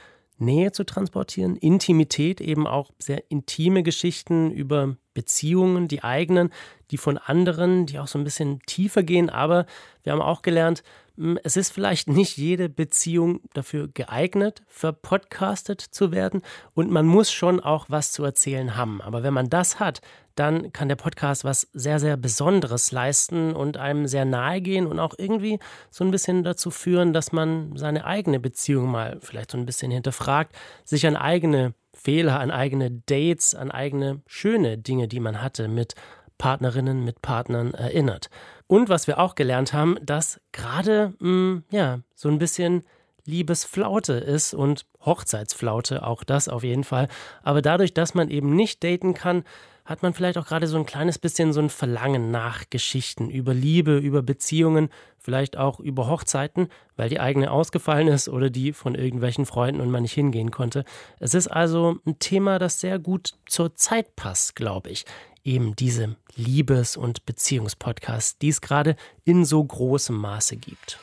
Nähe 0.45 0.73
zu 0.73 0.85
transportieren, 0.85 1.57
Intimität, 1.57 2.41
eben 2.41 2.67
auch 2.67 2.91
sehr 2.99 3.31
intime 3.31 3.83
Geschichten 3.83 4.51
über 4.51 4.97
Beziehungen, 5.15 5.89
die 5.89 6.05
eigenen, 6.05 6.51
die 6.91 6.97
von 6.99 7.19
anderen, 7.19 7.87
die 7.87 7.99
auch 7.99 8.07
so 8.07 8.19
ein 8.19 8.25
bisschen 8.25 8.61
tiefer 8.67 9.03
gehen. 9.03 9.31
Aber 9.31 9.67
wir 10.03 10.13
haben 10.13 10.23
auch 10.23 10.43
gelernt, 10.43 10.83
hm, 11.17 11.39
es 11.45 11.57
ist 11.57 11.71
vielleicht 11.71 12.09
nicht 12.09 12.37
jede 12.37 12.69
Beziehung 12.69 13.41
dafür 13.53 13.89
geeignet, 13.89 14.63
verpodcastet 14.67 15.81
zu 15.81 16.13
werden 16.13 16.43
und 16.75 16.91
man 16.91 17.07
muss 17.07 17.31
schon 17.33 17.61
auch 17.61 17.87
was 17.89 18.13
zu 18.13 18.25
erzählen 18.25 18.77
haben. 18.77 19.01
Aber 19.03 19.23
wenn 19.23 19.35
man 19.35 19.51
das 19.51 19.81
hat, 19.81 20.01
dann 20.35 20.73
kann 20.73 20.89
der 20.89 20.97
Podcast 20.97 21.45
was 21.45 21.69
sehr, 21.73 21.99
sehr 21.99 22.17
Besonderes 22.17 22.93
leisten 22.93 23.55
und 23.55 23.77
einem 23.77 24.07
sehr 24.07 24.25
nahe 24.25 24.61
gehen 24.61 24.87
und 24.87 24.99
auch 24.99 25.15
irgendwie 25.19 25.59
so 25.91 26.05
ein 26.05 26.11
bisschen 26.11 26.43
dazu 26.43 26.71
führen, 26.71 27.13
dass 27.13 27.33
man 27.33 27.77
seine 27.77 28.05
eigene 28.05 28.41
Beziehung 28.41 28.91
mal 28.91 29.19
vielleicht 29.21 29.51
so 29.51 29.59
ein 29.59 29.67
bisschen 29.67 29.91
hinterfragt, 29.91 30.55
sich 30.85 31.07
an 31.07 31.17
eigene 31.17 31.75
Fehler, 31.95 32.41
an 32.41 32.51
eigene 32.51 32.91
Dates, 32.91 33.55
an 33.55 33.71
eigene 33.71 34.23
schöne 34.27 34.79
Dinge, 34.79 35.09
die 35.09 35.21
man 35.21 35.43
hatte 35.43 35.69
mit 35.69 35.95
Partnerinnen, 36.39 37.05
mit 37.05 37.23
Partnern 37.23 37.75
erinnert. 37.75 38.29
Und 38.67 38.89
was 38.89 39.07
wir 39.07 39.19
auch 39.19 39.35
gelernt 39.35 39.73
haben, 39.73 39.97
dass 40.03 40.41
gerade 40.51 41.13
hm, 41.21 41.65
ja 41.71 42.01
so 42.15 42.29
ein 42.29 42.39
bisschen 42.39 42.85
Liebesflaute 43.25 44.15
ist 44.15 44.53
und 44.53 44.87
Hochzeitsflaute, 45.05 46.05
auch 46.05 46.25
das 46.25 46.49
auf 46.49 46.65
jeden 46.65 46.85
Fall. 46.85 47.09
Aber 47.43 47.63
dadurch, 47.63 47.95
dass 47.95 48.15
man 48.15 48.29
eben 48.29 48.57
nicht 48.57 48.83
daten 48.83 49.15
kann, 49.15 49.45
hat 49.85 50.03
man 50.03 50.15
vielleicht 50.15 50.39
auch 50.39 50.47
gerade 50.47 50.67
so 50.67 50.77
ein 50.77 50.87
kleines 50.87 51.19
bisschen 51.19 51.53
so 51.53 51.61
ein 51.61 51.71
Verlangen 51.71 52.31
nach 52.31 52.65
Geschichten 52.71 53.31
über 53.31 53.55
Liebe, 53.55 53.99
über 53.99 54.23
Beziehungen, 54.23 54.89
vielleicht 55.19 55.57
auch 55.57 55.81
über 55.81 56.09
Hochzeiten, 56.09 56.69
weil 56.97 57.09
die 57.09 57.21
eigene 57.21 57.51
ausgefallen 57.51 58.09
ist 58.09 58.29
oder 58.29 58.51
die 58.51 58.73
von 58.73 58.95
irgendwelchen 58.95 59.47
Freunden 59.47 59.81
und 59.81 59.91
man 59.91 60.03
nicht 60.03 60.15
hingehen 60.15 60.51
konnte. 60.51 60.85
Es 61.19 61.35
ist 61.35 61.49
also 61.49 61.97
ein 62.07 62.19
Thema, 62.19 62.59
das 62.59 62.81
sehr 62.81 62.99
gut 62.99 63.35
zur 63.47 63.75
Zeit 63.75 64.17
passt, 64.17 64.57
glaube 64.57 64.91
ich 64.91 65.05
eben 65.45 65.75
diese 65.77 66.17
Liebes- 66.35 66.97
und 66.97 67.27
Beziehungspodcasts, 67.27 68.39
die 68.39 68.49
es 68.49 68.61
gerade 68.61 68.97
in 69.25 69.45
so 69.45 69.63
großem 69.63 70.17
Maße 70.17 70.57
gibt. 70.57 70.99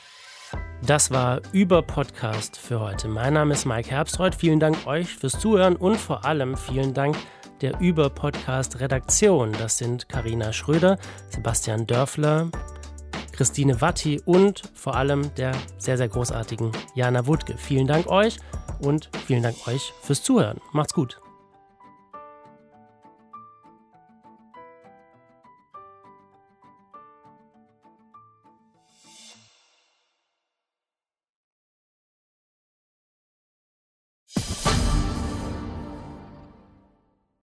Das 0.81 1.11
war 1.11 1.41
Über 1.51 1.83
Podcast 1.83 2.57
für 2.57 2.79
heute. 2.79 3.07
Mein 3.07 3.33
Name 3.33 3.53
ist 3.53 3.65
Mike 3.65 3.91
Herbstreuth. 3.91 4.33
Vielen 4.33 4.59
Dank 4.59 4.87
euch 4.87 5.07
fürs 5.09 5.37
Zuhören 5.37 5.75
und 5.75 5.97
vor 5.97 6.25
allem 6.25 6.57
vielen 6.57 6.93
Dank 6.93 7.17
der 7.61 7.79
Über 7.79 8.09
Podcast 8.09 8.79
Redaktion. 8.79 9.51
Das 9.53 9.77
sind 9.77 10.09
Karina 10.09 10.53
Schröder, 10.53 10.97
Sebastian 11.29 11.85
Dörfler, 11.87 12.49
Christine 13.31 13.79
Watti 13.81 14.21
und 14.25 14.63
vor 14.73 14.95
allem 14.95 15.33
der 15.35 15.53
sehr, 15.77 15.97
sehr 15.97 16.09
großartigen 16.09 16.71
Jana 16.95 17.25
Wutke. 17.27 17.55
Vielen 17.57 17.87
Dank 17.87 18.07
euch 18.07 18.37
und 18.81 19.09
vielen 19.25 19.43
Dank 19.43 19.55
euch 19.67 19.93
fürs 20.01 20.23
Zuhören. 20.23 20.59
Macht's 20.73 20.93
gut. 20.93 21.21